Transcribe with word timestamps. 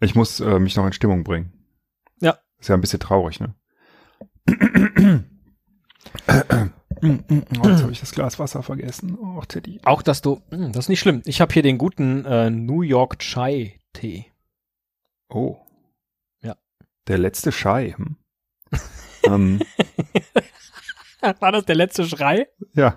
Ich 0.00 0.14
muss 0.14 0.40
äh, 0.40 0.58
mich 0.58 0.76
noch 0.76 0.86
in 0.86 0.92
Stimmung 0.92 1.24
bringen. 1.24 1.52
Ja. 2.20 2.38
Ist 2.58 2.68
ja 2.68 2.74
ein 2.74 2.80
bisschen 2.80 3.00
traurig, 3.00 3.40
ne? 3.40 3.54
oh, 7.02 7.68
jetzt 7.68 7.82
habe 7.82 7.92
ich 7.92 8.00
das 8.00 8.12
Glas 8.12 8.38
Wasser 8.38 8.62
vergessen. 8.62 9.16
Oh, 9.18 9.42
Teddy. 9.46 9.80
Auch, 9.84 10.02
dass 10.02 10.22
du, 10.22 10.40
hm, 10.50 10.72
das 10.72 10.86
ist 10.86 10.88
nicht 10.88 11.00
schlimm. 11.00 11.22
Ich 11.24 11.40
habe 11.40 11.52
hier 11.52 11.62
den 11.62 11.78
guten 11.78 12.24
äh, 12.24 12.50
New 12.50 12.82
York 12.82 13.18
Chai 13.18 13.78
Tee. 13.92 14.26
Oh. 15.28 15.58
Ja. 16.42 16.56
Der 17.06 17.18
letzte 17.18 17.52
Schei. 17.52 17.94
Hm? 17.96 18.16
ähm, 19.24 19.60
War 21.40 21.52
das 21.52 21.64
der 21.66 21.76
letzte 21.76 22.06
Schrei? 22.06 22.48
ja. 22.74 22.96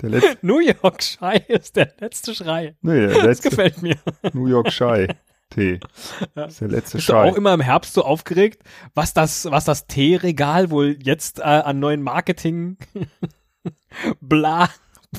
Der 0.00 0.08
letzte. 0.10 0.38
New 0.46 0.60
York 0.60 0.98
Chai 1.00 1.36
ist 1.48 1.76
der 1.76 1.92
letzte 1.98 2.34
Schrei. 2.34 2.74
Nee, 2.80 3.00
der 3.00 3.08
Das 3.08 3.22
letzte 3.22 3.50
gefällt 3.50 3.82
mir. 3.82 3.96
New 4.32 4.46
York 4.46 4.72
Schei. 4.72 5.08
Tee. 5.50 5.80
Ja. 6.20 6.26
Das 6.44 6.52
ist 6.54 6.60
der 6.62 6.68
letzte 6.68 6.96
Bist 6.98 7.08
du 7.08 7.12
Schei. 7.12 7.30
auch 7.30 7.36
immer 7.36 7.52
im 7.52 7.60
Herbst 7.60 7.94
so 7.94 8.04
aufgeregt, 8.04 8.62
was 8.94 9.12
das, 9.14 9.50
was 9.50 9.64
das 9.64 9.86
Teeregal 9.86 10.70
wohl 10.70 10.96
jetzt 11.02 11.40
äh, 11.40 11.42
an 11.42 11.78
neuen 11.80 12.02
Marketing 12.02 12.76
bla 14.20 14.68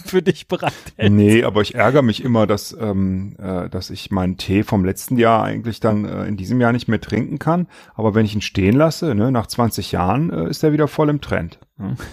für 0.05 0.21
dich 0.21 0.47
bereithält? 0.47 1.11
Nee, 1.11 1.43
aber 1.43 1.61
ich 1.61 1.75
ärgere 1.75 2.01
mich 2.01 2.23
immer, 2.23 2.47
dass, 2.47 2.71
ähm, 2.79 3.35
äh, 3.37 3.67
dass 3.69 3.89
ich 3.89 4.09
meinen 4.09 4.37
Tee 4.37 4.63
vom 4.63 4.85
letzten 4.85 5.17
Jahr 5.17 5.43
eigentlich 5.43 5.81
dann 5.81 6.05
äh, 6.05 6.23
in 6.27 6.37
diesem 6.37 6.61
Jahr 6.61 6.71
nicht 6.71 6.87
mehr 6.87 7.01
trinken 7.01 7.39
kann. 7.39 7.67
Aber 7.93 8.15
wenn 8.15 8.25
ich 8.25 8.33
ihn 8.33 8.41
stehen 8.41 8.75
lasse, 8.77 9.13
ne, 9.15 9.31
nach 9.33 9.47
20 9.47 9.91
Jahren 9.91 10.31
äh, 10.31 10.49
ist 10.49 10.63
er 10.63 10.71
wieder 10.71 10.87
voll 10.87 11.09
im 11.09 11.19
Trend. 11.19 11.59
Ne? 11.77 11.97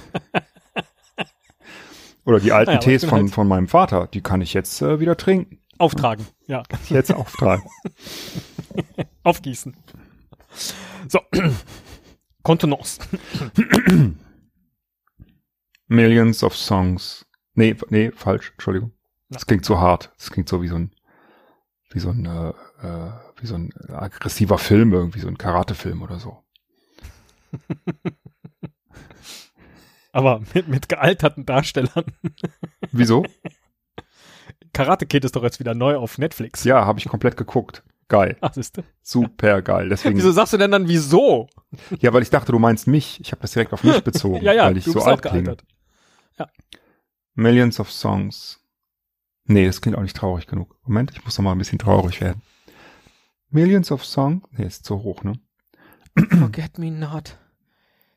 Oder 2.25 2.41
die 2.41 2.53
alten 2.53 2.73
Naja, 2.73 2.81
Tees 2.81 3.05
von, 3.05 3.23
halt- 3.23 3.31
von 3.31 3.49
meinem 3.49 3.69
Vater, 3.69 4.07
die 4.13 4.21
kann 4.21 4.41
ich 4.43 4.53
jetzt 4.55 4.83
äh, 4.83 5.01
wieder 5.01 5.17
trinken. 5.17 5.61
Auftragen, 5.79 6.27
ja. 6.47 6.63
Jetzt 6.89 7.13
auftragen. 7.13 7.65
Aufgießen. 9.23 9.77
So. 11.09 11.21
Kontenance. 12.43 12.99
Millions 15.87 16.43
of 16.43 16.57
Songs. 16.57 17.27
Nee, 17.55 17.77
nee, 17.91 18.11
falsch, 18.13 18.51
Entschuldigung. 18.53 18.93
Das 19.31 19.47
klingt 19.47 19.65
so 19.65 19.79
hart. 19.79 20.13
Das 20.17 20.31
klingt 20.31 20.49
so 20.49 20.63
wie 20.63 20.69
so 20.69 20.77
ein, 20.77 20.93
wie 21.91 21.99
so 22.01 22.11
ein, 22.11 22.25
äh, 22.25 22.49
äh, 22.87 23.13
wie 23.41 23.47
so 23.47 23.55
ein 23.55 23.73
aggressiver 23.89 24.59
Film 24.59 24.93
irgendwie, 24.93 25.21
so 25.21 25.29
ein 25.29 25.39
Karatefilm 25.39 26.03
oder 26.03 26.19
so. 26.19 26.43
Aber 30.13 30.41
mit, 30.55 30.69
mit 30.69 30.89
gealterten 30.89 31.45
Darstellern. 31.45 32.07
Wieso? 32.93 33.25
Karate 34.73 35.07
Kid 35.07 35.25
ist 35.25 35.35
doch 35.37 35.43
jetzt 35.43 35.61
wieder 35.61 35.75
neu 35.75 35.97
auf 35.97 36.19
Netflix. 36.19 36.65
Ja, 36.65 36.85
habe 36.85 36.99
ich 36.99 37.09
komplett 37.09 37.37
geguckt. 37.37 37.83
Geil. 38.09 38.37
Ach, 38.41 38.53
siehste. 38.55 38.85
Super 39.03 39.61
geil. 39.63 39.89
Deswegen, 39.91 40.17
Wieso 40.17 40.33
sagst 40.33 40.55
du 40.55 40.57
denn 40.57 40.71
dann 40.71 40.89
wieso? 40.89 41.49
ja, 42.01 42.13
weil 42.13 42.23
ich 42.23 42.31
dachte, 42.31 42.53
du 42.53 42.59
meinst 42.59 42.87
mich. 42.87 43.21
Ich 43.21 43.33
habe 43.33 43.43
das 43.43 43.53
direkt 43.53 43.73
auf 43.73 43.85
mich 43.85 44.01
bezogen, 44.05 44.43
Ja, 44.43 44.53
ja, 44.53 44.65
weil 44.67 44.79
ich 44.79 44.85
so 44.85 45.01
alt 45.03 45.21
klinge. 45.23 45.43
gealtert. 45.45 45.65
Millions 47.35 47.79
of 47.79 47.91
Songs. 47.93 48.61
Nee, 49.45 49.67
das 49.67 49.81
klingt 49.81 49.97
auch 49.97 50.03
nicht 50.03 50.17
traurig 50.17 50.47
genug. 50.47 50.77
Moment, 50.85 51.13
ich 51.13 51.25
muss 51.25 51.39
noch 51.39 51.45
mal 51.45 51.53
ein 51.53 51.59
bisschen 51.59 51.79
traurig 51.79 52.21
werden. 52.21 52.43
Millions 53.51 53.93
of 53.93 54.05
Songs. 54.05 54.43
Nee, 54.51 54.67
ist 54.67 54.85
zu 54.85 55.03
hoch, 55.03 55.23
ne? 55.23 55.35
Forget 56.39 56.79
me 56.79 56.91
not. 56.91 57.39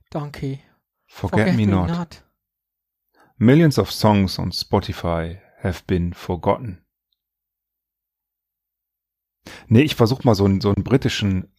Donkey. 0.09 0.59
Forget, 1.05 1.55
me, 1.55 1.65
not. 1.67 2.23
Millions 3.37 3.77
of 3.77 3.91
songs 3.91 4.39
on 4.39 4.51
Spotify 4.51 5.37
have 5.63 5.83
been 5.87 6.13
forgotten. 6.13 6.83
Nee, 9.67 9.81
ich 9.81 9.95
versuch 9.95 10.23
mal 10.23 10.35
so 10.35 10.45
einen, 10.45 10.61
so 10.61 10.69
einen 10.73 10.83
britischen, 10.83 11.51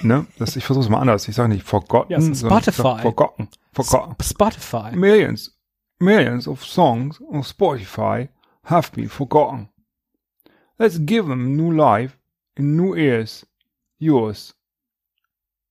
ne? 0.00 0.26
Das, 0.38 0.56
ich 0.56 0.64
versuch's 0.64 0.88
mal 0.88 1.00
anders. 1.00 1.28
Ich 1.28 1.34
sage 1.34 1.50
nicht 1.50 1.64
forgotten, 1.66 2.12
Ja, 2.12 2.18
ich 2.18 2.38
sag 2.38 2.50
Spotify. 2.64 3.02
forgotten. 3.02 3.48
Forgotten. 3.72 4.16
Sp- 4.16 4.24
Spotify. 4.34 4.96
Millions, 4.96 5.58
millions 5.98 6.48
of 6.48 6.64
songs 6.64 7.20
on 7.20 7.42
Spotify 7.42 8.28
have 8.64 8.90
been 8.92 9.08
forgotten. 9.08 9.68
Let's 10.78 10.98
give 11.04 11.28
them 11.28 11.56
new 11.56 11.70
life 11.72 12.16
in 12.56 12.76
new 12.76 12.94
ears. 12.94 13.46
Yours. 13.98 14.54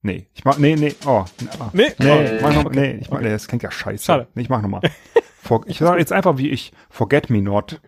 Nee, 0.02 0.28
ich 0.34 0.44
mach, 0.46 0.58
nee, 0.58 0.76
nee, 0.76 0.94
oh. 1.06 1.26
ah. 1.60 1.70
Nee, 1.74 1.94
Nee, 1.98 2.38
oh, 2.38 2.42
mach 2.42 2.54
noch, 2.54 2.66
okay. 2.66 2.80
nee, 2.80 2.92
ich 3.02 3.10
mach, 3.10 3.20
nee, 3.22 3.30
das 3.30 3.48
klingt 3.48 3.64
ja 3.64 3.72
scheiße. 3.72 4.04
Schade. 4.06 4.28
Nee, 4.36 4.44
ich 4.44 4.50
mach 4.50 4.62
nochmal. 4.62 4.82
For, 5.48 5.66
ich 5.66 5.78
sage 5.78 6.00
jetzt 6.00 6.12
einfach 6.12 6.38
wie 6.38 6.50
ich, 6.50 6.74
forget 6.90 7.30
me 7.30 7.42
not. 7.42 7.80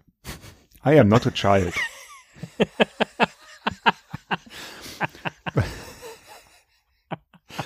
I 0.86 0.98
am 0.98 1.10
not 1.10 1.28
a 1.28 1.32
child. 1.32 1.74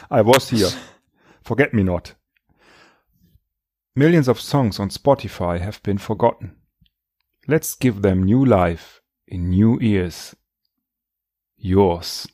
I 0.10 0.22
was 0.26 0.50
here. 0.50 0.72
Forget 1.44 1.76
me 1.76 1.84
not. 1.84 2.16
Millions 3.96 4.28
of 4.28 4.42
songs 4.42 4.80
on 4.80 4.90
Spotify 4.90 5.60
have 5.60 5.84
been 5.84 6.00
forgotten. 6.00 6.56
Let's 7.48 7.76
give 7.76 8.02
them 8.02 8.24
new 8.24 8.44
life 8.44 9.00
in 9.28 9.52
new 9.52 9.78
ears. 9.80 10.36
Yours. 11.56 12.28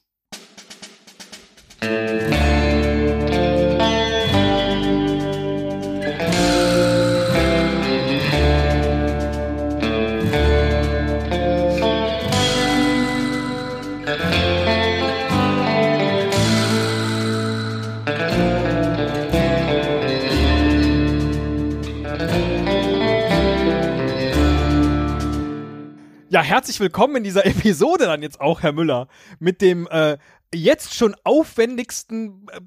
Ja, 26.39 26.43
herzlich 26.43 26.79
willkommen 26.79 27.17
in 27.17 27.25
dieser 27.25 27.45
Episode 27.45 28.05
dann 28.05 28.21
jetzt 28.21 28.39
auch, 28.39 28.61
Herr 28.61 28.71
Müller, 28.71 29.09
mit 29.39 29.61
dem 29.61 29.89
äh, 29.91 30.17
jetzt 30.55 30.95
schon 30.95 31.13
aufwendigsten 31.25 32.47
äh, 32.53 32.61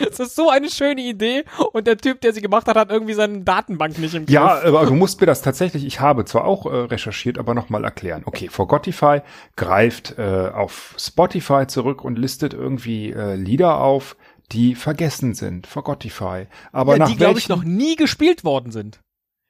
Es 0.10 0.18
ist 0.18 0.36
so 0.36 0.50
eine 0.50 0.70
schöne 0.70 1.00
Idee 1.00 1.44
und 1.72 1.86
der 1.86 1.96
Typ, 1.96 2.20
der 2.20 2.32
sie 2.32 2.40
gemacht 2.40 2.66
hat, 2.66 2.76
hat 2.76 2.90
irgendwie 2.90 3.14
seine 3.14 3.40
Datenbank 3.40 3.98
nicht 3.98 4.14
im 4.14 4.26
Griff. 4.26 4.34
Ja, 4.34 4.62
aber 4.62 4.86
du 4.86 4.94
musst 4.94 5.20
mir 5.20 5.26
das 5.26 5.42
tatsächlich, 5.42 5.84
ich 5.84 6.00
habe 6.00 6.24
zwar 6.24 6.44
auch 6.44 6.66
äh, 6.66 6.68
recherchiert, 6.68 7.38
aber 7.38 7.54
nochmal 7.54 7.84
erklären. 7.84 8.22
Okay, 8.24 8.48
Forgotify 8.48 9.20
greift 9.56 10.18
äh, 10.18 10.50
auf 10.52 10.94
Spotify 10.98 11.66
zurück 11.66 12.04
und 12.04 12.18
listet 12.18 12.54
irgendwie 12.54 13.12
äh, 13.12 13.34
Lieder 13.34 13.80
auf, 13.80 14.16
die 14.52 14.74
vergessen 14.74 15.34
sind. 15.34 15.66
Forgotify. 15.66 16.46
Aber 16.72 16.92
ja, 16.92 16.98
nach 17.00 17.08
die, 17.08 17.16
glaube 17.16 17.38
ich, 17.38 17.48
noch 17.48 17.62
nie 17.62 17.96
gespielt 17.96 18.44
worden 18.44 18.72
sind. 18.72 19.00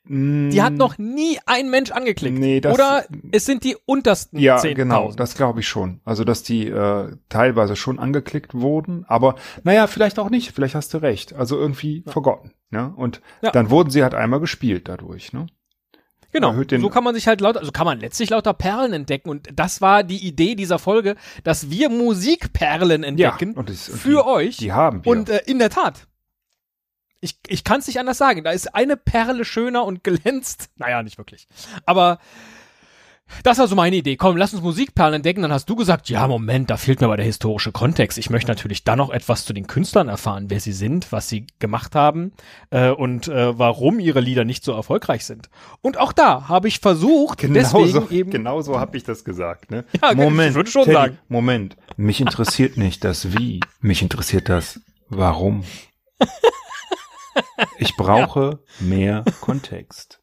Die 0.04 0.60
hat 0.62 0.72
noch 0.72 0.98
nie 0.98 1.38
ein 1.46 1.70
Mensch 1.70 1.90
angeklickt. 1.92 2.38
Nee, 2.38 2.60
das- 2.60 2.74
Oder 2.74 3.04
es 3.32 3.44
sind 3.44 3.62
die 3.64 3.76
untersten 3.86 4.38
Ja, 4.38 4.56
10.000. 4.56 4.74
genau, 4.74 5.12
das 5.12 5.36
glaube 5.36 5.60
ich 5.60 5.68
schon. 5.68 6.00
Also, 6.04 6.24
dass 6.24 6.42
die 6.42 6.66
äh, 6.68 7.16
teilweise 7.28 7.76
schon 7.76 7.98
angeklickt 7.98 8.54
wurden, 8.54 9.04
aber 9.06 9.36
naja, 9.62 9.86
vielleicht 9.86 10.18
auch 10.18 10.30
nicht, 10.30 10.52
vielleicht 10.52 10.74
hast 10.74 10.94
du 10.94 10.98
recht. 10.98 11.34
Also 11.34 11.58
irgendwie 11.58 12.02
forgotten. 12.08 12.52
Ne? 12.70 12.92
Und 12.96 13.20
Ja. 13.42 13.50
dann 13.50 13.70
wurden 13.70 13.90
sie 13.90 14.02
halt 14.02 14.14
einmal 14.14 14.40
gespielt 14.40 14.88
dadurch. 14.88 15.32
Ne? 15.32 15.46
Genau. 16.32 16.54
so 16.78 16.88
kann 16.90 17.02
man 17.04 17.14
sich 17.16 17.26
halt 17.26 17.40
lauter, 17.40 17.58
also 17.58 17.72
kann 17.72 17.86
man 17.86 17.98
letztlich 17.98 18.30
lauter 18.30 18.54
Perlen 18.54 18.92
entdecken. 18.92 19.28
Und 19.30 19.48
das 19.54 19.80
war 19.80 20.02
die 20.04 20.24
Idee 20.26 20.54
dieser 20.54 20.78
Folge, 20.78 21.16
dass 21.44 21.70
wir 21.70 21.88
Musikperlen 21.90 23.02
entdecken 23.04 23.54
und 23.54 23.68
das- 23.68 23.88
und 23.88 23.98
für 23.98 24.08
die- 24.10 24.16
euch. 24.28 24.56
Die 24.58 24.72
haben 24.72 25.04
wir. 25.04 25.10
Und 25.10 25.28
äh, 25.28 25.40
in 25.46 25.58
der 25.58 25.70
Tat. 25.70 26.06
Ich, 27.20 27.36
ich 27.48 27.64
kann 27.64 27.80
es 27.80 27.86
nicht 27.86 27.98
anders 28.00 28.18
sagen. 28.18 28.44
Da 28.44 28.50
ist 28.50 28.74
eine 28.74 28.96
Perle 28.96 29.44
schöner 29.44 29.84
und 29.84 30.02
glänzt. 30.04 30.70
Naja, 30.76 31.02
nicht 31.02 31.18
wirklich. 31.18 31.46
Aber 31.86 32.18
Das 33.44 33.58
war 33.58 33.68
so 33.68 33.76
meine 33.76 33.94
Idee. 33.96 34.16
Komm, 34.16 34.36
lass 34.36 34.52
uns 34.54 34.62
Musikperlen 34.62 35.14
entdecken. 35.14 35.42
Dann 35.42 35.52
hast 35.52 35.68
du 35.70 35.76
gesagt, 35.76 36.08
ja, 36.08 36.26
Moment, 36.26 36.68
da 36.70 36.76
fehlt 36.76 37.00
mir 37.00 37.06
aber 37.06 37.16
der 37.16 37.26
historische 37.26 37.70
Kontext. 37.72 38.18
Ich 38.18 38.28
möchte 38.30 38.50
natürlich 38.50 38.82
dann 38.84 38.98
noch 38.98 39.10
etwas 39.10 39.44
zu 39.44 39.52
den 39.52 39.66
Künstlern 39.66 40.08
erfahren, 40.08 40.46
wer 40.48 40.58
sie 40.60 40.72
sind, 40.72 41.12
was 41.12 41.28
sie 41.28 41.46
gemacht 41.60 41.94
haben 41.94 42.32
äh, 42.70 42.88
und 42.90 43.28
äh, 43.28 43.56
warum 43.58 44.00
ihre 44.00 44.20
Lieder 44.20 44.44
nicht 44.44 44.64
so 44.64 44.72
erfolgreich 44.72 45.24
sind. 45.24 45.48
Und 45.80 45.96
auch 45.98 46.12
da 46.12 46.48
habe 46.48 46.66
ich 46.68 46.80
versucht, 46.80 47.38
Genau 47.38 47.54
deswegen 47.54 47.90
so, 47.92 48.08
eben. 48.10 48.30
genau 48.30 48.62
so 48.62 48.80
habe 48.80 48.96
ich 48.96 49.04
das 49.04 49.24
gesagt. 49.24 49.70
Ne? 49.70 49.84
Ja, 50.02 50.10
ich 50.12 50.18
würde 50.54 50.70
schon 50.70 50.90
sagen. 50.90 51.18
Moment. 51.28 51.76
Mich 51.96 52.20
interessiert 52.20 52.76
nicht 52.78 53.04
das 53.04 53.36
Wie. 53.38 53.60
Mich 53.80 54.02
interessiert 54.02 54.48
das 54.48 54.80
Warum. 55.08 55.64
Ich 57.78 57.96
brauche 57.96 58.60
mehr 58.80 59.24
Kontext. 59.40 60.20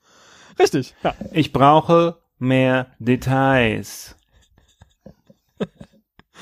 Richtig. 0.59 0.95
Ja. 1.03 1.13
Ich 1.31 1.53
brauche 1.53 2.17
mehr 2.39 2.87
Details. 2.99 4.15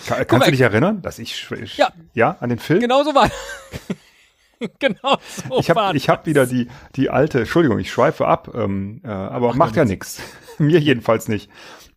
Ka- 0.08 0.24
Kannst 0.26 0.48
du 0.48 0.52
dich 0.52 0.62
erinnern, 0.62 1.02
dass 1.02 1.20
ich, 1.20 1.50
ich 1.52 1.78
Ja. 1.78 1.90
ja 2.14 2.38
an 2.40 2.50
den 2.50 2.60
Film? 2.60 2.82
Genau 2.82 3.04
so 3.04 3.16
war. 3.16 3.30
genau 4.80 5.18
so 5.50 5.60
Ich 5.60 5.70
habe 5.70 5.96
ich 5.98 6.10
hab 6.10 6.26
wieder 6.26 6.46
die, 6.46 6.68
die 6.96 7.10
alte, 7.10 7.40
Entschuldigung, 7.40 7.80
ich 7.80 7.92
schweife 7.92 8.28
ab, 8.28 8.52
ähm, 8.54 9.02
äh, 9.04 9.08
aber 9.08 9.54
macht 9.56 9.76
ja 9.76 9.86
nichts. 9.86 10.22
Mir 10.58 10.80
jedenfalls 10.80 11.28
nicht. 11.28 11.50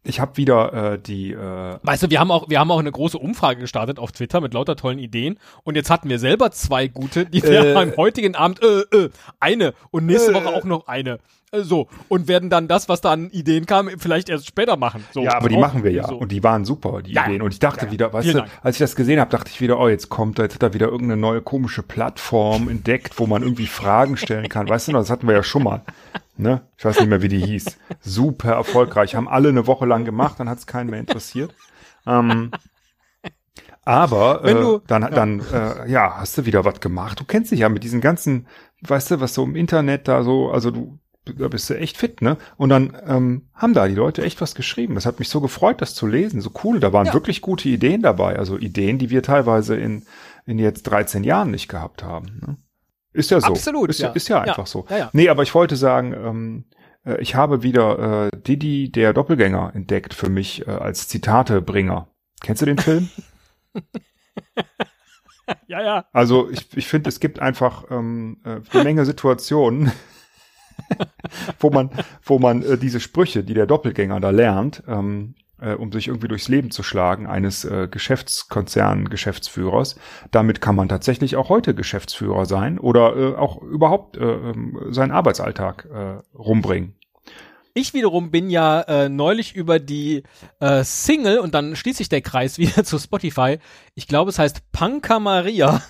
Ich 0.09 0.21
habe 0.21 0.37
wieder 0.39 0.93
äh, 0.95 0.99
die, 0.99 1.33
äh, 1.33 1.79
Weißt 1.83 2.03
du, 2.03 2.11
wir 2.11 2.19
haben 2.19 2.31
auch, 2.31 2.49
wir 2.49 2.59
haben 2.59 2.71
auch 2.71 2.79
eine 2.79 2.91
große 2.91 3.19
Umfrage 3.19 3.61
gestartet 3.61 3.99
auf 3.99 4.11
Twitter 4.13 4.41
mit 4.41 4.55
lauter 4.55 4.75
tollen 4.75 4.99
Ideen 4.99 5.39
und 5.65 5.75
jetzt 5.77 5.91
hatten 5.91 6.09
wir 6.09 6.19
selber 6.19 6.51
zwei 6.51 6.89
gute, 6.89 7.27
die 7.27 7.43
wir 7.43 7.65
Äh. 7.65 7.75
am 7.75 7.97
heutigen 7.97 8.35
Abend, 8.35 8.63
äh, 8.63 8.81
äh, 8.97 9.11
eine 9.39 9.75
und 9.91 10.07
nächste 10.07 10.31
Äh. 10.31 10.35
Woche 10.35 10.49
auch 10.49 10.65
noch 10.65 10.87
eine. 10.89 11.19
Äh, 11.53 11.61
so. 11.63 11.89
Und 12.09 12.27
werden 12.29 12.49
dann 12.51 12.69
das, 12.69 12.89
was 12.89 13.01
da 13.03 13.13
an 13.13 13.29
Ideen 13.31 13.67
kam, 13.67 13.89
vielleicht 13.99 14.29
erst 14.29 14.47
später 14.47 14.77
machen. 14.77 15.05
So. 15.13 15.23
ja, 15.23 15.35
aber 15.37 15.49
die 15.51 15.57
machen 15.59 15.85
wir 15.85 15.93
ja. 15.93 16.07
so. 16.09 16.17
Und 16.17 16.33
die 16.33 16.43
waren 16.43 16.65
super, 16.65 17.03
die 17.03 17.13
Ja. 17.13 17.27
Ideen. 17.27 17.43
Und 17.43 17.53
ich 17.53 17.59
dachte 17.61 17.81
Ja, 17.83 17.87
ja. 17.87 17.93
wieder, 17.93 18.13
weißt 18.13 18.35
du, 18.35 18.45
als 18.63 18.77
ich 18.77 18.81
das 18.81 18.97
gesehen 18.97 19.21
habe, 19.21 19.31
dachte 19.31 19.51
ich 19.53 19.61
wieder, 19.61 19.79
oh, 19.79 19.89
jetzt 19.89 20.09
kommt, 20.09 20.39
jetzt 20.39 20.55
hat 20.55 20.63
er 20.63 20.73
wieder 20.75 20.87
irgendeine 20.87 21.21
neue 21.21 21.43
komische 21.43 21.83
Plattform 21.83 22.69
entdeckt, 22.69 23.19
wo 23.19 23.27
man 23.27 23.43
irgendwie 23.43 23.67
Fragen 23.67 24.17
stellen 24.17 24.49
kann. 24.49 24.69
Weißt 24.69 24.89
du 24.89 24.93
noch, 24.93 25.01
das 25.01 25.11
hatten 25.11 25.27
wir 25.29 25.35
ja 25.35 25.43
schon 25.43 25.63
mal. 25.65 25.83
Ne? 26.41 26.61
Ich 26.77 26.85
weiß 26.85 27.01
nicht 27.01 27.09
mehr, 27.09 27.21
wie 27.21 27.27
die 27.29 27.41
hieß. 27.45 27.79
Super 28.01 28.53
erfolgreich. 28.53 29.17
Haben 29.17 29.27
alle 29.27 29.49
eine 29.49 29.67
Woche 29.67 29.87
lang 29.87 29.98
gemacht, 30.05 30.39
dann 30.41 30.49
hat 30.49 30.59
es 30.59 30.67
keinen 30.67 30.91
mehr 30.91 31.01
interessiert. 31.01 31.55
Ähm, 32.07 32.51
aber 33.85 34.41
Wenn 34.43 34.57
äh, 34.59 34.61
du- 34.61 34.79
dann, 34.87 35.03
dann 35.13 35.41
äh, 35.53 35.91
ja, 35.91 36.17
hast 36.19 36.37
du 36.39 36.45
wieder 36.47 36.65
was 36.65 36.81
gemacht. 36.81 37.19
Du 37.21 37.25
kennst 37.25 37.51
dich 37.53 37.61
ja 37.61 37.69
mit 37.69 37.85
diesen 37.85 38.01
ganzen, 38.01 38.47
weißt 38.83 39.13
du, 39.13 39.21
was 39.21 39.35
so 39.35 39.45
im 39.45 39.57
Internet 39.57 40.09
da 40.09 40.23
so, 40.23 40.51
also 40.51 40.71
du 40.71 40.99
da 41.37 41.47
bist 41.49 41.69
du 41.69 41.75
echt 41.77 41.99
fit, 41.99 42.23
ne? 42.23 42.39
Und 42.57 42.71
dann 42.71 42.97
ähm, 43.07 43.49
haben 43.53 43.75
da 43.75 43.87
die 43.87 43.95
Leute 43.95 44.23
echt 44.23 44.41
was 44.41 44.55
geschrieben. 44.55 44.95
Das 44.95 45.05
hat 45.05 45.19
mich 45.19 45.29
so 45.29 45.43
gefreut, 45.43 45.83
das 45.83 45.95
zu 45.95 46.07
lesen. 46.07 46.41
So 46.41 46.51
cool. 46.65 46.81
Da 46.81 46.95
waren 46.95 47.05
Ja. 47.05 47.13
wirklich 47.13 47.43
gute 47.43 47.69
Ideen 47.69 48.01
dabei. 48.01 48.39
Also 48.39 48.57
Ideen, 48.57 48.97
die 48.97 49.11
wir 49.11 49.23
teilweise 49.23 49.77
in, 49.77 50.07
in 50.47 50.59
jetzt 50.59 50.85
13 50.85 51.25
Jahren 51.25 51.51
nicht 51.51 51.69
gehabt 51.69 52.03
haben. 52.03 52.41
Ne? 52.47 52.57
Ist 53.13 53.31
ja 53.31 53.43
so. 53.43 53.49
Absolut, 53.49 53.91
Ist 53.91 54.01
ja, 54.01 54.09
ja. 54.09 54.15
ist 54.15 54.29
ja 54.29 54.37
Ja. 54.39 54.43
einfach 54.45 54.67
so. 54.67 54.87
Ja, 54.89 54.97
ja. 54.97 55.11
Nee, 55.13 55.29
aber 55.29 55.43
ich 55.43 55.55
wollte 55.55 55.77
sagen, 55.77 56.15
ähm, 56.15 56.65
äh, 57.09 57.21
ich 57.21 57.35
habe 57.35 57.63
wieder 57.63 58.27
äh, 58.27 58.31
Didi, 58.37 58.93
der 58.93 59.13
Doppelgänger, 59.13 59.73
entdeckt 59.75 60.15
für 60.15 60.29
mich 60.29 60.67
äh, 60.67 60.71
als 60.71 61.09
Zitatebringer. 61.09 62.09
Kennst 62.41 62.63
du 62.63 62.67
den 62.67 62.79
Film? 62.79 63.09
Ja, 65.67 65.83
ja. 65.83 66.05
Also 66.13 66.51
ich, 66.51 66.77
ich 66.77 66.87
finde, 66.89 67.09
es 67.09 67.21
gibt 67.21 67.41
einfach 67.41 67.85
ähm, 67.91 68.37
äh, 68.45 68.61
eine 68.71 68.85
Menge 68.85 69.07
Situationen, 69.07 69.93
wo 71.59 71.71
man, 71.71 71.91
wo 72.23 72.39
man 72.39 72.63
äh, 72.63 72.79
diese 72.79 73.01
Sprüche, 73.01 73.43
die 73.45 73.55
der 73.55 73.67
Doppelgänger 73.67 74.21
da 74.21 74.31
lernt, 74.31 74.83
ähm, 74.87 75.35
äh, 75.61 75.75
um 75.75 75.93
sich 75.93 76.09
irgendwie 76.09 76.29
durchs 76.29 76.49
Leben 76.49 76.71
zu 76.71 76.83
schlagen, 76.83 77.27
eines 77.27 77.65
äh, 77.65 77.89
Geschäftskonzern-Geschäftsführers, 77.91 79.97
damit 80.31 80.61
kann 80.61 80.77
man 80.77 80.89
tatsächlich 80.89 81.37
auch 81.37 81.49
heute 81.49 81.75
Geschäftsführer 81.75 82.47
sein 82.47 82.79
oder 82.79 83.17
äh, 83.17 83.35
auch 83.35 83.61
überhaupt 83.63 84.17
äh, 84.17 84.25
ähm, 84.25 84.79
seinen 84.91 85.11
Arbeitsalltag 85.13 85.87
äh, 85.87 86.19
rumbringen. 86.37 86.98
Ich 87.79 87.95
wiederum 87.95 88.33
bin 88.33 88.51
ja 88.51 88.81
äh, 88.81 89.09
neulich 89.09 89.55
über 89.55 89.79
die 89.79 90.25
äh, 90.59 90.83
Single 90.83 91.39
und 91.39 91.55
dann 91.55 91.77
schließt 91.77 91.99
sich 91.99 92.09
der 92.09 92.23
Kreis 92.23 92.59
wieder 92.59 92.83
zu 92.83 92.99
Spotify. 92.99 93.59
Ich 93.95 94.09
glaube, 94.09 94.31
es 94.31 94.39
heißt 94.41 94.73
Panka 94.73 95.21
Maria. 95.21 95.81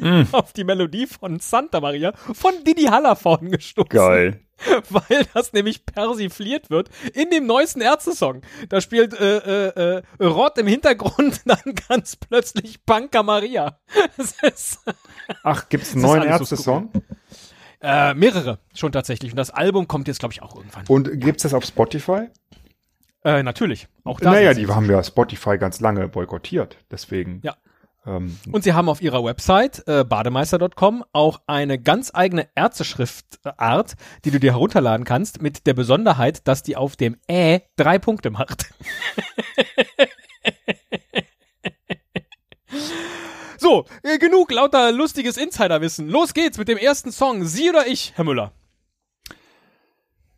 Mm. 0.00 0.22
auf 0.32 0.52
die 0.52 0.64
Melodie 0.64 1.06
von 1.06 1.38
Santa 1.38 1.78
Maria 1.78 2.12
von 2.32 2.52
Didi 2.64 2.86
Hallervorden 2.86 3.52
gestoßen. 3.52 3.88
Geil. 3.88 4.40
Weil 4.90 5.28
das 5.32 5.52
nämlich 5.52 5.86
persifliert 5.86 6.70
wird 6.70 6.88
in 7.14 7.30
dem 7.30 7.46
neuesten 7.46 7.82
Ärzte-Song. 7.82 8.42
Da 8.68 8.80
spielt 8.80 9.14
äh, 9.14 9.36
äh, 9.68 10.00
äh, 10.18 10.24
Rod 10.24 10.58
im 10.58 10.66
Hintergrund 10.66 11.42
dann 11.44 11.76
ganz 11.88 12.16
plötzlich 12.16 12.84
Panka 12.84 13.22
Maria. 13.22 13.78
Ist 14.16 14.80
Ach, 15.44 15.68
gibt's 15.68 15.92
einen 15.92 16.02
neuen 16.02 16.22
alles 16.22 16.48
so 16.48 16.56
Ärzte-Song? 16.56 16.90
Äh, 17.80 18.14
mehrere 18.14 18.58
schon 18.74 18.92
tatsächlich. 18.92 19.32
Und 19.32 19.36
das 19.36 19.50
Album 19.50 19.88
kommt 19.88 20.08
jetzt, 20.08 20.20
glaube 20.20 20.32
ich, 20.32 20.42
auch 20.42 20.56
irgendwann. 20.56 20.84
Und 20.88 21.20
gibt's 21.20 21.42
das 21.42 21.54
auf 21.54 21.64
Spotify? 21.64 22.28
Äh, 23.24 23.42
natürlich. 23.42 23.88
Auch 24.04 24.20
da. 24.20 24.30
Naja, 24.30 24.54
die 24.54 24.66
haben 24.66 24.88
ja 24.88 25.02
Spotify 25.02 25.58
ganz 25.58 25.80
lange 25.80 26.08
boykottiert. 26.08 26.76
Deswegen. 26.90 27.40
Ja. 27.42 27.56
Ähm, 28.06 28.38
Und 28.52 28.64
sie 28.64 28.72
haben 28.72 28.88
auf 28.88 29.02
ihrer 29.02 29.24
Website 29.24 29.82
äh, 29.86 30.04
bademeister.com 30.04 31.04
auch 31.12 31.40
eine 31.46 31.78
ganz 31.78 32.10
eigene 32.14 32.48
Ärzteschriftart, 32.54 33.94
die 34.24 34.30
du 34.30 34.40
dir 34.40 34.52
herunterladen 34.52 35.04
kannst, 35.04 35.42
mit 35.42 35.66
der 35.66 35.74
Besonderheit, 35.74 36.46
dass 36.46 36.62
die 36.62 36.76
auf 36.76 36.96
dem 36.96 37.16
Ä 37.30 37.60
drei 37.76 37.98
Punkte 37.98 38.30
macht. 38.30 38.72
so, 43.68 43.84
äh, 44.02 44.18
genug 44.18 44.50
lauter 44.50 44.92
lustiges 44.92 45.36
Insiderwissen. 45.36 46.08
Los 46.08 46.32
geht's 46.32 46.56
mit 46.56 46.68
dem 46.68 46.78
ersten 46.78 47.12
Song. 47.12 47.44
Sie 47.44 47.68
oder 47.68 47.86
ich, 47.86 48.12
Herr 48.16 48.24
Müller? 48.24 48.52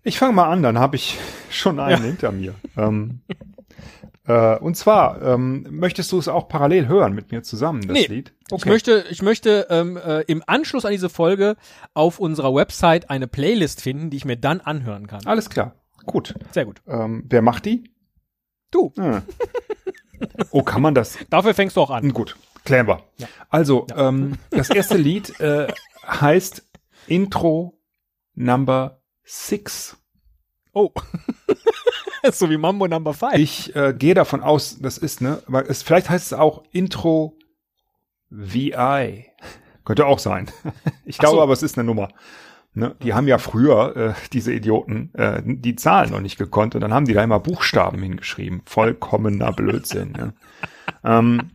Ich 0.02 0.18
fange 0.18 0.32
mal 0.32 0.48
an, 0.50 0.62
dann 0.62 0.78
habe 0.78 0.96
ich 0.96 1.16
schon 1.50 1.78
einen 1.78 2.02
Ja. 2.02 2.08
hinter 2.08 2.32
mir. 2.32 2.54
Ähm, 2.76 3.20
äh, 4.26 4.56
und 4.58 4.76
zwar, 4.76 5.22
ähm, 5.22 5.64
möchtest 5.70 6.10
du 6.10 6.18
es 6.18 6.26
auch 6.26 6.48
parallel 6.48 6.88
hören 6.88 7.12
mit 7.14 7.30
mir 7.30 7.42
zusammen, 7.42 7.82
das 7.82 7.92
Nee, 7.92 8.06
Lied? 8.06 8.32
Ich 8.56 8.64
möchte, 8.64 9.04
ich 9.10 9.22
möchte 9.22 9.66
ähm, 9.70 9.96
äh, 9.96 10.22
im 10.22 10.42
Anschluss 10.46 10.84
an 10.84 10.90
diese 10.92 11.08
Folge 11.10 11.56
auf 11.94 12.18
unserer 12.18 12.52
Website 12.54 13.10
eine 13.10 13.28
Playlist 13.28 13.80
finden, 13.80 14.10
die 14.10 14.16
ich 14.16 14.24
mir 14.24 14.36
dann 14.38 14.60
anhören 14.60 15.06
kann. 15.06 15.24
Alles 15.26 15.50
klar. 15.50 15.76
Gut. 16.06 16.34
Sehr 16.50 16.64
gut. 16.64 16.82
Ähm, 16.88 17.24
wer 17.28 17.42
macht 17.42 17.64
die? 17.66 17.92
Du. 18.72 18.92
Ah. 18.98 19.22
Oh, 20.50 20.62
kann 20.62 20.82
man 20.82 20.94
das? 20.94 21.18
Dafür 21.30 21.54
fängst 21.54 21.76
du 21.76 21.80
auch 21.82 21.90
an. 21.90 22.12
Gut, 22.12 22.36
klären 22.64 22.86
wir. 22.86 23.02
Ja. 23.16 23.28
Also, 23.48 23.86
Ähm, 23.96 24.38
das 24.50 24.70
erste 24.70 24.96
Lied 24.96 25.38
äh, 25.40 25.68
heißt 26.06 26.66
Intro 27.06 27.78
Number 28.34 29.00
Six. 29.24 29.96
Oh. 30.72 30.90
so 32.32 32.50
wie 32.50 32.56
Mambo 32.56 32.86
Number 32.86 33.14
5. 33.14 33.34
Ich 33.34 33.74
äh, 33.74 33.94
gehe 33.96 34.14
davon 34.14 34.42
aus, 34.42 34.78
das 34.80 34.98
ist, 34.98 35.20
ne, 35.20 35.42
aber 35.46 35.68
es, 35.68 35.82
vielleicht 35.82 36.10
heißt 36.10 36.26
es 36.26 36.38
auch 36.38 36.62
Intro 36.70 37.36
VI. 38.30 39.26
Könnte 39.84 40.06
auch 40.06 40.18
sein. 40.18 40.50
Ich 41.04 41.18
glaube 41.18 41.38
so. 41.38 41.42
aber, 41.42 41.52
es 41.52 41.64
ist 41.64 41.76
eine 41.76 41.84
Nummer. 41.84 42.08
Ne? 42.72 42.94
Die 43.02 43.14
haben 43.14 43.26
ja 43.26 43.38
früher, 43.38 43.96
äh, 43.96 44.14
diese 44.32 44.52
Idioten, 44.52 45.12
äh, 45.14 45.42
die 45.44 45.74
Zahlen 45.74 46.12
noch 46.12 46.20
nicht 46.20 46.38
gekonnt 46.38 46.76
und 46.76 46.82
dann 46.82 46.94
haben 46.94 47.04
die 47.04 47.14
da 47.14 47.24
immer 47.24 47.40
Buchstaben 47.40 48.00
hingeschrieben. 48.00 48.62
Vollkommener 48.64 49.52
Blödsinn. 49.52 50.12
Ne? 50.12 50.34
ähm, 51.04 51.50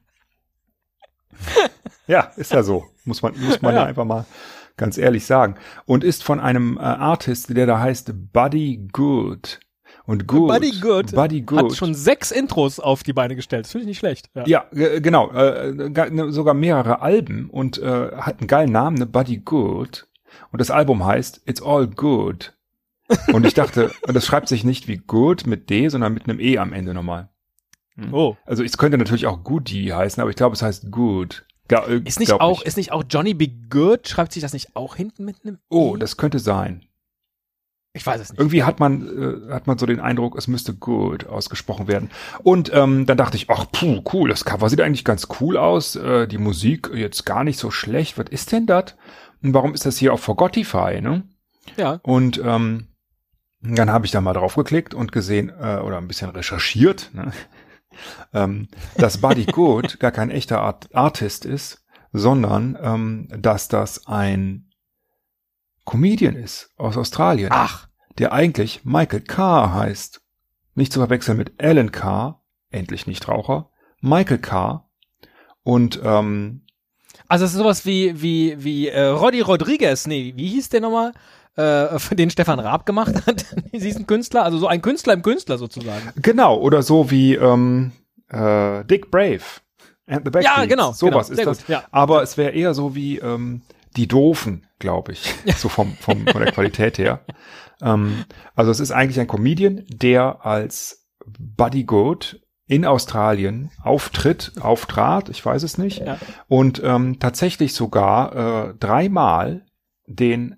ja, 2.08 2.32
ist 2.36 2.52
ja 2.52 2.64
so. 2.64 2.86
Muss 3.04 3.22
man, 3.22 3.34
muss 3.40 3.62
man 3.62 3.76
ja. 3.76 3.82
Ja. 3.82 3.88
einfach 3.88 4.06
mal 4.06 4.26
ganz 4.78 4.98
ehrlich 4.98 5.26
sagen. 5.26 5.56
Und 5.86 6.04
ist 6.04 6.24
von 6.24 6.40
einem 6.40 6.78
äh, 6.78 6.82
Artist, 6.82 7.56
der 7.56 7.66
da 7.66 7.80
heißt 7.80 8.14
Buddy 8.34 8.88
Good. 8.92 9.60
Und 10.06 10.28
Good. 10.28 10.50
Buddy 10.50 10.72
Good 10.80 11.16
Buddy 11.16 11.42
Good. 11.42 11.60
Hat 11.60 11.76
schon 11.76 11.96
sechs 11.96 12.32
Intros 12.32 12.80
auf 12.80 13.02
die 13.04 13.14
Beine 13.14 13.36
gestellt. 13.36 13.66
Das 13.66 13.72
finde 13.72 13.84
ich 13.84 13.88
nicht 13.88 14.00
schlecht. 14.00 14.30
Ja. 14.36 14.44
Ja, 14.46 14.66
genau. 15.00 15.32
Äh, 15.32 15.74
ne, 15.74 16.32
sogar 16.32 16.54
mehrere 16.54 17.02
Alben 17.02 17.50
und 17.50 17.80
äh, 17.80 18.12
hat 18.18 18.40
einen 18.40 18.48
geilen 18.48 18.72
Namen, 18.72 18.98
ne 18.98 19.06
Buddy 19.06 19.38
Good. 19.38 20.08
Und 20.52 20.62
das 20.62 20.70
Album 20.70 21.06
heißt 21.06 21.42
It's 21.46 21.62
All 21.62 21.88
Good. 21.88 22.54
Und 23.34 23.46
ich 23.46 23.54
dachte, 23.54 23.92
und 24.08 24.14
das 24.14 24.26
schreibt 24.26 24.48
sich 24.48 24.64
nicht 24.64 24.88
wie 24.88 24.98
Good 24.98 25.48
mit 25.48 25.70
D, 25.70 25.90
sondern 25.90 26.14
mit 26.14 26.30
einem 26.30 26.40
E 26.40 26.58
am 26.60 26.74
Ende 26.74 26.94
nochmal. 26.94 27.30
Oh. 28.12 28.36
Also 28.46 28.64
es 28.64 28.78
könnte 28.78 28.98
natürlich 28.98 29.26
auch 29.28 29.44
Goody 29.44 29.88
heißen, 29.88 30.20
aber 30.22 30.30
ich 30.30 30.36
glaube, 30.36 30.54
es 30.56 30.62
heißt 30.62 30.92
Good. 30.92 31.46
Gla- 31.70 31.88
äh, 31.88 32.02
Ist 32.06 32.20
nicht 32.20 32.28
glaub 32.30 32.42
auch, 32.42 32.62
ist 32.62 32.78
nicht 32.78 32.92
auch 32.92 33.04
Johnny 33.10 33.34
Be 33.34 33.48
Good? 33.70 34.08
Schreibt 34.08 34.34
sich 34.34 34.42
das 34.42 34.54
nicht 34.54 34.76
auch 34.76 34.96
hinten 34.96 35.26
mit 35.26 35.38
einem? 35.44 35.58
Oh, 35.70 35.96
das 35.98 36.18
könnte 36.18 36.40
sein. 36.40 36.86
ich 37.94 38.06
weiß 38.06 38.20
es 38.22 38.32
nicht. 38.32 38.40
Irgendwie 38.40 38.64
hat 38.64 38.80
man, 38.82 39.48
äh, 39.50 39.54
hat 39.54 39.66
man 39.68 39.78
so 39.78 39.86
den 39.86 40.02
Eindruck, 40.02 40.38
es 40.38 40.48
müsste 40.48 40.74
good 40.76 41.26
ausgesprochen 41.28 41.88
werden. 41.88 42.12
Und 42.44 42.70
ähm, 42.74 43.06
dann 43.06 43.18
dachte 43.18 43.38
ich, 43.38 43.50
ach, 43.50 43.66
puh, 43.72 44.04
cool, 44.14 44.30
das 44.30 44.44
Cover 44.46 44.70
sieht 44.70 44.82
eigentlich 44.82 45.06
ganz 45.06 45.28
cool 45.40 45.56
aus. 45.58 45.96
Äh, 45.96 46.28
die 46.28 46.38
Musik 46.38 46.92
jetzt 46.94 47.26
gar 47.26 47.44
nicht 47.46 47.58
so 47.58 47.72
schlecht. 47.72 48.18
Was 48.18 48.28
ist 48.30 48.52
denn 48.52 48.66
das? 48.68 48.96
Und 49.42 49.54
warum 49.54 49.74
ist 49.74 49.86
das 49.86 49.98
hier 49.98 50.12
auf 50.14 50.20
Forgotify, 50.20 51.00
ne? 51.02 51.24
Ja. 51.78 52.00
Und 52.04 52.40
ähm, 52.44 52.88
Dann 53.62 53.90
habe 53.90 54.06
ich 54.06 54.12
da 54.12 54.20
mal 54.22 54.34
drauf 54.34 54.56
geklickt 54.56 54.94
und 54.94 55.12
gesehen 55.14 55.50
äh, 55.50 55.78
oder 55.78 55.98
ein 55.98 56.08
bisschen 56.10 56.30
recherchiert, 56.30 57.10
ne? 57.14 57.32
Ähm, 58.34 58.68
dass 58.98 59.20
Buddy 59.20 59.46
Good 59.46 60.00
gar 60.00 60.12
kein 60.12 60.32
echter 60.32 60.62
Art 60.62 60.94
Artist 60.94 61.46
ist, 61.46 61.84
sondern 62.14 62.78
ähm, 62.82 63.28
dass 63.38 63.68
das 63.68 64.08
ein 64.08 64.72
Comedian 65.86 66.36
ist 66.36 66.72
aus 66.78 66.98
Australien, 66.98 67.50
Ach, 67.52 67.88
der 68.18 68.34
eigentlich 68.34 68.86
Michael 68.86 69.22
Carr 69.22 69.74
heißt. 69.74 70.22
Nicht 70.74 70.92
zu 70.92 71.00
verwechseln 71.00 71.38
mit 71.38 71.54
Alan 71.62 71.92
Carr, 71.92 72.44
endlich 72.70 73.08
nicht 73.08 73.28
Raucher, 73.28 73.70
Michael 74.02 74.40
Carr. 74.40 74.90
Und 75.64 76.00
ähm, 76.04 76.66
also 77.28 77.46
es 77.46 77.52
ist 77.52 77.58
sowas 77.58 77.86
wie, 77.86 78.22
wie, 78.22 78.64
wie 78.64 78.88
äh, 78.90 79.06
Roddy 79.06 79.42
Rodriguez, 79.42 80.06
nee, 80.06 80.34
wie 80.36 80.50
hieß 80.50 80.70
der 80.70 80.82
nochmal? 80.82 81.14
Äh, 81.56 82.00
für 82.00 82.16
den 82.16 82.30
Stefan 82.30 82.60
Raab 82.60 82.86
gemacht 82.86 83.26
hat, 83.26 83.46
diesen 83.74 84.06
Künstler, 84.08 84.44
also 84.44 84.58
so 84.58 84.68
ein 84.68 84.82
Künstler 84.82 85.14
im 85.14 85.22
Künstler 85.22 85.58
sozusagen. 85.58 86.12
genau, 86.22 86.58
oder 86.60 86.82
so 86.84 87.10
wie 87.12 87.36
ähm, 87.36 87.94
äh, 88.30 88.84
Dick 88.86 89.10
Brave 89.10 89.42
and 90.08 90.30
the. 90.32 90.40
Ja, 90.42 90.66
genau, 90.66 90.92
Sowas 90.92 91.30
genau, 91.30 91.40
ist 91.42 91.48
das. 91.48 91.58
gut, 91.60 91.70
ja. 91.70 91.84
Aber 91.92 92.22
es 92.24 92.38
wäre 92.38 92.52
eher 92.52 92.74
so 92.74 92.94
wie 92.96 93.20
ähm, 93.20 93.62
die 93.96 94.08
Doofen, 94.08 94.68
glaube 94.80 95.14
ich. 95.14 95.34
So 95.56 95.70
vom, 95.70 95.94
vom, 95.96 96.28
von 96.28 96.42
der 96.44 96.52
Qualität 96.52 96.98
her. 96.98 97.22
Ähm, 97.82 98.26
also 98.56 98.70
es 98.72 98.82
ist 98.82 98.92
eigentlich 98.92 99.20
ein 99.22 99.28
Comedian, 99.28 99.86
der 99.88 100.46
als 100.46 101.08
Buddy 101.26 101.86
Good 101.86 102.42
in 102.68 102.84
Australien 102.84 103.72
auftritt, 103.82 104.54
auftrat, 104.60 105.30
ich 105.30 105.46
weiß 105.46 105.64
es 105.64 105.78
nicht, 105.78 106.00
Ja. 106.06 106.18
und 106.48 106.82
ähm, 106.84 107.20
tatsächlich 107.20 107.74
sogar 107.74 108.70
äh, 108.72 108.74
dreimal 108.78 109.66
den 110.08 110.58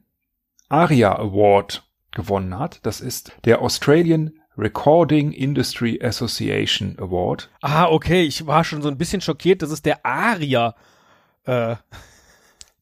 ARIA 0.69 1.17
Award 1.17 1.83
gewonnen 2.11 2.57
hat. 2.57 2.79
Das 2.83 3.01
ist 3.01 3.31
der 3.45 3.61
Australian 3.61 4.33
Recording 4.57 5.31
Industry 5.31 5.99
Association 6.03 6.95
Award. 6.99 7.49
Ah, 7.61 7.85
okay, 7.85 8.23
ich 8.23 8.47
war 8.47 8.63
schon 8.63 8.81
so 8.81 8.89
ein 8.89 8.97
bisschen 8.97 9.21
schockiert, 9.21 9.61
das 9.61 9.71
ist 9.71 9.85
der 9.85 10.05
Aria. 10.05 10.75
Äh, 11.45 11.75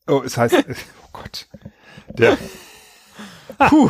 Oh, 0.08 0.22
es 0.24 0.38
heißt, 0.38 0.56
oh 1.04 1.10
Gott, 1.14 1.48
der, 2.10 2.38
puh, 3.70 3.90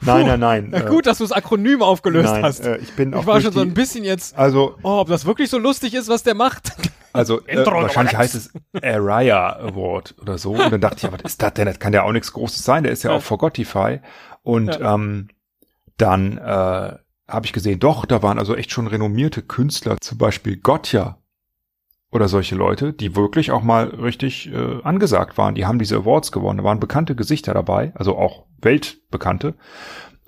nein, 0.00 0.26
nein, 0.26 0.40
nein. 0.40 0.68
na 0.70 0.80
gut, 0.82 1.06
dass 1.06 1.18
du 1.18 1.24
das 1.24 1.32
Akronym 1.32 1.82
aufgelöst 1.82 2.32
nein, 2.32 2.42
hast. 2.42 2.60
Äh, 2.60 2.76
ich 2.78 2.92
bin 2.92 3.14
auch 3.14 3.20
ich 3.20 3.26
war 3.26 3.40
schon 3.40 3.52
so 3.52 3.60
ein 3.60 3.72
bisschen 3.72 4.04
jetzt, 4.04 4.36
also, 4.36 4.76
oh, 4.82 5.00
ob 5.00 5.08
das 5.08 5.24
wirklich 5.24 5.48
so 5.48 5.58
lustig 5.58 5.94
ist, 5.94 6.08
was 6.08 6.22
der 6.22 6.34
macht. 6.34 6.72
also 7.14 7.40
äh, 7.46 7.64
wahrscheinlich 7.64 8.16
heißt 8.16 8.34
es 8.34 8.52
Araya 8.82 9.56
Award 9.60 10.14
oder 10.20 10.36
so. 10.36 10.52
Und 10.52 10.70
dann 10.72 10.80
dachte 10.80 10.96
ich, 10.98 11.02
ja, 11.04 11.12
was 11.12 11.22
ist 11.22 11.42
das 11.42 11.54
denn? 11.54 11.66
Das 11.66 11.78
kann 11.78 11.92
ja 11.92 12.02
auch 12.02 12.12
nichts 12.12 12.32
Großes 12.32 12.64
sein. 12.64 12.82
Der 12.82 12.92
ist 12.92 13.02
ja, 13.04 13.10
Ja. 13.10 13.16
auch 13.16 13.22
Forgotify. 13.22 14.00
Und 14.42 14.78
ähm, 14.82 15.28
dann 15.96 16.36
äh, 16.38 16.42
habe 17.28 17.46
ich 17.46 17.52
gesehen, 17.52 17.80
doch, 17.80 18.04
da 18.04 18.22
waren 18.22 18.38
also 18.38 18.54
echt 18.54 18.70
schon 18.70 18.86
renommierte 18.86 19.42
Künstler, 19.42 19.96
zum 20.00 20.18
Beispiel 20.18 20.56
Gotcha 20.58 21.18
oder 22.10 22.28
solche 22.28 22.54
Leute, 22.54 22.92
die 22.92 23.16
wirklich 23.16 23.50
auch 23.50 23.62
mal 23.62 23.86
richtig 23.86 24.52
äh, 24.52 24.82
angesagt 24.82 25.38
waren. 25.38 25.54
Die 25.54 25.66
haben 25.66 25.78
diese 25.78 25.96
Awards 25.96 26.30
gewonnen. 26.32 26.58
Da 26.58 26.64
waren 26.64 26.78
bekannte 26.80 27.14
Gesichter 27.16 27.54
dabei, 27.54 27.92
also 27.96 28.16
auch 28.16 28.44
weltbekannte. 28.60 29.54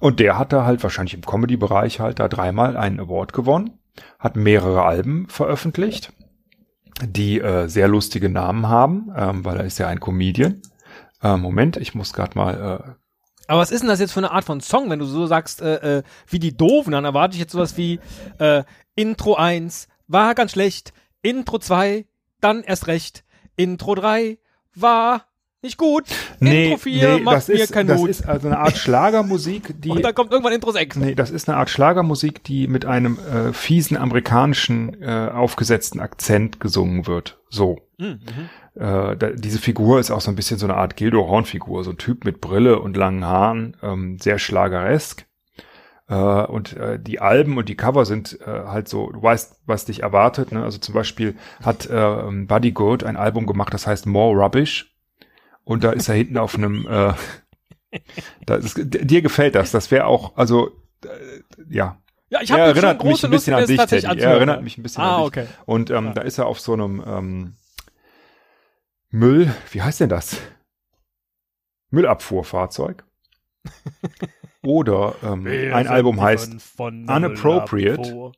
Und 0.00 0.20
der 0.20 0.38
hat 0.38 0.52
da 0.52 0.64
halt 0.64 0.82
wahrscheinlich 0.82 1.14
im 1.14 1.22
Comedy-Bereich 1.22 2.00
halt 2.00 2.18
da 2.18 2.28
dreimal 2.28 2.76
einen 2.76 3.00
Award 3.00 3.32
gewonnen, 3.32 3.78
hat 4.18 4.36
mehrere 4.36 4.84
Alben 4.84 5.26
veröffentlicht, 5.28 6.12
die 7.02 7.40
äh, 7.40 7.68
sehr 7.68 7.88
lustige 7.88 8.28
Namen 8.28 8.68
haben, 8.68 9.12
ähm, 9.16 9.44
weil 9.44 9.58
er 9.58 9.64
ist 9.64 9.78
ja 9.78 9.88
ein 9.88 10.00
Comedian. 10.00 10.62
Äh, 11.22 11.36
Moment, 11.36 11.76
ich 11.76 11.94
muss 11.94 12.12
gerade 12.12 12.36
mal 12.36 12.54
äh, 12.54 12.90
Aber 13.48 13.60
was 13.60 13.70
ist 13.70 13.80
denn 13.80 13.88
das 13.88 14.00
jetzt 14.00 14.12
für 14.12 14.20
eine 14.20 14.30
Art 14.30 14.44
von 14.44 14.60
Song, 14.60 14.90
wenn 14.90 14.98
du 14.98 15.04
so 15.04 15.26
sagst, 15.26 15.60
äh, 15.62 15.98
äh, 15.98 16.02
wie 16.28 16.38
die 16.38 16.56
Doofen, 16.56 16.92
dann 16.92 17.04
erwarte 17.04 17.34
ich 17.34 17.40
jetzt 17.40 17.52
sowas 17.52 17.76
wie 17.76 18.00
äh, 18.38 18.64
Intro 18.94 19.34
1 19.34 19.88
war 20.08 20.34
ganz 20.34 20.52
schlecht, 20.52 20.92
Intro 21.22 21.58
2 21.58 22.06
dann 22.40 22.62
erst 22.62 22.86
recht, 22.86 23.24
Intro 23.56 23.94
3 23.94 24.38
war 24.74 25.26
nicht 25.62 25.78
gut, 25.78 26.04
Intro 26.38 26.76
4 26.76 27.18
macht 27.18 27.36
das 27.36 27.48
mir 27.48 27.54
ist, 27.54 27.72
keinen 27.72 27.88
das 27.88 27.98
Mut. 27.98 28.10
ist 28.10 28.28
also 28.28 28.46
eine 28.46 28.58
Art 28.58 28.76
Schlagermusik, 28.76 29.74
die 29.80 29.90
Und 29.90 30.02
dann 30.02 30.14
kommt 30.14 30.30
irgendwann 30.30 30.52
Intro 30.52 30.70
6. 30.70 30.96
Nee, 30.96 31.14
das 31.14 31.30
ist 31.30 31.48
eine 31.48 31.58
Art 31.58 31.70
Schlagermusik, 31.70 32.44
die 32.44 32.68
mit 32.68 32.84
einem 32.84 33.18
äh, 33.18 33.52
fiesen 33.52 33.96
amerikanischen 33.96 35.02
äh, 35.02 35.30
aufgesetzten 35.32 36.00
Akzent 36.00 36.60
gesungen 36.60 37.06
wird. 37.06 37.40
So. 37.48 37.80
Mhm. 37.98 38.20
Äh, 38.74 39.16
da, 39.16 39.30
diese 39.34 39.58
Figur 39.58 39.98
ist 39.98 40.10
auch 40.10 40.20
so 40.20 40.30
ein 40.30 40.36
bisschen 40.36 40.58
so 40.58 40.66
eine 40.66 40.76
Art 40.76 40.96
Gildo 40.96 41.26
Horn-Figur, 41.26 41.82
so 41.84 41.90
ein 41.90 41.98
Typ 41.98 42.24
mit 42.24 42.40
Brille 42.40 42.78
und 42.78 42.96
langen 42.96 43.24
Haaren, 43.24 43.76
ähm, 43.82 44.18
sehr 44.20 44.38
schlageresk. 44.38 45.26
Äh, 46.08 46.14
und 46.14 46.76
äh, 46.76 47.00
die 47.00 47.20
Alben 47.20 47.56
und 47.56 47.68
die 47.68 47.76
Cover 47.76 48.04
sind 48.04 48.38
äh, 48.42 48.44
halt 48.46 48.88
so, 48.88 49.10
du 49.10 49.22
weißt, 49.22 49.62
was 49.66 49.86
dich 49.86 50.02
erwartet. 50.02 50.52
Ne? 50.52 50.62
Also 50.62 50.78
zum 50.78 50.94
Beispiel 50.94 51.34
hat 51.62 51.86
äh, 51.86 52.22
Buddy 52.46 52.72
Good 52.72 53.04
ein 53.04 53.16
Album 53.16 53.46
gemacht, 53.46 53.74
das 53.74 53.86
heißt 53.86 54.06
More 54.06 54.36
Rubbish. 54.36 54.95
Und 55.66 55.82
da 55.82 55.90
ist 55.90 56.08
er 56.08 56.14
hinten 56.14 56.38
auf 56.38 56.54
einem, 56.54 56.86
äh, 56.86 57.12
da 58.46 58.54
ist, 58.54 58.76
dir 58.78 59.20
gefällt 59.20 59.56
das. 59.56 59.72
Das 59.72 59.90
wäre 59.90 60.06
auch, 60.06 60.36
also 60.36 60.70
äh, 61.04 61.08
ja, 61.68 61.98
Ja, 62.30 62.40
ich 62.40 62.50
er 62.50 62.58
habe 62.58 62.74
schon 62.76 62.84
erinnert 62.84 63.04
mich 63.04 63.24
ein 63.24 63.30
bisschen 63.32 63.54
an 63.54 63.66
dich, 63.66 63.76
Teddy. 63.84 64.20
Er 64.20 64.30
erinnert 64.30 64.62
mich 64.62 64.78
ein 64.78 64.84
bisschen 64.84 65.02
ah, 65.02 65.16
an 65.16 65.22
dich. 65.22 65.26
okay. 65.26 65.46
Und 65.64 65.90
ähm, 65.90 66.06
Ja. 66.06 66.12
da 66.12 66.20
ist 66.22 66.38
er 66.38 66.46
auf 66.46 66.60
so 66.60 66.72
einem 66.72 67.02
ähm, 67.04 67.56
Müll, 69.10 69.52
wie 69.72 69.82
heißt 69.82 69.98
denn 70.00 70.08
das? 70.08 70.36
Müllabfuhrfahrzeug. 71.90 73.04
Oder 74.62 75.16
ähm, 75.24 75.46
ein 75.48 75.88
Album 75.88 76.20
heißt 76.20 76.78
Unappropriate. 76.78 78.32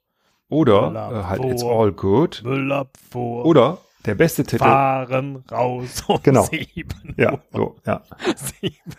oder 0.49 1.11
äh, 1.13 1.25
halt 1.25 1.45
It's 1.45 1.63
Müllabfuhr. 1.63 1.81
All 1.85 1.93
Good. 1.93 2.43
Müllabfuhr. 2.45 3.45
Oder 3.45 3.79
der 4.07 4.15
beste 4.15 4.45
Titel. 4.45 4.65
fahren 4.65 5.45
raus 5.51 6.05
um 6.07 6.21
Genau. 6.23 6.43
sieben 6.45 7.15
Ja, 7.17 7.33
Uhr. 7.33 7.43
so, 7.53 7.77
ja. 7.87 8.03
Sieben. 8.37 8.95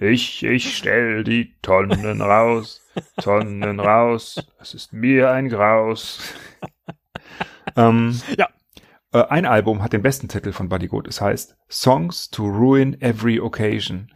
Ich, 0.00 0.42
ich 0.44 0.76
stell 0.76 1.22
die 1.24 1.54
Tonnen 1.60 2.20
raus, 2.22 2.80
Tonnen 3.20 3.78
raus, 3.80 4.42
es 4.60 4.74
ist 4.74 4.92
mir 4.92 5.30
ein 5.32 5.48
Graus. 5.48 6.20
ähm, 7.76 8.20
Ja. 8.38 8.48
Äh, 9.12 9.24
ein 9.28 9.44
Album 9.46 9.82
hat 9.82 9.92
den 9.92 10.02
besten 10.02 10.28
Titel 10.28 10.52
von 10.52 10.68
Buddy 10.68 10.88
Good. 10.88 11.08
Es 11.08 11.20
heißt 11.20 11.56
Songs 11.70 12.30
to 12.30 12.44
Ruin 12.44 13.00
Every 13.02 13.38
Occasion. 13.40 14.10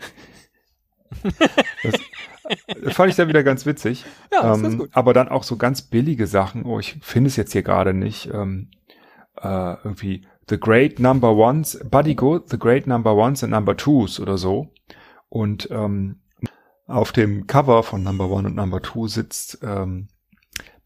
das, 1.82 2.94
fand 2.94 3.10
ich 3.10 3.16
dann 3.16 3.28
wieder 3.28 3.42
ganz 3.42 3.66
witzig. 3.66 4.04
Ja, 4.32 4.42
das 4.42 4.58
ist 4.58 4.64
ähm, 4.64 4.78
gut. 4.78 4.90
Aber 4.92 5.12
dann 5.12 5.28
auch 5.28 5.42
so 5.42 5.56
ganz 5.56 5.82
billige 5.82 6.26
Sachen. 6.26 6.64
Oh, 6.64 6.78
ich 6.78 6.96
finde 7.02 7.28
es 7.28 7.36
jetzt 7.36 7.52
hier 7.52 7.62
gerade 7.62 7.92
nicht. 7.94 8.30
Ähm, 8.32 8.70
äh, 9.42 9.76
irgendwie 9.84 10.26
The 10.48 10.58
Great 10.58 10.98
Number 10.98 11.34
Ones, 11.34 11.78
Buddy 11.90 12.14
Good, 12.14 12.48
The 12.50 12.58
Great 12.58 12.86
Number 12.86 13.14
Ones 13.14 13.42
and 13.42 13.52
Number 13.52 13.76
Twos 13.76 14.18
oder 14.20 14.38
so. 14.38 14.72
Und 15.28 15.68
ähm, 15.70 16.20
auf 16.86 17.12
dem 17.12 17.46
Cover 17.46 17.82
von 17.82 18.02
Number 18.02 18.30
One 18.30 18.48
und 18.48 18.56
Number 18.56 18.80
Two 18.80 19.08
sitzt 19.08 19.58
ähm, 19.62 20.08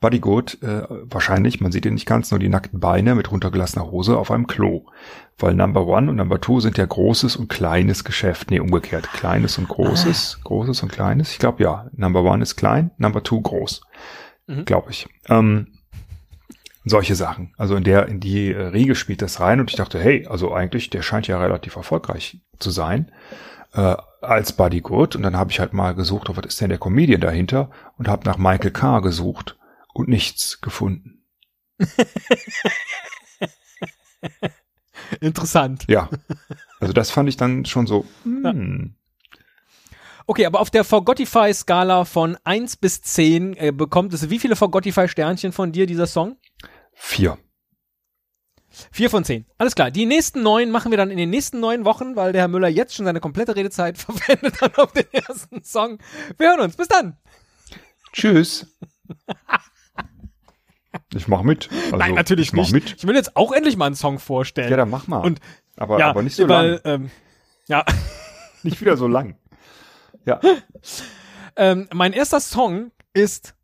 Buddy 0.00 0.18
Good, 0.18 0.60
äh, 0.62 0.82
wahrscheinlich, 0.88 1.60
man 1.60 1.70
sieht 1.70 1.86
ihn 1.86 1.94
nicht 1.94 2.06
ganz, 2.06 2.32
nur 2.32 2.40
die 2.40 2.48
nackten 2.48 2.80
Beine 2.80 3.14
mit 3.14 3.30
runtergelassener 3.30 3.88
Hose 3.88 4.18
auf 4.18 4.32
einem 4.32 4.48
Klo. 4.48 4.86
Weil 5.38 5.54
Number 5.54 5.86
One 5.86 6.10
und 6.10 6.16
Number 6.16 6.40
Two 6.40 6.58
sind 6.58 6.76
ja 6.76 6.84
großes 6.84 7.36
und 7.36 7.48
kleines 7.48 8.02
Geschäft. 8.02 8.50
Nee, 8.50 8.58
umgekehrt. 8.58 9.08
Kleines 9.12 9.58
und 9.58 9.68
großes, 9.68 10.40
großes 10.42 10.82
und 10.82 10.90
kleines. 10.90 11.30
Ich 11.30 11.38
glaube 11.38 11.62
ja. 11.62 11.88
Number 11.92 12.24
One 12.24 12.42
ist 12.42 12.56
klein, 12.56 12.90
Number 12.98 13.22
Two 13.22 13.40
groß. 13.40 13.82
Mhm. 14.48 14.64
Glaube 14.64 14.90
ich. 14.90 15.08
Ähm, 15.28 15.68
solche 16.84 17.14
Sachen. 17.14 17.54
Also 17.56 17.76
in 17.76 17.84
der, 17.84 18.08
in 18.08 18.20
die 18.20 18.52
äh, 18.52 18.66
Riege 18.68 18.94
spielt 18.94 19.22
das 19.22 19.40
rein 19.40 19.60
und 19.60 19.70
ich 19.70 19.76
dachte, 19.76 20.00
hey, 20.00 20.26
also 20.26 20.52
eigentlich, 20.52 20.90
der 20.90 21.02
scheint 21.02 21.26
ja 21.28 21.38
relativ 21.40 21.76
erfolgreich 21.76 22.40
zu 22.58 22.70
sein. 22.70 23.12
Äh, 23.72 23.96
als 24.20 24.52
Buddy 24.52 24.80
Good 24.80 25.16
und 25.16 25.22
dann 25.22 25.36
habe 25.36 25.50
ich 25.50 25.60
halt 25.60 25.72
mal 25.72 25.94
gesucht, 25.94 26.28
oh, 26.30 26.36
was 26.36 26.46
ist 26.46 26.60
denn 26.60 26.68
der 26.68 26.78
Comedian 26.78 27.20
dahinter 27.20 27.70
und 27.98 28.08
habe 28.08 28.28
nach 28.28 28.38
Michael 28.38 28.70
Carr 28.70 29.02
gesucht 29.02 29.56
und 29.94 30.08
nichts 30.08 30.60
gefunden. 30.60 31.24
Interessant. 35.20 35.84
Ja, 35.88 36.08
also 36.80 36.92
das 36.92 37.10
fand 37.10 37.28
ich 37.28 37.36
dann 37.36 37.64
schon 37.64 37.86
so. 37.86 38.04
Hm. 38.24 38.94
Okay, 40.26 40.46
aber 40.46 40.60
auf 40.60 40.70
der 40.70 40.84
Forgotify-Skala 40.84 42.04
von 42.04 42.38
1 42.44 42.76
bis 42.76 43.02
10 43.02 43.56
äh, 43.56 43.72
bekommt 43.72 44.14
es 44.14 44.30
wie 44.30 44.38
viele 44.38 44.54
Forgotify-Sternchen 44.54 45.50
von 45.50 45.72
dir, 45.72 45.86
dieser 45.86 46.06
Song? 46.06 46.36
Vier. 46.94 47.38
Vier 48.90 49.10
von 49.10 49.24
zehn. 49.24 49.44
Alles 49.58 49.74
klar. 49.74 49.90
Die 49.90 50.06
nächsten 50.06 50.42
neun 50.42 50.70
machen 50.70 50.90
wir 50.90 50.96
dann 50.98 51.10
in 51.10 51.18
den 51.18 51.28
nächsten 51.30 51.60
neun 51.60 51.84
Wochen, 51.84 52.16
weil 52.16 52.32
der 52.32 52.42
Herr 52.42 52.48
Müller 52.48 52.68
jetzt 52.68 52.94
schon 52.94 53.04
seine 53.04 53.20
komplette 53.20 53.54
Redezeit 53.54 53.98
verwendet 53.98 54.60
hat 54.62 54.78
auf 54.78 54.92
den 54.92 55.06
ersten 55.12 55.62
Song. 55.62 55.98
Wir 56.38 56.48
hören 56.50 56.60
uns. 56.60 56.76
Bis 56.76 56.88
dann. 56.88 57.18
Tschüss. 58.12 58.66
Ich 61.14 61.28
mach 61.28 61.42
mit. 61.42 61.70
Also, 61.84 61.96
Nein, 61.96 62.14
natürlich 62.14 62.48
ich 62.48 62.52
mach 62.54 62.62
nicht. 62.70 62.72
mit. 62.72 62.94
Ich 62.98 63.06
will 63.06 63.14
jetzt 63.14 63.36
auch 63.36 63.52
endlich 63.52 63.76
mal 63.76 63.86
einen 63.86 63.94
Song 63.94 64.18
vorstellen. 64.18 64.70
Ja, 64.70 64.76
dann 64.76 64.90
mach 64.90 65.06
mal. 65.06 65.18
Und- 65.18 65.40
aber, 65.76 65.98
ja, 65.98 66.08
aber 66.10 66.22
nicht 66.22 66.36
so 66.36 66.48
weil, 66.48 66.72
lang. 66.72 66.80
ähm, 66.84 67.10
ja, 67.66 67.84
Nicht 68.62 68.80
wieder 68.80 68.96
so 68.96 69.08
lang. 69.08 69.36
Ja. 70.24 70.40
Ähm, 71.56 71.88
mein 71.92 72.12
erster 72.12 72.40
Song 72.40 72.92
ist 73.12 73.54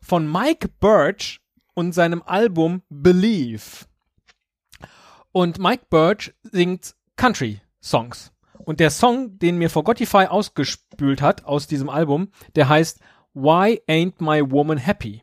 von 0.00 0.30
Mike 0.30 0.68
Birch 0.80 1.40
und 1.74 1.92
seinem 1.92 2.22
Album 2.24 2.82
Believe. 2.88 3.86
Und 5.32 5.58
Mike 5.58 5.86
Birch 5.88 6.34
singt 6.42 6.94
Country-Songs. 7.16 8.32
Und 8.64 8.80
der 8.80 8.90
Song, 8.90 9.38
den 9.38 9.56
mir 9.56 9.70
Forgotify 9.70 10.26
ausgespült 10.26 11.22
hat 11.22 11.44
aus 11.44 11.66
diesem 11.66 11.88
Album, 11.88 12.28
der 12.54 12.68
heißt 12.68 13.00
Why 13.34 13.80
Ain't 13.88 14.14
My 14.18 14.50
Woman 14.50 14.78
Happy? 14.78 15.22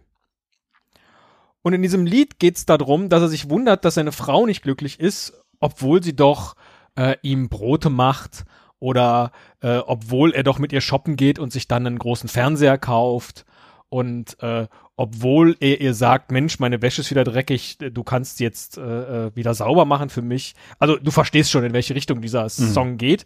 Und 1.62 1.74
in 1.74 1.82
diesem 1.82 2.06
Lied 2.06 2.40
geht 2.40 2.58
es 2.58 2.66
darum, 2.66 3.10
dass 3.10 3.22
er 3.22 3.28
sich 3.28 3.50
wundert, 3.50 3.86
dass 3.86 3.96
seine 3.96 4.12
Frau 4.12 4.46
nicht 4.46 4.64
glücklich 4.64 5.00
ist, 5.00 5.34
obwohl 5.60 6.02
sie 6.02 6.16
doch 6.16 6.56
äh, 6.96 7.16
ihm 7.22 7.50
Brote 7.50 7.90
macht 7.90 8.46
oder 8.80 9.32
äh, 9.62 9.78
obwohl 9.78 10.34
er 10.34 10.44
doch 10.44 10.58
mit 10.58 10.72
ihr 10.72 10.82
shoppen 10.82 11.16
geht 11.16 11.38
und 11.38 11.52
sich 11.52 11.68
dann 11.68 11.86
einen 11.86 12.00
großen 12.00 12.30
Fernseher 12.30 12.78
kauft 12.78 13.46
und 13.90 14.42
äh, 14.42 14.68
obwohl 15.00 15.56
er 15.62 15.80
ihr 15.80 15.94
sagt, 15.94 16.30
Mensch, 16.30 16.60
meine 16.60 16.82
Wäsche 16.82 17.00
ist 17.00 17.10
wieder 17.10 17.24
dreckig, 17.24 17.78
du 17.78 18.04
kannst 18.04 18.42
jetzt 18.42 18.78
äh, 18.78 19.28
äh 19.28 19.32
wieder 19.34 19.54
sauber 19.54 19.86
machen 19.86 20.10
für 20.10 20.22
mich. 20.22 20.56
Also 20.78 20.98
du 20.98 21.10
verstehst 21.10 21.52
schon, 21.52 21.64
in 21.64 21.72
welche 21.72 21.96
Richtung 21.96 22.20
dieser 22.20 22.44
mhm. 22.44 22.50
Song 22.50 22.98
geht. 22.98 23.26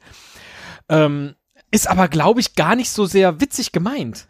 Ähm, 0.88 1.34
ist 1.72 1.90
aber, 1.90 2.10
glaube 2.10 2.42
ich, 2.42 2.54
gar 2.54 2.76
nicht 2.76 2.92
so 2.92 3.06
sehr 3.06 3.42
witzig 3.42 3.72
gemeint. 3.72 4.28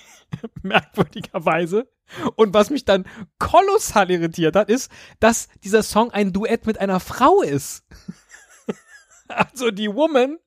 Merkwürdigerweise. 0.62 1.90
Und 2.36 2.54
was 2.54 2.70
mich 2.70 2.86
dann 2.86 3.04
kolossal 3.38 4.10
irritiert 4.10 4.56
hat, 4.56 4.70
ist, 4.70 4.90
dass 5.20 5.48
dieser 5.62 5.82
Song 5.82 6.10
ein 6.10 6.32
Duett 6.32 6.64
mit 6.64 6.80
einer 6.80 7.00
Frau 7.00 7.42
ist. 7.42 7.84
also 9.28 9.70
die 9.70 9.92
Woman, 9.92 10.38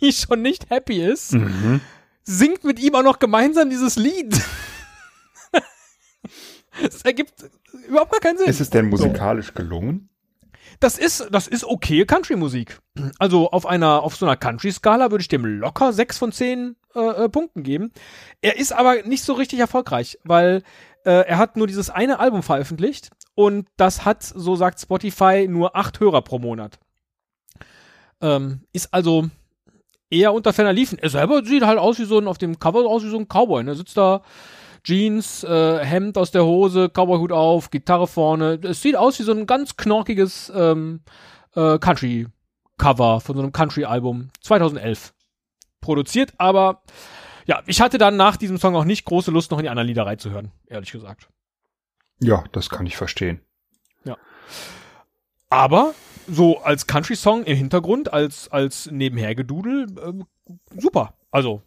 die 0.00 0.14
schon 0.14 0.40
nicht 0.40 0.70
happy 0.70 1.02
ist, 1.02 1.34
mhm. 1.34 1.82
singt 2.22 2.64
mit 2.64 2.78
ihm 2.78 2.94
auch 2.94 3.02
noch 3.02 3.18
gemeinsam 3.18 3.68
dieses 3.68 3.96
Lied. 3.96 4.34
Es 6.82 7.02
ergibt 7.02 7.50
überhaupt 7.88 8.12
gar 8.12 8.20
keinen 8.20 8.38
Sinn. 8.38 8.48
Ist 8.48 8.60
es 8.60 8.70
denn 8.70 8.88
musikalisch 8.88 9.54
gelungen? 9.54 10.08
Das 10.80 10.96
ist, 10.96 11.28
das 11.32 11.48
ist 11.48 11.64
okay 11.64 12.04
Country-Musik. 12.04 12.78
Also 13.18 13.50
auf 13.50 13.66
einer, 13.66 14.02
auf 14.02 14.16
so 14.16 14.26
einer 14.26 14.36
Country-Skala 14.36 15.10
würde 15.10 15.22
ich 15.22 15.28
dem 15.28 15.44
locker 15.44 15.92
sechs 15.92 16.18
von 16.18 16.30
zehn 16.30 16.76
äh, 16.94 17.24
äh, 17.24 17.28
Punkten 17.28 17.62
geben. 17.62 17.92
Er 18.42 18.58
ist 18.58 18.72
aber 18.72 19.02
nicht 19.02 19.24
so 19.24 19.32
richtig 19.32 19.58
erfolgreich, 19.58 20.18
weil 20.24 20.62
äh, 21.04 21.26
er 21.26 21.38
hat 21.38 21.56
nur 21.56 21.66
dieses 21.66 21.90
eine 21.90 22.20
Album 22.20 22.42
veröffentlicht 22.42 23.10
und 23.34 23.68
das 23.76 24.04
hat, 24.04 24.22
so 24.22 24.56
sagt 24.56 24.80
Spotify, 24.80 25.46
nur 25.48 25.74
acht 25.74 26.00
Hörer 26.00 26.22
pro 26.22 26.38
Monat. 26.38 26.78
Ähm, 28.20 28.62
ist 28.72 28.92
also 28.92 29.28
eher 30.10 30.32
unter 30.32 30.52
ferner 30.52 30.72
Liefen. 30.72 30.98
Er 30.98 31.10
selber 31.10 31.44
sieht 31.44 31.64
halt 31.64 31.78
aus 31.78 31.98
wie 31.98 32.04
so 32.04 32.18
ein, 32.18 32.28
auf 32.28 32.38
dem 32.38 32.58
Cover 32.58 32.86
aus 32.86 33.04
wie 33.04 33.10
so 33.10 33.18
ein 33.18 33.28
Cowboy. 33.28 33.66
Er 33.66 33.74
sitzt 33.74 33.96
da 33.96 34.22
Jeans, 34.84 35.44
äh, 35.44 35.84
Hemd 35.84 36.18
aus 36.18 36.30
der 36.30 36.44
Hose, 36.44 36.88
Cowboyhut 36.88 37.32
auf, 37.32 37.70
Gitarre 37.70 38.06
vorne. 38.06 38.58
Es 38.62 38.82
sieht 38.82 38.96
aus 38.96 39.18
wie 39.18 39.24
so 39.24 39.32
ein 39.32 39.46
ganz 39.46 39.76
knorkiges 39.76 40.52
ähm, 40.54 41.00
äh, 41.54 41.78
Country-Cover 41.78 43.20
von 43.20 43.36
so 43.36 43.42
einem 43.42 43.52
Country-Album 43.52 44.28
2011. 44.40 45.14
Produziert, 45.80 46.32
aber 46.38 46.82
ja, 47.46 47.62
ich 47.66 47.80
hatte 47.80 47.98
dann 47.98 48.16
nach 48.16 48.36
diesem 48.36 48.58
Song 48.58 48.74
auch 48.76 48.84
nicht 48.84 49.04
große 49.04 49.30
Lust, 49.30 49.50
noch 49.50 49.58
in 49.58 49.64
die 49.64 49.70
anderen 49.70 49.86
Lieder 49.86 50.04
reinzuhören, 50.04 50.50
ehrlich 50.66 50.92
gesagt. 50.92 51.28
Ja, 52.20 52.44
das 52.52 52.68
kann 52.68 52.84
ich 52.86 52.96
verstehen. 52.96 53.40
Ja. 54.04 54.16
Aber 55.48 55.94
so 56.26 56.60
als 56.60 56.86
Country-Song 56.86 57.44
im 57.44 57.56
Hintergrund, 57.56 58.12
als, 58.12 58.48
als 58.48 58.90
Nebenhergedudel, 58.90 59.86
äh, 59.98 60.52
super. 60.78 61.14
Also 61.30 61.62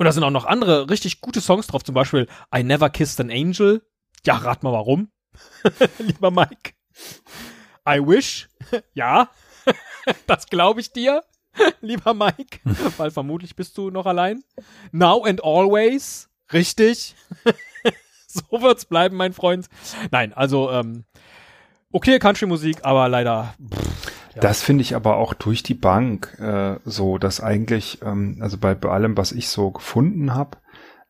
und 0.00 0.06
da 0.06 0.12
sind 0.12 0.24
auch 0.24 0.30
noch 0.30 0.46
andere 0.46 0.88
richtig 0.88 1.20
gute 1.20 1.42
Songs 1.42 1.66
drauf, 1.66 1.84
zum 1.84 1.94
Beispiel 1.94 2.26
I 2.56 2.62
Never 2.62 2.88
Kissed 2.88 3.20
an 3.20 3.30
Angel. 3.30 3.82
Ja, 4.24 4.36
rat 4.36 4.62
mal 4.62 4.72
warum, 4.72 5.12
lieber 5.98 6.30
Mike. 6.30 6.72
I 7.86 8.00
Wish. 8.00 8.48
ja, 8.94 9.28
das 10.26 10.46
glaube 10.46 10.80
ich 10.80 10.94
dir, 10.94 11.22
lieber 11.82 12.14
Mike, 12.14 12.60
weil 12.96 13.10
vermutlich 13.10 13.54
bist 13.54 13.76
du 13.76 13.90
noch 13.90 14.06
allein. 14.06 14.42
Now 14.90 15.22
and 15.22 15.44
Always. 15.44 16.30
Richtig. 16.50 17.14
so 18.26 18.62
wird's 18.62 18.86
bleiben, 18.86 19.18
mein 19.18 19.34
Freund. 19.34 19.68
Nein, 20.10 20.32
also 20.32 20.70
ähm, 20.70 21.04
okay 21.92 22.18
Country-Musik, 22.18 22.86
aber 22.86 23.10
leider. 23.10 23.54
Pff, 23.70 24.09
das 24.36 24.62
finde 24.62 24.82
ich 24.82 24.94
aber 24.94 25.16
auch 25.16 25.34
durch 25.34 25.62
die 25.62 25.74
Bank 25.74 26.38
äh, 26.38 26.78
so, 26.84 27.18
dass 27.18 27.40
eigentlich, 27.40 28.00
ähm, 28.02 28.38
also 28.40 28.58
bei, 28.58 28.74
bei 28.74 28.88
allem, 28.88 29.16
was 29.16 29.32
ich 29.32 29.48
so 29.48 29.70
gefunden 29.70 30.34
habe, 30.34 30.58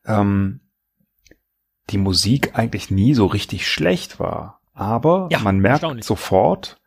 ähm, 0.05 0.61
die 1.89 1.97
Musik 1.97 2.57
eigentlich 2.57 2.89
nie 2.89 3.13
so 3.13 3.25
richtig 3.25 3.67
schlecht 3.67 4.19
war. 4.19 4.61
Aber 4.73 5.27
ja, 5.31 5.39
man 5.39 5.59
merkt 5.59 6.03
sofort, 6.03 6.81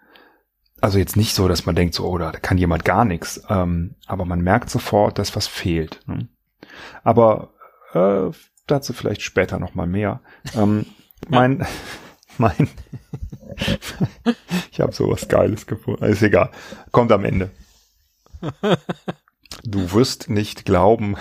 also 0.81 0.99
jetzt 0.99 1.17
nicht 1.17 1.35
so, 1.35 1.47
dass 1.49 1.67
man 1.67 1.77
denkt, 1.77 1.95
so, 1.95 2.05
oh, 2.05 2.19
da 2.19 2.33
kann 2.33 2.59
jemand 2.59 2.85
gar 2.85 3.05
nichts, 3.05 3.43
ähm, 3.49 3.97
aber 4.07 4.25
man 4.25 4.41
merkt 4.41 4.71
sofort, 4.71 5.19
dass 5.19 5.37
was 5.37 5.47
fehlt. 5.47 6.01
Ne? 6.07 6.29
Aber 7.03 7.55
äh, 7.93 8.31
dazu 8.67 8.93
vielleicht 8.93 9.23
später 9.23 9.59
noch 9.59 9.75
mal 9.75 9.87
mehr. 9.87 10.21
Ähm, 10.57 10.87
mein, 11.29 11.67
mein, 12.39 12.69
ich 14.71 14.81
habe 14.81 14.93
sowas 14.93 15.29
Geiles 15.29 15.67
gefunden. 15.67 16.05
Ist 16.05 16.23
egal. 16.23 16.51
Kommt 16.91 17.13
am 17.13 17.25
Ende. 17.25 17.51
Du 19.65 19.93
wirst 19.93 20.29
nicht 20.29 20.65
glauben. 20.65 21.17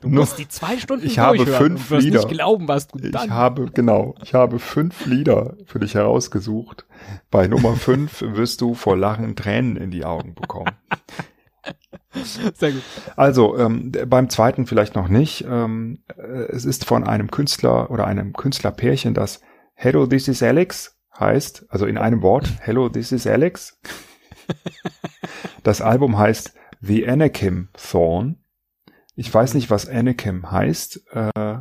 Du 0.00 0.08
musst 0.08 0.38
die 0.38 0.48
zwei 0.48 0.78
Stunden 0.78 1.06
ich 1.06 1.18
habe 1.18 1.46
fünf 1.46 1.90
und 1.90 2.00
Lieder. 2.00 2.18
nicht 2.18 2.28
glauben, 2.28 2.68
was 2.68 2.88
du 2.88 2.98
dann. 2.98 3.24
Ich 3.24 3.30
habe, 3.30 3.70
genau, 3.72 4.14
ich 4.22 4.34
habe 4.34 4.58
fünf 4.58 5.06
Lieder 5.06 5.56
für 5.64 5.78
dich 5.78 5.94
herausgesucht. 5.94 6.84
Bei 7.30 7.46
Nummer 7.46 7.74
fünf 7.76 8.20
wirst 8.20 8.60
du 8.60 8.74
vor 8.74 8.96
Lachen 8.98 9.34
Tränen 9.34 9.76
in 9.76 9.90
die 9.90 10.04
Augen 10.04 10.34
bekommen. 10.34 10.72
Sehr 12.54 12.72
gut. 12.72 12.82
Also 13.16 13.58
ähm, 13.58 13.92
beim 14.06 14.28
zweiten 14.30 14.66
vielleicht 14.66 14.94
noch 14.94 15.08
nicht. 15.08 15.44
Ähm, 15.48 16.04
äh, 16.16 16.22
es 16.52 16.64
ist 16.64 16.84
von 16.84 17.04
einem 17.04 17.30
Künstler 17.30 17.90
oder 17.90 18.06
einem 18.06 18.32
Künstlerpärchen, 18.32 19.14
das 19.14 19.40
Hello, 19.74 20.06
this 20.06 20.28
is 20.28 20.42
Alex 20.42 20.96
heißt, 21.18 21.66
also 21.68 21.86
in 21.86 21.98
einem 21.98 22.22
Wort, 22.22 22.48
Hello, 22.60 22.88
this 22.88 23.12
is 23.12 23.26
Alex. 23.26 23.80
Das 25.62 25.80
Album 25.80 26.18
heißt 26.18 26.54
The 26.82 27.08
Anakim 27.08 27.70
Thorn. 27.72 28.36
Ich 29.16 29.32
weiß 29.32 29.54
nicht, 29.54 29.70
was 29.70 29.88
Anakim 29.88 30.50
heißt. 30.50 31.02
Äh, 31.12 31.58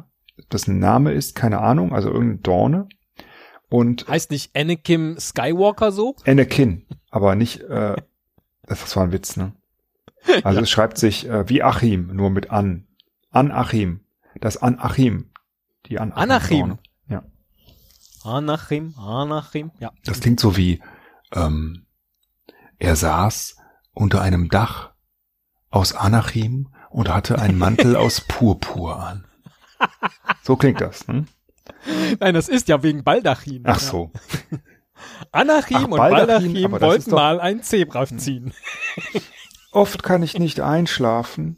das 0.49 0.67
ein 0.67 0.79
Name 0.79 1.13
ist, 1.13 1.35
keine 1.35 1.59
Ahnung, 1.59 1.93
also 1.93 2.09
irgendeine 2.09 2.41
Dorne. 2.41 2.89
Und 3.69 4.07
heißt 4.07 4.31
nicht 4.31 4.55
Anakim 4.55 5.17
Skywalker 5.17 5.91
so? 5.91 6.15
Anakin, 6.25 6.85
aber 7.09 7.35
nicht, 7.35 7.61
äh, 7.61 7.95
das 8.63 8.95
war 8.95 9.03
ein 9.03 9.11
Witz, 9.11 9.37
ne? 9.37 9.53
Also 10.43 10.59
ja. 10.59 10.63
es 10.63 10.69
schreibt 10.69 10.97
sich 10.97 11.27
äh, 11.27 11.49
wie 11.49 11.63
Achim, 11.63 12.07
nur 12.13 12.29
mit 12.29 12.49
an. 12.49 12.87
An 13.31 13.51
Achim. 13.51 14.01
Das 14.39 14.57
An 14.57 14.79
Achim. 14.79 15.31
Die 15.87 15.99
An 15.99 16.11
Anachim. 16.11 16.77
Ja. 17.07 17.23
Anachim, 18.23 18.93
Anachim, 18.97 19.71
ja. 19.79 19.91
Das 20.05 20.21
klingt 20.21 20.39
so 20.39 20.55
wie, 20.55 20.81
ähm, 21.33 21.85
er 22.79 22.95
saß 22.95 23.57
unter 23.93 24.21
einem 24.21 24.49
Dach 24.49 24.91
aus 25.69 25.93
Anachim 25.93 26.69
und 26.89 27.09
hatte 27.09 27.39
einen 27.39 27.57
Mantel 27.57 27.95
aus 27.95 28.21
Purpur 28.27 28.97
an. 28.97 29.25
So 30.43 30.55
klingt 30.55 30.79
das, 30.79 31.07
ne? 31.07 31.25
Nein, 32.19 32.33
das 32.33 32.49
ist 32.49 32.69
ja 32.69 32.81
wegen 32.83 33.03
Baldachin. 33.03 33.63
Ach 33.65 33.79
so. 33.79 34.11
Anachim 35.31 35.77
Ach, 35.77 35.83
und 35.85 35.97
Baldachin, 35.97 36.53
Baldachin 36.53 36.71
wollten 36.81 37.11
mal 37.11 37.41
ein 37.41 37.63
Zebra 37.63 38.05
ziehen. 38.05 38.53
Oft 39.73 40.03
kann 40.03 40.21
ich 40.21 40.37
nicht 40.37 40.59
einschlafen, 40.59 41.57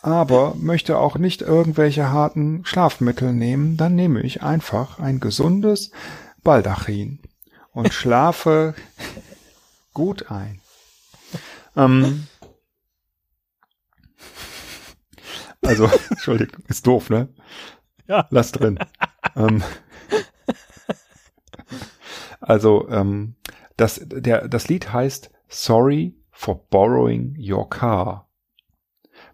aber 0.00 0.54
möchte 0.54 0.96
auch 0.96 1.18
nicht 1.18 1.42
irgendwelche 1.42 2.08
harten 2.08 2.64
Schlafmittel 2.64 3.34
nehmen, 3.34 3.76
dann 3.76 3.94
nehme 3.94 4.22
ich 4.22 4.42
einfach 4.42 4.98
ein 4.98 5.20
gesundes 5.20 5.90
Baldachin 6.42 7.20
und 7.72 7.92
schlafe 7.92 8.74
gut 9.92 10.30
ein. 10.30 10.62
Ähm, 11.76 12.26
also, 15.60 15.90
Entschuldigung, 16.10 16.64
ist 16.68 16.86
doof, 16.86 17.10
ne? 17.10 17.28
Ja. 18.08 18.28
Lass 18.30 18.52
drin. 18.52 18.78
ähm, 19.36 19.62
also, 22.40 22.88
ähm, 22.88 23.36
das, 23.76 24.00
der, 24.06 24.48
das 24.48 24.68
Lied 24.68 24.90
heißt 24.90 25.30
Sorry 25.48 26.16
for 26.40 26.66
borrowing 26.70 27.36
your 27.38 27.68
car. 27.68 28.30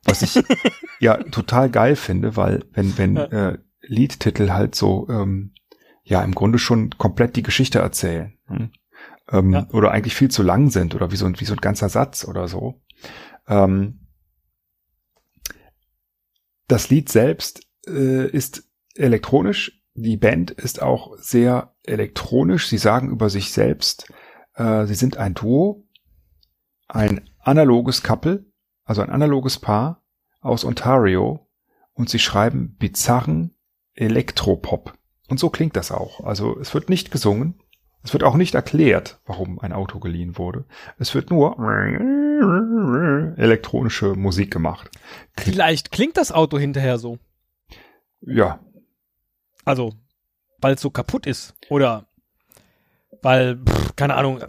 Was 0.03 0.23
ich 0.23 0.43
ja 1.01 1.17
total 1.23 1.71
geil 1.71 1.95
finde, 1.95 2.37
weil 2.37 2.65
wenn, 2.73 2.99
wenn 2.99 3.17
äh, 3.17 3.59
Liedtitel 3.81 4.51
halt 4.51 4.75
so 4.75 5.07
ähm, 5.09 5.55
ja 6.03 6.23
im 6.25 6.35
Grunde 6.35 6.59
schon 6.59 6.91
komplett 6.99 7.37
die 7.37 7.45
Geschichte 7.45 7.79
erzählen. 7.79 8.37
Hm? 8.47 8.73
Ähm, 9.31 9.53
ja. 9.53 9.69
Oder 9.71 9.93
eigentlich 9.93 10.17
viel 10.17 10.33
zu 10.33 10.43
lang 10.43 10.71
sind 10.71 10.97
oder 10.97 11.13
wie 11.13 11.17
so, 11.17 11.27
ein, 11.27 11.39
wie 11.39 11.45
so 11.45 11.55
ein 11.55 11.61
ganzer 11.61 11.89
Satz 11.89 12.25
oder 12.25 12.49
so. 12.49 12.83
Ähm, 13.47 14.09
das 16.67 16.91
Lied 16.91 17.09
selbst 17.09 17.61
äh, 17.87 18.29
ist 18.29 18.69
elektronisch. 18.97 19.81
Die 19.95 20.17
Band 20.17 20.51
ist 20.51 20.83
auch 20.83 21.17
sehr 21.19 21.73
elektronisch. 21.85 22.67
Sie 22.67 22.79
sagen 22.79 23.11
über 23.11 23.31
sich 23.31 23.53
selbst, 23.53 24.13
äh, 24.55 24.87
sie 24.87 24.97
sind 24.97 25.19
ein 25.19 25.35
Duo, 25.35 25.86
ein 26.89 27.29
analoges 27.41 28.03
Couple, 28.03 28.45
also 28.85 29.03
ein 29.03 29.11
analoges 29.11 29.59
Paar 29.59 30.03
aus 30.41 30.65
Ontario 30.65 31.49
und 31.95 32.09
sie 32.09 32.19
schreiben 32.19 32.77
bizarren 32.79 33.55
Elektropop. 33.95 34.95
Und 35.29 35.41
so 35.41 35.51
klingt 35.51 35.77
das 35.77 35.91
auch. 35.91 36.25
Also 36.25 36.59
es 36.61 36.75
wird 36.75 36.89
nicht 36.89 37.11
gesungen. 37.11 37.61
Es 38.03 38.13
wird 38.13 38.23
auch 38.23 38.37
nicht 38.37 38.55
erklärt, 38.55 39.21
warum 39.27 39.59
ein 39.59 39.73
Auto 39.73 39.99
geliehen 39.99 40.39
wurde. 40.39 40.65
Es 40.99 41.13
wird 41.17 41.31
nur 41.31 41.57
elektronische 43.37 44.15
Musik 44.15 44.53
gemacht. 44.53 44.91
Vielleicht 45.37 45.91
klingt 45.91 46.17
das 46.17 46.31
Auto 46.31 46.57
hinterher 46.57 46.99
so. 46.99 47.19
Ja. 48.21 48.61
Also, 49.65 49.95
weil 50.61 50.75
es 50.75 50.81
so 50.81 50.91
kaputt 50.91 51.27
ist. 51.27 51.57
Oder 51.69 52.07
weil, 53.23 53.57
pff, 53.57 53.86
keine 53.97 54.15
Ahnung, 54.15 54.41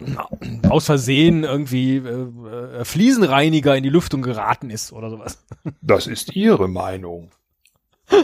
aus 0.68 0.86
Versehen 0.86 1.44
irgendwie 1.44 1.96
äh, 1.96 2.80
äh, 2.80 2.84
Fliesenreiniger 2.84 3.76
in 3.76 3.82
die 3.82 3.88
Lüftung 3.88 4.22
geraten 4.22 4.70
ist 4.70 4.92
oder 4.92 5.10
sowas. 5.10 5.44
Das 5.80 6.06
ist 6.06 6.36
Ihre 6.36 6.68
Meinung. 6.68 7.30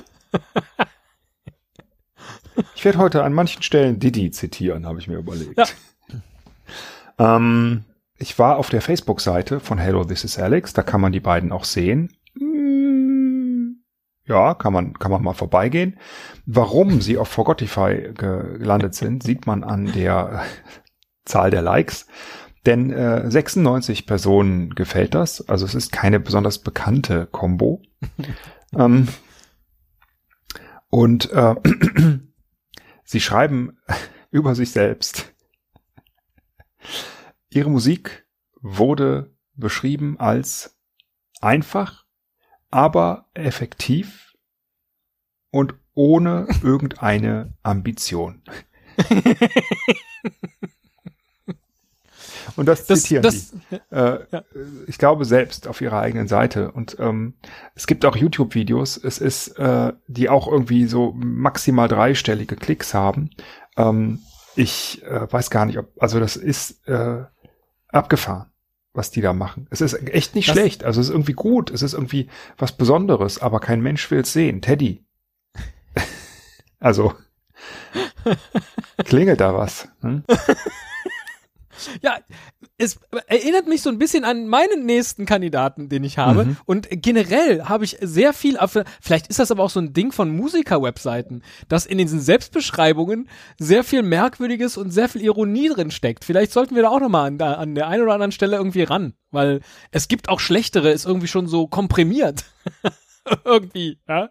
Ich 2.76 2.84
werde 2.84 2.98
heute 2.98 3.24
an 3.24 3.32
manchen 3.32 3.62
Stellen 3.62 3.98
Didi 3.98 4.30
zitieren, 4.30 4.86
habe 4.86 4.98
ich 5.00 5.08
mir 5.08 5.16
überlegt. 5.16 5.58
Ja. 5.58 5.66
Ähm, 7.36 7.84
ich 8.16 8.38
war 8.38 8.58
auf 8.58 8.68
der 8.70 8.80
Facebook-Seite 8.80 9.58
von 9.60 9.78
Hello, 9.78 10.04
this 10.04 10.22
is 10.24 10.38
Alex. 10.38 10.72
Da 10.72 10.82
kann 10.82 11.00
man 11.00 11.10
die 11.12 11.20
beiden 11.20 11.50
auch 11.50 11.64
sehen. 11.64 12.12
Mm, 12.34 13.80
Ja, 14.26 14.54
kann 14.54 14.72
man, 14.72 14.94
kann 14.94 15.10
man 15.10 15.22
mal 15.22 15.34
vorbeigehen. 15.34 15.98
Warum 16.46 17.00
sie 17.00 17.18
auf 17.18 17.28
Forgotify 17.28 18.12
gelandet 18.14 18.94
sind, 18.94 19.22
sieht 19.24 19.46
man 19.46 19.64
an 19.64 19.90
der 19.92 20.44
Zahl 21.24 21.50
der 21.50 21.62
Likes. 21.62 22.06
Denn 22.66 22.90
äh, 22.90 23.30
96 23.30 24.06
Personen 24.06 24.74
gefällt 24.74 25.14
das. 25.14 25.46
Also 25.48 25.66
es 25.66 25.74
ist 25.74 25.92
keine 25.92 26.18
besonders 26.18 26.58
bekannte 26.58 27.26
Combo. 27.26 27.82
ähm, 28.76 29.08
und 30.88 31.30
äh, 31.32 31.54
sie 33.04 33.20
schreiben 33.20 33.78
über 34.30 34.54
sich 34.54 34.70
selbst. 34.70 35.32
Ihre 37.48 37.70
Musik 37.70 38.26
wurde 38.60 39.34
beschrieben 39.54 40.18
als 40.18 40.76
einfach, 41.40 42.04
aber 42.70 43.28
effektiv 43.34 44.34
und 45.50 45.74
ohne 45.94 46.48
irgendeine 46.62 47.56
Ambition. 47.62 48.42
Und 52.56 52.66
das, 52.66 52.86
Das, 52.86 53.02
zitieren 53.02 53.22
das, 53.22 53.52
die. 53.70 53.76
Äh, 53.94 54.20
Ich 54.86 54.98
glaube 54.98 55.24
selbst 55.24 55.66
auf 55.66 55.80
ihrer 55.80 56.00
eigenen 56.00 56.28
Seite. 56.28 56.70
Und 56.70 56.96
ähm, 57.00 57.34
es 57.74 57.86
gibt 57.86 58.04
auch 58.04 58.16
YouTube-Videos, 58.16 58.96
es 58.96 59.18
ist, 59.18 59.58
äh, 59.58 59.92
die 60.06 60.28
auch 60.28 60.46
irgendwie 60.48 60.86
so 60.86 61.12
maximal 61.16 61.88
dreistellige 61.88 62.56
Klicks 62.56 62.94
haben. 62.94 63.30
Ähm, 63.76 64.20
ich 64.56 65.02
äh, 65.04 65.30
weiß 65.32 65.50
gar 65.50 65.66
nicht, 65.66 65.78
ob, 65.78 65.90
also 66.00 66.20
das 66.20 66.36
ist 66.36 66.86
äh, 66.86 67.24
abgefahren, 67.88 68.46
was 68.92 69.10
die 69.10 69.20
da 69.20 69.32
machen. 69.32 69.66
Es 69.70 69.80
ist 69.80 69.94
echt 70.08 70.34
nicht 70.36 70.48
Das- 70.48 70.54
schlecht. 70.54 70.84
Also 70.84 71.00
es 71.00 71.08
ist 71.08 71.12
irgendwie 71.12 71.32
gut, 71.32 71.70
es 71.70 71.82
ist 71.82 71.94
irgendwie 71.94 72.28
was 72.56 72.72
Besonderes, 72.72 73.42
aber 73.42 73.58
kein 73.58 73.80
Mensch 73.80 74.08
will 74.12 74.20
es 74.20 74.32
sehen. 74.32 74.62
Teddy. 74.62 75.04
also 76.78 77.14
klingelt 79.04 79.40
da 79.40 79.54
was. 79.54 79.88
Hm? 80.02 80.22
Ja, 82.02 82.18
es 82.78 82.98
erinnert 83.26 83.66
mich 83.66 83.82
so 83.82 83.90
ein 83.90 83.98
bisschen 83.98 84.24
an 84.24 84.46
meinen 84.48 84.84
nächsten 84.86 85.26
Kandidaten, 85.26 85.88
den 85.88 86.04
ich 86.04 86.18
habe. 86.18 86.44
Mhm. 86.44 86.56
Und 86.66 86.88
generell 86.90 87.64
habe 87.64 87.84
ich 87.84 87.96
sehr 88.00 88.32
viel, 88.32 88.58
vielleicht 89.00 89.28
ist 89.28 89.38
das 89.38 89.50
aber 89.50 89.62
auch 89.64 89.70
so 89.70 89.80
ein 89.80 89.92
Ding 89.92 90.12
von 90.12 90.34
Musiker-Webseiten, 90.34 91.42
dass 91.68 91.86
in 91.86 91.98
diesen 91.98 92.20
Selbstbeschreibungen 92.20 93.28
sehr 93.58 93.84
viel 93.84 94.02
Merkwürdiges 94.02 94.76
und 94.76 94.90
sehr 94.90 95.08
viel 95.08 95.22
Ironie 95.22 95.68
drin 95.68 95.90
steckt. 95.90 96.24
Vielleicht 96.24 96.52
sollten 96.52 96.74
wir 96.74 96.82
da 96.82 96.88
auch 96.90 97.00
nochmal 97.00 97.26
an, 97.26 97.38
der- 97.38 97.58
an 97.58 97.74
der 97.74 97.88
einen 97.88 98.02
oder 98.02 98.12
anderen 98.14 98.32
Stelle 98.32 98.56
irgendwie 98.56 98.82
ran, 98.82 99.14
weil 99.30 99.60
es 99.90 100.08
gibt 100.08 100.28
auch 100.28 100.40
schlechtere, 100.40 100.90
ist 100.90 101.06
irgendwie 101.06 101.28
schon 101.28 101.46
so 101.46 101.66
komprimiert. 101.66 102.44
irgendwie, 103.44 103.98
ja, 104.08 104.30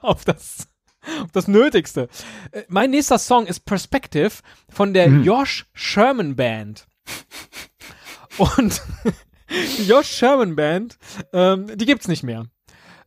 auf 0.00 0.24
das 0.24 0.68
das 1.32 1.48
Nötigste. 1.48 2.08
Äh, 2.50 2.62
Mein 2.68 2.90
nächster 2.90 3.18
Song 3.18 3.46
ist 3.46 3.64
Perspective 3.64 4.32
von 4.68 4.94
der 4.94 5.08
Josh 5.08 5.66
Sherman 5.74 6.36
Band. 6.36 6.86
Und 8.38 8.80
die 9.78 9.82
Josh 9.86 10.08
Sherman 10.08 10.56
Band, 10.56 10.98
ähm, 11.32 11.76
die 11.76 11.86
gibt's 11.86 12.08
nicht 12.08 12.22
mehr. 12.22 12.46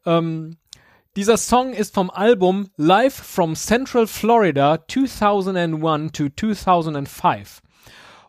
Ähm, 0.06 0.58
dieser 1.16 1.38
Song 1.38 1.74
ist 1.74 1.94
vom 1.94 2.10
Album 2.10 2.70
Live 2.76 3.16
from 3.16 3.56
Central 3.56 4.06
Florida 4.06 4.80
2001 4.88 6.12
to 6.12 6.30
2005. 6.30 7.62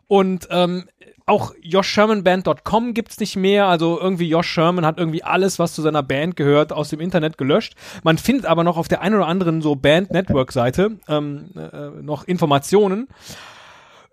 Und 0.07 0.47
ähm, 0.51 0.85
auch 1.27 1.53
joshshermanband.com 1.61 2.93
gibt's 2.93 3.19
nicht 3.19 3.35
mehr. 3.35 3.67
Also 3.67 3.99
irgendwie 3.99 4.29
Josh 4.29 4.47
Sherman 4.47 4.85
hat 4.85 4.97
irgendwie 4.97 5.23
alles, 5.23 5.59
was 5.59 5.73
zu 5.73 5.81
seiner 5.81 6.01
Band 6.01 6.35
gehört, 6.35 6.71
aus 6.71 6.89
dem 6.89 7.01
Internet 7.01 7.37
gelöscht. 7.37 7.75
Man 8.03 8.17
findet 8.17 8.45
aber 8.45 8.63
noch 8.63 8.77
auf 8.77 8.87
der 8.87 9.01
einen 9.01 9.15
oder 9.15 9.27
anderen 9.27 9.61
so 9.61 9.75
Band-Network-Seite 9.75 10.97
ähm, 11.07 11.49
äh, 11.55 12.01
noch 12.01 12.23
Informationen 12.23 13.09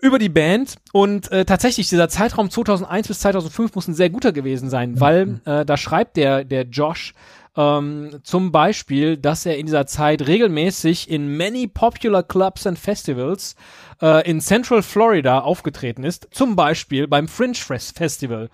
über 0.01 0.19
die 0.19 0.29
Band 0.29 0.75
und 0.93 1.31
äh, 1.33 1.45
tatsächlich 1.45 1.89
dieser 1.89 2.09
Zeitraum 2.09 2.51
2001 2.51 3.09
bis 3.09 3.21
2005 3.21 3.75
muss 3.75 3.89
ein 3.89 3.95
sehr 3.95 4.11
guter 4.11 4.33
gewesen 4.33 4.69
sein, 4.69 5.01
weil 5.01 5.41
äh, 5.47 5.65
da 5.65 5.77
schreibt 5.77 6.17
der 6.19 6.45
der 6.45 6.65
Josh 6.65 7.15
ähm, 7.57 8.21
zum 8.23 8.53
Beispiel, 8.53 9.17
dass 9.17 9.47
er 9.47 9.59
in 9.59 9.67
dieser 9.67 9.87
Zeit 9.87 10.27
regelmäßig 10.27 11.11
in 11.11 11.37
many 11.37 11.67
popular 11.67 12.23
clubs 12.23 12.67
and 12.67 12.79
festivals 12.79 13.55
äh, 14.03 14.29
in 14.29 14.41
Central 14.41 14.83
Florida 14.83 15.41
aufgetreten 15.41 16.05
ist, 16.05 16.29
zum 16.31 16.57
Beispiel 16.57 17.07
beim 17.07 17.29
Fringe 17.29 17.55
Fest 17.55 17.97
Festival, 17.97 18.51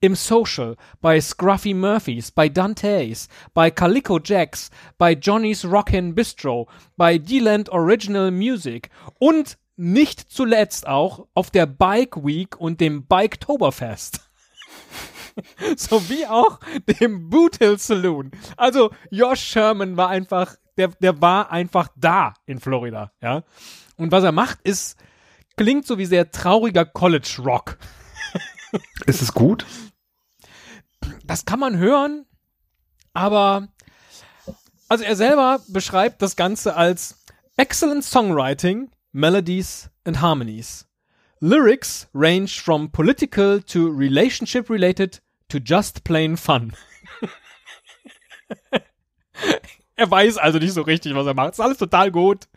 im 0.00 0.14
Social, 0.14 0.76
bei 1.00 1.20
Scruffy 1.20 1.74
Murphys, 1.74 2.30
bei 2.30 2.48
Dante's, 2.48 3.28
bei 3.52 3.70
Calico 3.70 4.18
Jacks, 4.18 4.70
bei 4.96 5.12
Johnny's 5.12 5.64
Rockin' 5.64 6.14
Bistro, 6.14 6.68
bei 6.96 7.18
D-Land 7.18 7.68
Original 7.68 8.30
Music 8.30 8.88
und 9.18 9.58
nicht 9.76 10.20
zuletzt 10.20 10.86
auch 10.86 11.26
auf 11.34 11.50
der 11.50 11.66
Bike 11.66 12.24
Week 12.24 12.58
und 12.58 12.80
dem 12.80 13.06
Biketoberfest. 13.06 14.29
Sowie 15.76 16.26
auch 16.26 16.60
dem 17.00 17.30
Boot 17.30 17.58
Hill 17.58 17.78
Saloon. 17.78 18.30
Also 18.56 18.90
Josh 19.10 19.40
Sherman 19.40 19.96
war 19.96 20.08
einfach, 20.08 20.56
der, 20.76 20.88
der 20.88 21.20
war 21.20 21.50
einfach 21.50 21.88
da 21.96 22.34
in 22.46 22.60
Florida, 22.60 23.12
ja. 23.20 23.44
Und 23.96 24.12
was 24.12 24.24
er 24.24 24.32
macht, 24.32 24.60
ist, 24.62 24.96
klingt 25.56 25.86
so 25.86 25.98
wie 25.98 26.06
sehr 26.06 26.30
trauriger 26.30 26.84
College 26.84 27.36
Rock. 27.44 27.78
Ist 29.06 29.20
es 29.20 29.34
gut? 29.34 29.66
das 31.24 31.44
kann 31.44 31.60
man 31.60 31.76
hören, 31.76 32.26
aber 33.12 33.68
also 34.88 35.04
er 35.04 35.14
selber 35.14 35.60
beschreibt 35.68 36.22
das 36.22 36.34
Ganze 36.34 36.74
als 36.74 37.24
excellent 37.56 38.04
songwriting, 38.04 38.90
melodies 39.12 39.90
and 40.04 40.20
harmonies. 40.20 40.86
Lyrics 41.40 42.06
range 42.12 42.60
from 42.60 42.90
political 42.90 43.60
to 43.62 43.90
relationship 43.90 44.68
related 44.68 45.20
to 45.48 45.58
just 45.58 46.04
plain 46.04 46.36
fun. 46.36 46.72
er 50.00 50.10
weiß 50.10 50.38
also 50.38 50.58
nicht 50.58 50.72
so 50.72 50.82
richtig, 50.82 51.14
was 51.14 51.26
er 51.26 51.34
macht. 51.34 51.52
Ist 51.52 51.60
alles 51.60 51.78
total 51.78 52.10
gut 52.10 52.48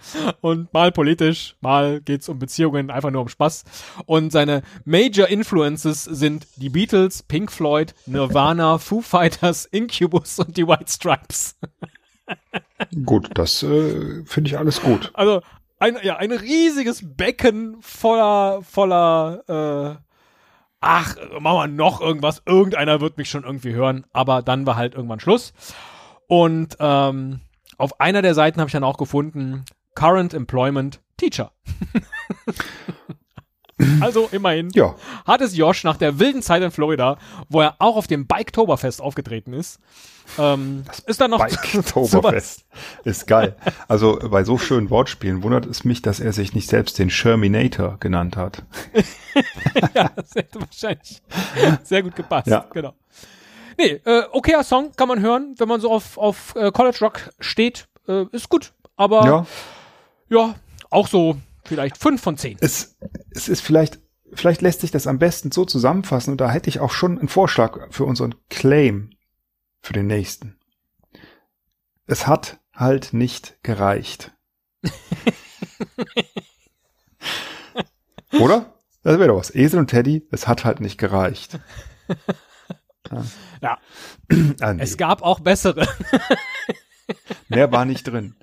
und 0.42 0.74
mal 0.74 0.92
politisch, 0.92 1.56
mal 1.62 2.02
geht's 2.02 2.30
um 2.30 2.40
Beziehungen, 2.40 2.90
einfach 2.90 3.12
nur 3.12 3.22
um 3.22 3.30
Spaß. 3.30 3.64
Und 4.06 4.32
seine 4.32 4.64
Major 4.86 5.28
Influences 5.28 6.04
sind 6.04 6.48
die 6.56 6.70
Beatles, 6.70 7.24
Pink 7.24 7.52
Floyd, 7.52 7.94
Nirvana, 8.06 8.78
Foo 8.80 9.02
Fighters, 9.02 9.66
Incubus 9.66 10.40
und 10.40 10.56
die 10.58 10.68
White 10.68 10.90
Stripes. 10.90 11.58
Gut, 13.06 13.30
das 13.34 13.62
äh, 13.64 14.24
finde 14.26 14.50
ich 14.50 14.58
alles 14.58 14.82
gut. 14.82 15.12
Also 15.14 15.42
ein, 15.84 15.98
ja, 16.02 16.16
ein 16.16 16.32
riesiges 16.32 17.04
Becken 17.04 17.76
voller, 17.82 18.62
voller, 18.64 20.00
äh, 20.00 20.04
ach, 20.80 21.16
machen 21.42 21.58
wir 21.58 21.68
noch 21.68 22.00
irgendwas. 22.00 22.42
Irgendeiner 22.46 23.02
wird 23.02 23.18
mich 23.18 23.30
schon 23.30 23.44
irgendwie 23.44 23.74
hören, 23.74 24.06
aber 24.14 24.42
dann 24.42 24.66
war 24.66 24.78
halt 24.78 24.96
irgendwann 24.96 25.20
Schluss. 25.20 25.54
Und 26.28 26.78
ähm, 26.80 27.42
auf 27.78 28.00
einer 28.00 28.22
der 28.22 28.34
Seiten 28.34 28.62
habe 28.62 28.70
ich 28.70 28.74
dann 28.74 28.86
auch 28.86 28.98
gefunden, 28.98 29.66
Current 29.94 30.34
Employment 30.34 31.02
Teacher. 31.18 31.52
Also 34.02 34.30
immerhin 34.32 34.70
Ja. 34.74 34.96
hat 35.26 35.42
es 35.42 35.56
Josh 35.58 35.84
nach 35.84 35.98
der 35.98 36.20
wilden 36.20 36.42
Zeit 36.42 36.62
in 36.62 36.72
Florida, 36.72 37.18
wo 37.50 37.62
er 37.62 37.76
auch 37.80 37.96
auf 37.96 38.08
dem 38.08 38.28
Biketoberfest 38.28 39.02
aufgetreten 39.02 39.54
ist, 39.54 39.80
ähm, 40.38 40.84
ist 41.06 41.20
dann 41.20 41.32
noch 41.32 41.40
Bike-Oktoberfest. 41.40 42.66
Ist 43.04 43.28
geil. 43.28 43.56
Also 43.88 44.20
bei 44.30 44.44
so 44.44 44.58
schönen 44.58 44.90
Wortspielen 44.90 45.44
wundert 45.44 45.66
es 45.66 45.84
mich, 45.84 46.02
dass 46.02 46.20
er 46.20 46.32
sich 46.34 46.54
nicht 46.54 46.70
selbst 46.70 46.98
den 46.98 47.10
Sherminator 47.10 47.98
genannt 48.00 48.38
hat. 48.38 48.64
ja, 49.96 50.10
das 50.16 50.36
hätte 50.36 50.62
wahrscheinlich 50.62 51.22
sehr 51.84 52.04
gut 52.04 52.16
gepasst. 52.16 52.48
Ja. 52.48 52.66
Genau. 52.74 52.94
Nee, 53.78 54.00
äh, 54.06 54.24
okayer 54.32 54.64
Song 54.64 54.92
kann 54.96 55.08
man 55.08 55.20
hören, 55.20 55.56
wenn 55.58 55.68
man 55.68 55.82
so 55.82 55.92
auf, 55.92 56.18
auf 56.18 56.56
äh, 56.56 56.72
College 56.72 56.98
Rock 57.02 57.30
steht. 57.40 57.88
Äh, 58.08 58.26
ist 58.32 58.48
gut. 58.50 58.72
Aber 58.96 59.26
ja. 59.26 59.46
Ja, 60.30 60.56
auch 60.90 61.08
so 61.08 61.38
vielleicht 61.66 61.98
fünf 61.98 62.22
von 62.22 62.38
zehn. 62.38 62.58
es, 62.62 62.98
es 63.32 63.50
ist 63.50 63.62
vielleicht, 63.62 64.00
vielleicht 64.34 64.62
lässt 64.62 64.82
sich 64.82 64.92
das 64.92 65.08
am 65.08 65.20
besten 65.20 65.52
so 65.52 65.66
zusammenfassen 65.66 66.32
und 66.32 66.42
da 66.42 66.50
hätte 66.52 66.70
ich 66.70 66.80
auch 66.80 66.92
schon 66.92 67.18
einen 67.20 67.28
Vorschlag 67.30 67.88
für 67.92 68.06
unseren 68.06 68.36
Claim 68.50 69.12
für 69.82 69.94
den 69.94 70.08
nächsten. 70.08 70.58
Es 72.06 72.28
hat 72.28 72.60
halt 72.74 73.14
nicht 73.14 73.58
gereicht. 73.64 74.32
Oder? 78.40 78.74
Das 79.04 79.20
wäre 79.20 79.28
doch 79.30 79.38
was. 79.38 79.54
Esel 79.54 79.80
und 79.80 79.88
Teddy, 79.88 80.28
es 80.32 80.48
hat 80.48 80.64
halt 80.66 80.80
nicht 80.80 80.98
gereicht. 80.98 81.60
Ja. 83.62 83.78
Ah, 84.60 84.74
nee, 84.74 84.82
Es 84.82 84.98
gab 84.98 85.22
auch 85.22 85.40
bessere. 85.42 85.88
mehr 87.48 87.72
war 87.72 87.86
nicht 87.86 88.04
drin. 88.08 88.36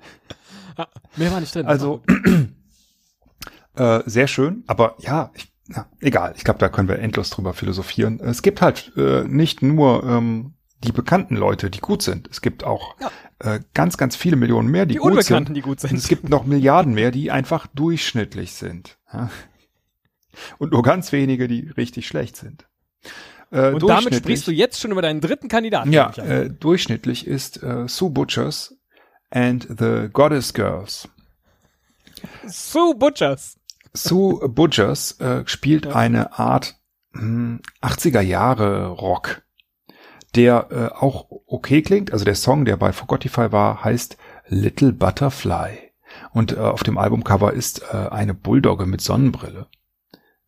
Mehr 1.17 1.31
war 1.31 1.41
nicht 1.41 1.53
drin. 1.53 1.65
Also 1.65 2.03
äh, 3.75 4.01
sehr 4.05 4.27
schön, 4.27 4.63
aber 4.67 4.95
ja, 4.99 5.31
ich, 5.33 5.51
na, 5.67 5.87
egal. 6.01 6.33
Ich 6.35 6.43
glaube, 6.43 6.59
da 6.59 6.69
können 6.69 6.87
wir 6.89 6.99
endlos 6.99 7.29
drüber 7.29 7.53
philosophieren. 7.53 8.19
Es 8.19 8.41
gibt 8.41 8.61
halt 8.61 8.91
äh, 8.97 9.23
nicht 9.23 9.61
nur 9.61 10.03
ähm, 10.03 10.53
die 10.83 10.91
bekannten 10.91 11.35
Leute, 11.35 11.69
die 11.69 11.79
gut 11.79 12.01
sind. 12.01 12.27
Es 12.29 12.41
gibt 12.41 12.63
auch 12.63 12.95
Ja. 12.99 13.11
äh, 13.39 13.59
ganz, 13.73 13.97
ganz 13.97 14.15
viele 14.15 14.35
Millionen 14.35 14.69
mehr, 14.69 14.85
die, 14.85 14.95
die 14.95 14.99
gut 14.99 15.11
Unbekannten, 15.11 15.47
sind. 15.49 15.55
die 15.55 15.61
gut 15.61 15.83
Und 15.83 15.93
es 15.93 16.03
sind. 16.03 16.07
gibt 16.09 16.29
noch 16.29 16.43
Milliarden 16.45 16.93
mehr, 16.93 17.11
die 17.11 17.31
einfach 17.31 17.67
durchschnittlich 17.67 18.53
sind. 18.53 18.97
Ja? 19.13 19.29
Und 20.57 20.71
nur 20.71 20.81
ganz 20.81 21.11
wenige, 21.11 21.47
die 21.47 21.69
richtig 21.77 22.07
schlecht 22.07 22.35
sind. 22.35 22.67
Äh, 23.51 23.71
Und 23.73 23.87
damit 23.87 24.15
sprichst 24.15 24.47
du 24.47 24.51
jetzt 24.51 24.79
schon 24.79 24.91
über 24.91 25.01
deinen 25.01 25.21
dritten 25.21 25.47
Kandidaten. 25.49 25.91
Ja, 25.93 26.09
äh, 26.17 26.49
durchschnittlich 26.49 27.27
ist 27.27 27.61
äh, 27.61 27.87
Sue 27.87 28.09
Butchers 28.09 28.75
and 29.29 29.67
the 29.77 30.07
Goddess 30.11 30.53
Girls. 30.53 31.07
Sue 32.47 32.95
Butchers. 32.95 33.57
Sue 33.93 34.47
Butchers 34.49 35.19
äh, 35.19 35.43
spielt 35.45 35.87
eine 35.87 36.37
Art 36.39 36.75
hm, 37.13 37.61
80er 37.81 38.21
Jahre 38.21 38.87
Rock, 38.87 39.41
der 40.35 40.67
äh, 40.71 40.95
auch 40.95 41.27
okay 41.45 41.81
klingt. 41.81 42.13
Also 42.13 42.25
der 42.25 42.35
Song, 42.35 42.65
der 42.65 42.77
bei 42.77 42.93
Forgotify 42.93 43.51
war, 43.51 43.83
heißt 43.83 44.17
Little 44.47 44.93
Butterfly. 44.93 45.77
Und 46.33 46.53
äh, 46.53 46.59
auf 46.59 46.83
dem 46.83 46.97
Albumcover 46.97 47.53
ist 47.53 47.83
äh, 47.91 48.07
eine 48.09 48.33
Bulldogge 48.33 48.85
mit 48.85 49.01
Sonnenbrille. 49.01 49.67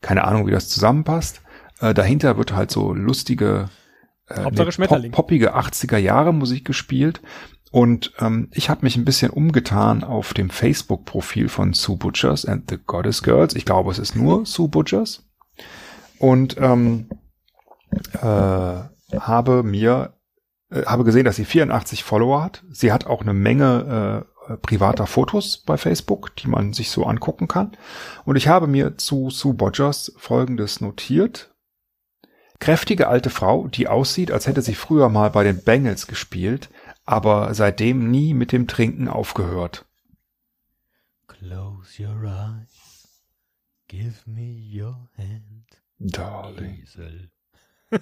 Keine 0.02 0.26
Ahnung, 0.26 0.48
wie 0.48 0.52
das 0.52 0.70
zusammenpasst. 0.70 1.42
Äh, 1.80 1.94
dahinter 1.94 2.38
wird 2.38 2.54
halt 2.54 2.72
so 2.72 2.94
lustige, 2.94 3.70
äh, 4.28 4.44
Hauptsache 4.44 4.72
Schmetterling. 4.72 5.12
poppige 5.12 5.56
80er 5.56 5.98
Jahre 5.98 6.34
Musik 6.34 6.66
gespielt. 6.66 7.22
Und 7.74 8.14
ähm, 8.20 8.50
ich 8.54 8.70
habe 8.70 8.84
mich 8.84 8.98
ein 8.98 9.04
bisschen 9.04 9.32
umgetan 9.32 10.04
auf 10.04 10.36
dem 10.36 10.52
Facebook-Profil 10.52 11.50
von 11.50 11.74
Sue 11.74 11.98
Butchers 11.98 12.46
and 12.46 12.70
the 12.70 12.78
Goddess 12.78 13.24
Girls. 13.24 13.56
Ich 13.56 13.66
glaube, 13.66 13.90
es 13.90 13.98
ist 13.98 14.16
nur 14.16 14.46
Sue 14.46 14.68
Butchers. 14.68 15.24
Und 16.20 16.56
ähm, 16.60 17.10
äh, 18.22 19.18
habe 19.18 19.64
mir 19.64 20.14
äh, 20.70 20.84
habe 20.86 21.04
gesehen, 21.04 21.26
dass 21.26 21.38
sie 21.38 21.46
84 21.46 22.04
Follower 22.04 22.44
hat. 22.44 22.64
Sie 22.70 22.92
hat 22.92 23.08
auch 23.08 23.22
eine 23.22 23.34
Menge 23.34 24.28
äh, 24.48 24.58
privater 24.58 25.08
Fotos 25.08 25.58
bei 25.58 25.76
Facebook, 25.76 26.36
die 26.36 26.50
man 26.50 26.74
sich 26.74 26.92
so 26.92 27.08
angucken 27.08 27.48
kann. 27.48 27.72
Und 28.24 28.36
ich 28.36 28.48
habe 28.48 28.68
mir 28.68 29.00
zu 29.00 29.32
Sue 29.32 29.56
Butchers 29.56 30.14
Folgendes 30.18 30.80
notiert. 30.80 31.56
Kräftige 32.60 33.08
alte 33.08 33.32
Frau, 33.32 33.68
die 33.68 33.88
aussieht, 33.88 34.32
als 34.32 34.46
hätte 34.46 34.62
sie 34.62 34.76
früher 34.76 35.10
mal 35.10 35.32
bei 35.32 35.44
den 35.44 35.64
Bengals 35.64 36.06
gespielt, 36.06 36.70
aber 37.06 37.54
seitdem 37.54 38.10
nie 38.10 38.34
mit 38.34 38.52
dem 38.52 38.68
Trinken 38.68 39.08
aufgehört. 39.08 39.86
Close 41.28 42.02
your 42.02 42.24
eyes. 42.24 43.08
Give 43.88 44.14
me 44.26 44.58
your 44.58 45.10
hand. 45.18 45.66
Darling. 46.00 46.82
Esel. 46.82 47.30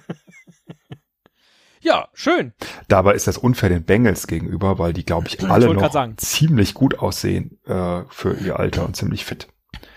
ja, 1.80 2.08
schön. 2.14 2.52
Dabei 2.88 3.14
ist 3.14 3.26
das 3.26 3.36
unfair 3.36 3.68
den 3.68 3.84
Bengals 3.84 4.26
gegenüber, 4.26 4.78
weil 4.78 4.92
die, 4.92 5.04
glaube 5.04 5.28
ich, 5.28 5.42
alle 5.42 5.74
grad 5.74 5.94
noch 5.94 6.16
ziemlich 6.16 6.74
gut 6.74 6.98
aussehen 6.98 7.58
äh, 7.66 8.04
für 8.08 8.34
ihr 8.34 8.58
Alter 8.58 8.84
und 8.84 8.96
ziemlich 8.96 9.24
fit. 9.24 9.48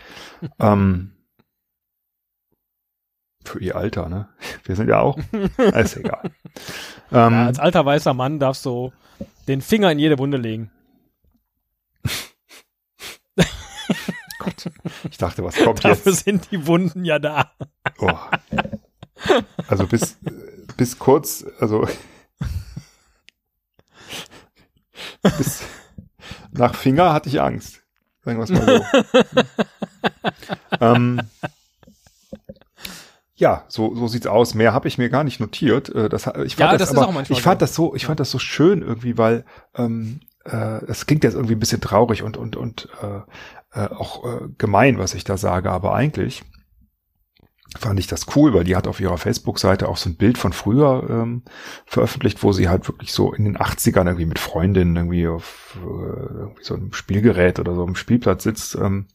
ähm, 0.60 1.15
für 3.50 3.60
ihr 3.60 3.76
Alter, 3.76 4.10
ne? 4.10 4.28
Wir 4.64 4.76
sind 4.76 4.90
ja 4.90 5.00
auch. 5.00 5.18
Ist 5.58 5.98
egal. 5.98 6.32
Ähm, 7.12 7.34
Ja, 7.34 7.46
als 7.48 7.60
alter 7.60 7.86
weißer 7.86 8.14
Mann 8.14 8.40
darfst 8.40 8.66
du 8.66 8.92
den 9.48 9.62
Finger 9.62 9.92
in 9.92 10.00
jede 10.00 10.18
Wunde 10.18 10.38
legen. 10.38 10.72
ich 15.10 15.18
dachte, 15.18 15.44
was 15.44 15.56
kommt 15.56 15.84
Dafür 15.84 16.12
jetzt? 16.12 16.24
sind 16.26 16.52
die 16.52 16.68
Wunden 16.68 17.06
ja 17.06 17.20
da. 17.20 17.52
Oh. 18.00 18.12
Also 19.68 19.88
bis, 19.88 20.18
bis 20.78 21.00
kurz, 21.00 21.46
also 21.60 21.88
bis 25.38 25.64
nach 26.52 26.76
Finger 26.76 27.14
hatte 27.14 27.30
ich 27.30 27.42
Angst. 27.42 27.82
Sagen 28.24 28.38
wir 28.40 28.44
es 28.44 28.50
mal 28.50 28.84
so. 29.42 29.44
ähm, 30.80 31.22
ja, 33.36 33.66
so, 33.68 33.94
so 33.96 34.08
sieht's 34.08 34.28
aus. 34.28 34.54
Mehr 34.54 34.74
habe 34.74 34.88
ich 34.88 34.98
mir 34.98 35.10
gar 35.10 35.24
nicht 35.24 35.40
notiert. 35.40 35.90
Äh, 35.94 36.10
Das, 36.10 36.26
ich 36.44 36.56
fand 36.56 36.60
Ja, 36.60 36.72
das, 36.78 36.90
das 36.90 36.92
ist 36.92 36.98
aber, 36.98 37.22
ich 37.30 37.42
fand 37.42 37.60
so. 37.60 37.64
das 37.66 37.76
so, 37.76 37.96
ich 37.96 38.06
fand 38.06 38.20
das 38.20 38.32
so 38.32 38.40
schön 38.40 38.82
irgendwie, 38.82 39.18
weil 39.18 39.46
ähm, 39.76 40.22
äh, 40.46 40.84
es 40.86 41.06
klingt 41.06 41.24
jetzt 41.24 41.34
irgendwie 41.34 41.56
ein 41.56 41.60
bisschen 41.60 41.82
traurig 41.82 42.24
und 42.24 42.38
und 42.38 42.56
und 42.56 42.88
äh, 43.02 43.80
äh, 43.80 43.90
auch 43.90 44.24
äh, 44.24 44.48
gemein, 44.58 44.98
was 44.98 45.14
ich 45.14 45.24
da 45.26 45.38
sage, 45.38 45.70
aber 45.70 45.94
eigentlich 45.94 46.44
fand 47.78 48.00
ich 48.00 48.08
das 48.08 48.26
cool, 48.36 48.54
weil 48.54 48.64
die 48.64 48.78
hat 48.78 48.88
auf 48.88 49.02
ihrer 49.02 49.18
Facebook-Seite 49.18 49.90
auch 49.90 49.98
so 49.98 50.10
ein 50.10 50.16
Bild 50.16 50.38
von 50.38 50.54
früher 50.54 51.06
ähm, 51.10 51.44
veröffentlicht, 51.86 52.42
wo 52.42 52.54
sie 52.54 52.70
halt 52.70 52.88
wirklich 52.88 53.12
so 53.12 53.34
in 53.34 53.44
den 53.44 53.58
80ern 53.58 54.06
irgendwie 54.06 54.28
mit 54.28 54.40
Freundinnen 54.40 54.96
irgendwie 54.96 55.28
auf 55.28 55.78
äh, 55.78 56.40
irgendwie 56.40 56.64
so 56.64 56.76
einem 56.76 56.94
Spielgerät 56.94 57.60
oder 57.60 57.76
so 57.76 57.84
einem 57.86 57.96
Spielplatz 57.96 58.44
sitzt, 58.44 58.76
ähm, 58.76 59.08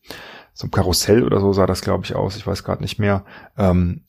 so 0.53 0.65
einem 0.65 0.73
Karussell 0.73 1.25
oder 1.25 1.41
so 1.41 1.55
sah 1.55 1.67
das, 1.67 1.81
glaube 1.81 2.05
ich, 2.05 2.15
aus, 2.15 2.37
ich 2.37 2.47
weiß 2.47 2.65
gerade 2.65 2.83
nicht 2.83 2.99
mehr. 2.99 3.25
Ähm, 3.57 4.03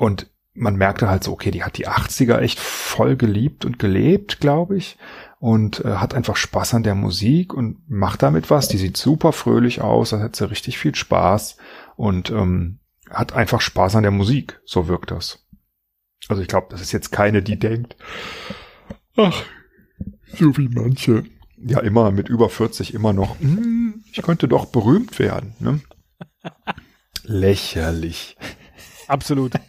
und 0.00 0.28
man 0.54 0.76
merkte 0.76 1.10
halt 1.10 1.22
so, 1.22 1.32
okay, 1.32 1.50
die 1.50 1.62
hat 1.62 1.76
die 1.76 1.86
80er 1.86 2.38
echt 2.38 2.58
voll 2.58 3.16
geliebt 3.16 3.66
und 3.66 3.78
gelebt, 3.78 4.40
glaube 4.40 4.78
ich. 4.78 4.96
Und 5.38 5.84
äh, 5.84 5.96
hat 5.96 6.14
einfach 6.14 6.36
Spaß 6.36 6.72
an 6.72 6.84
der 6.84 6.94
Musik 6.94 7.52
und 7.52 7.78
macht 7.88 8.22
damit 8.22 8.48
was. 8.48 8.66
Die 8.68 8.78
sieht 8.78 8.96
super 8.96 9.32
fröhlich 9.32 9.82
aus, 9.82 10.10
da 10.10 10.20
hat 10.20 10.36
sie 10.36 10.48
richtig 10.48 10.78
viel 10.78 10.94
Spaß 10.94 11.58
und 11.96 12.30
ähm, 12.30 12.78
hat 13.10 13.34
einfach 13.34 13.60
Spaß 13.60 13.96
an 13.96 14.02
der 14.02 14.10
Musik. 14.10 14.58
So 14.64 14.88
wirkt 14.88 15.10
das. 15.10 15.46
Also 16.28 16.40
ich 16.40 16.48
glaube, 16.48 16.68
das 16.70 16.80
ist 16.80 16.92
jetzt 16.92 17.12
keine, 17.12 17.42
die 17.42 17.58
denkt, 17.58 17.94
ach, 19.16 19.42
so 20.34 20.56
wie 20.56 20.68
manche. 20.68 21.24
Ja, 21.58 21.80
immer 21.80 22.10
mit 22.10 22.30
über 22.30 22.48
40 22.48 22.94
immer 22.94 23.12
noch, 23.12 23.38
"Hm, 23.38 24.02
ich 24.10 24.22
könnte 24.22 24.48
doch 24.48 24.64
berühmt 24.64 25.18
werden. 25.18 25.52
Ne? 25.58 25.80
Lächerlich. 27.24 28.38
Absolut. 29.10 29.52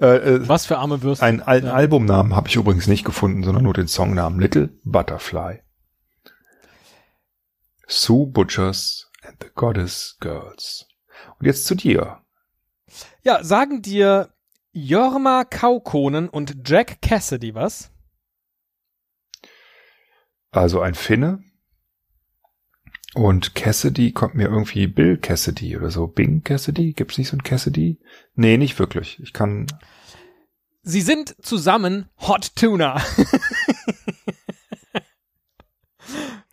Äh, 0.00 0.06
äh, 0.16 0.48
Was 0.48 0.66
für 0.66 0.78
arme 0.78 1.02
Würste. 1.02 1.24
einen 1.24 1.40
alten 1.40 1.68
Ja. 1.68 1.74
Albumnamen 1.74 2.34
habe 2.34 2.48
ich 2.48 2.56
übrigens 2.56 2.88
nicht 2.88 3.04
gefunden, 3.04 3.44
sondern 3.44 3.62
nur 3.62 3.72
den 3.72 3.86
Songnamen 3.86 4.40
Little 4.40 4.70
Butterfly. 4.82 5.60
Sue 7.86 8.26
Butchers 8.26 9.08
and 9.22 9.36
the 9.40 9.50
Goddess 9.54 10.16
Girls. 10.20 10.88
Und 11.38 11.46
jetzt 11.46 11.66
zu 11.66 11.76
dir. 11.76 12.18
Ja, 13.22 13.44
sagen 13.44 13.82
dir 13.82 14.34
Jorma 14.72 15.44
Kaukonen 15.44 16.28
und 16.28 16.56
Jack 16.68 17.00
Cassidy 17.00 17.54
was? 17.54 17.92
Also 20.50 20.80
ein 20.80 20.94
Finne. 20.94 21.44
Und 23.14 23.54
Cassidy 23.54 24.12
kommt 24.12 24.34
mir 24.34 24.48
irgendwie 24.48 24.88
Bill 24.88 25.16
Cassidy 25.16 25.76
oder 25.76 25.90
so. 25.90 26.08
Bing 26.08 26.42
Cassidy? 26.42 26.92
Gibt's 26.92 27.16
nicht 27.16 27.28
so 27.28 27.36
ein 27.36 27.44
Cassidy? 27.44 27.98
Nee, 28.34 28.56
nicht 28.56 28.78
wirklich. 28.78 29.20
Ich 29.22 29.32
kann. 29.32 29.66
Sie 30.82 31.00
sind 31.00 31.36
zusammen 31.40 32.08
Hot 32.18 32.56
Tuna. 32.56 33.00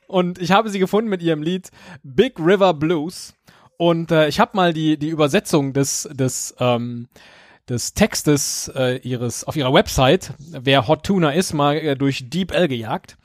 Und 0.07 0.39
ich 0.39 0.51
habe 0.51 0.69
sie 0.69 0.79
gefunden 0.79 1.09
mit 1.09 1.23
ihrem 1.23 1.41
Lied 1.41 1.71
Big 2.03 2.37
River 2.37 2.73
Blues. 2.73 3.33
Und 3.77 4.11
äh, 4.11 4.27
ich 4.27 4.39
habe 4.39 4.55
mal 4.55 4.73
die, 4.73 4.97
die 4.97 5.09
Übersetzung 5.09 5.73
des, 5.73 6.07
des, 6.11 6.53
ähm, 6.59 7.07
des 7.67 7.93
Textes 7.95 8.71
äh, 8.75 8.97
ihres 8.97 9.45
auf 9.45 9.55
ihrer 9.55 9.73
Website, 9.73 10.33
wer 10.37 10.87
Hot 10.87 11.05
Tuna 11.05 11.31
ist, 11.31 11.53
mal 11.53 11.77
äh, 11.77 11.95
durch 11.95 12.29
Deep 12.29 12.51
L 12.51 12.67
gejagt. 12.67 13.17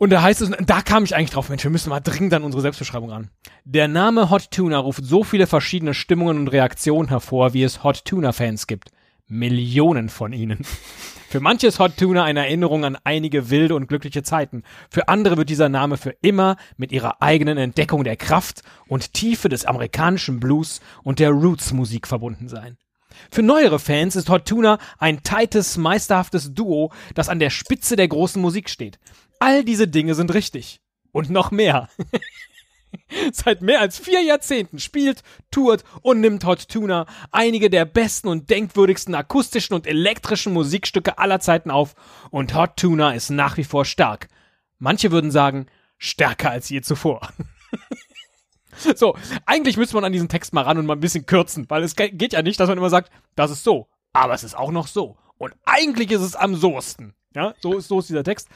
Und 0.00 0.08
da 0.08 0.22
heißt 0.22 0.40
es, 0.40 0.50
da 0.64 0.80
kam 0.80 1.04
ich 1.04 1.14
eigentlich 1.14 1.28
drauf, 1.28 1.50
Mensch, 1.50 1.62
wir 1.62 1.70
müssen 1.70 1.90
mal 1.90 2.00
dringend 2.00 2.32
an 2.32 2.42
unsere 2.42 2.62
Selbstbeschreibung 2.62 3.10
ran. 3.10 3.28
Der 3.64 3.86
Name 3.86 4.30
Hot 4.30 4.50
Tuna 4.50 4.78
ruft 4.78 5.04
so 5.04 5.24
viele 5.24 5.46
verschiedene 5.46 5.92
Stimmungen 5.92 6.38
und 6.38 6.48
Reaktionen 6.48 7.10
hervor, 7.10 7.52
wie 7.52 7.62
es 7.62 7.84
Hot 7.84 8.06
Tuna 8.06 8.32
Fans 8.32 8.66
gibt. 8.66 8.92
Millionen 9.26 10.08
von 10.08 10.32
ihnen. 10.32 10.64
Für 11.28 11.40
manche 11.40 11.66
ist 11.66 11.80
Hot 11.80 11.98
Tuna 11.98 12.24
eine 12.24 12.40
Erinnerung 12.40 12.86
an 12.86 12.96
einige 13.04 13.50
wilde 13.50 13.74
und 13.74 13.88
glückliche 13.88 14.22
Zeiten. 14.22 14.62
Für 14.88 15.08
andere 15.08 15.36
wird 15.36 15.50
dieser 15.50 15.68
Name 15.68 15.98
für 15.98 16.16
immer 16.22 16.56
mit 16.78 16.92
ihrer 16.92 17.20
eigenen 17.20 17.58
Entdeckung 17.58 18.02
der 18.02 18.16
Kraft 18.16 18.62
und 18.88 19.12
Tiefe 19.12 19.50
des 19.50 19.66
amerikanischen 19.66 20.40
Blues 20.40 20.80
und 21.02 21.18
der 21.18 21.28
Roots-Musik 21.28 22.06
verbunden 22.06 22.48
sein. 22.48 22.78
Für 23.30 23.42
neuere 23.42 23.78
Fans 23.78 24.16
ist 24.16 24.30
Hot 24.30 24.46
Tuna 24.46 24.78
ein 24.98 25.22
tightes, 25.22 25.76
meisterhaftes 25.76 26.54
Duo, 26.54 26.90
das 27.14 27.28
an 27.28 27.38
der 27.38 27.50
Spitze 27.50 27.96
der 27.96 28.08
großen 28.08 28.40
Musik 28.40 28.70
steht. 28.70 28.98
All 29.40 29.64
diese 29.64 29.88
Dinge 29.88 30.14
sind 30.14 30.32
richtig. 30.32 30.80
Und 31.12 31.30
noch 31.30 31.50
mehr. 31.50 31.88
Seit 33.32 33.62
mehr 33.62 33.80
als 33.80 33.98
vier 33.98 34.22
Jahrzehnten 34.22 34.78
spielt, 34.78 35.22
tourt 35.50 35.82
und 36.02 36.20
nimmt 36.20 36.44
Hot 36.44 36.68
Tuna 36.68 37.06
einige 37.30 37.70
der 37.70 37.84
besten 37.84 38.28
und 38.28 38.50
denkwürdigsten 38.50 39.14
akustischen 39.14 39.74
und 39.74 39.86
elektrischen 39.86 40.52
Musikstücke 40.52 41.18
aller 41.18 41.40
Zeiten 41.40 41.70
auf 41.70 41.94
und 42.30 42.54
Hot 42.54 42.76
Tuna 42.76 43.12
ist 43.12 43.30
nach 43.30 43.56
wie 43.56 43.64
vor 43.64 43.84
stark. 43.84 44.28
Manche 44.78 45.10
würden 45.10 45.30
sagen, 45.30 45.66
stärker 45.98 46.50
als 46.50 46.68
je 46.68 46.82
zuvor. 46.82 47.32
so, 48.94 49.16
eigentlich 49.46 49.76
müsste 49.76 49.96
man 49.96 50.04
an 50.04 50.12
diesen 50.12 50.28
Text 50.28 50.52
mal 50.52 50.62
ran 50.62 50.78
und 50.78 50.86
mal 50.86 50.94
ein 50.94 51.00
bisschen 51.00 51.26
kürzen, 51.26 51.66
weil 51.68 51.82
es 51.82 51.96
geht 51.96 52.32
ja 52.32 52.42
nicht, 52.42 52.60
dass 52.60 52.68
man 52.68 52.78
immer 52.78 52.90
sagt, 52.90 53.10
das 53.36 53.50
ist 53.50 53.64
so, 53.64 53.88
aber 54.12 54.34
es 54.34 54.44
ist 54.44 54.56
auch 54.56 54.70
noch 54.70 54.86
so. 54.86 55.16
Und 55.38 55.54
eigentlich 55.64 56.10
ist 56.10 56.20
es 56.20 56.36
am 56.36 56.54
soesten. 56.54 57.14
Ja, 57.34 57.54
so 57.60 57.78
ist, 57.78 57.88
so 57.88 58.00
ist 58.00 58.08
dieser 58.08 58.24
Text. 58.24 58.48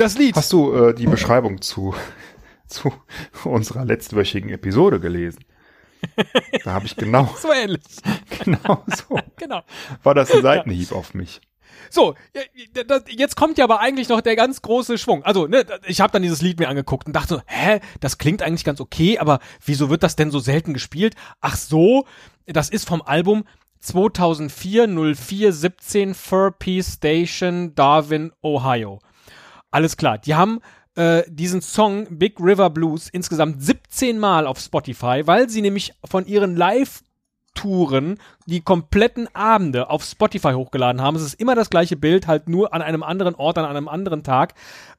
Das 0.00 0.16
Lied. 0.16 0.34
Hast 0.34 0.50
du 0.54 0.72
äh, 0.72 0.94
die 0.94 1.04
Beschreibung 1.04 1.60
zu 1.60 1.94
zu 2.66 2.90
unserer 3.44 3.84
letztwöchigen 3.84 4.48
Episode 4.50 4.98
gelesen. 4.98 5.44
Da 6.64 6.72
habe 6.72 6.86
ich 6.86 6.96
genau. 6.96 7.28
so 7.36 7.52
ähnlich. 7.52 7.82
Genau 8.44 8.82
so. 8.86 9.18
genau. 9.36 9.60
War 10.02 10.14
das 10.14 10.32
ein 10.32 10.40
Seitenhieb 10.40 10.90
ja. 10.90 10.96
auf 10.96 11.12
mich. 11.12 11.42
So, 11.90 12.14
jetzt 13.08 13.36
kommt 13.36 13.58
ja 13.58 13.64
aber 13.64 13.80
eigentlich 13.80 14.08
noch 14.08 14.22
der 14.22 14.36
ganz 14.36 14.62
große 14.62 14.96
Schwung. 14.96 15.22
Also, 15.24 15.46
ne, 15.46 15.66
ich 15.86 16.00
habe 16.00 16.12
dann 16.12 16.22
dieses 16.22 16.40
Lied 16.40 16.58
mir 16.58 16.68
angeguckt 16.68 17.06
und 17.06 17.14
dachte 17.14 17.34
so, 17.34 17.42
hä, 17.46 17.80
das 18.00 18.16
klingt 18.16 18.40
eigentlich 18.42 18.64
ganz 18.64 18.80
okay, 18.80 19.18
aber 19.18 19.40
wieso 19.64 19.90
wird 19.90 20.02
das 20.02 20.16
denn 20.16 20.30
so 20.30 20.38
selten 20.38 20.72
gespielt? 20.72 21.14
Ach 21.42 21.56
so, 21.56 22.06
das 22.46 22.70
ist 22.70 22.88
vom 22.88 23.02
Album 23.02 23.44
2004 23.80 24.88
04 25.14 25.52
17 25.52 26.14
Fur 26.14 26.52
Peace 26.52 26.94
Station 26.94 27.74
Darwin, 27.74 28.32
Ohio. 28.42 29.00
Alles 29.70 29.96
klar, 29.96 30.18
die 30.18 30.34
haben 30.34 30.60
äh, 30.96 31.22
diesen 31.28 31.62
Song 31.62 32.18
Big 32.18 32.40
River 32.40 32.70
Blues 32.70 33.08
insgesamt 33.08 33.62
17 33.62 34.18
Mal 34.18 34.46
auf 34.46 34.58
Spotify, 34.58 35.22
weil 35.26 35.48
sie 35.48 35.62
nämlich 35.62 35.92
von 36.04 36.26
ihren 36.26 36.56
Live 36.56 37.02
Touren 37.54 38.18
die 38.46 38.60
kompletten 38.60 39.28
Abende 39.34 39.90
auf 39.90 40.04
Spotify 40.04 40.52
hochgeladen 40.52 41.02
haben. 41.02 41.16
Es 41.16 41.22
ist 41.22 41.34
immer 41.34 41.54
das 41.54 41.70
gleiche 41.70 41.96
Bild, 41.96 42.26
halt 42.26 42.48
nur 42.48 42.72
an 42.72 42.82
einem 42.82 43.02
anderen 43.02 43.34
Ort, 43.34 43.58
an 43.58 43.64
einem 43.64 43.88
anderen 43.88 44.22
Tag. 44.22 44.54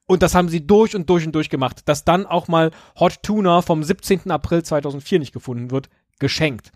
Und 0.05 0.21
das 0.21 0.35
haben 0.35 0.49
sie 0.49 0.65
durch 0.67 0.95
und 0.95 1.09
durch 1.09 1.25
und 1.25 1.33
durch 1.33 1.49
gemacht. 1.49 1.81
Dass 1.85 2.03
dann 2.03 2.25
auch 2.25 2.47
mal 2.47 2.71
Hot 2.99 3.23
Tuna 3.23 3.61
vom 3.61 3.83
17. 3.83 4.29
April 4.31 4.63
2004 4.63 5.19
nicht 5.19 5.33
gefunden 5.33 5.71
wird, 5.71 5.89
geschenkt. 6.19 6.71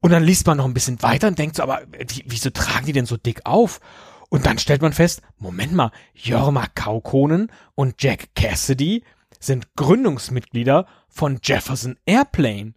Und 0.00 0.10
dann 0.10 0.24
liest 0.24 0.46
man 0.46 0.58
noch 0.58 0.66
ein 0.66 0.74
bisschen 0.74 1.02
weiter 1.02 1.28
und 1.28 1.38
denkt 1.38 1.56
so, 1.56 1.62
aber 1.62 1.82
wieso 2.26 2.50
tragen 2.50 2.86
die 2.86 2.92
denn 2.92 3.06
so 3.06 3.16
dick 3.16 3.40
auf? 3.44 3.80
Und 4.28 4.46
dann 4.46 4.58
stellt 4.58 4.82
man 4.82 4.92
fest, 4.92 5.22
Moment 5.38 5.72
mal, 5.72 5.92
Jorma 6.14 6.66
Kaukonen 6.74 7.50
und 7.74 8.02
Jack 8.02 8.34
Cassidy 8.34 9.04
sind 9.38 9.74
Gründungsmitglieder 9.76 10.86
von 11.08 11.38
Jefferson 11.42 11.96
Airplane. 12.06 12.74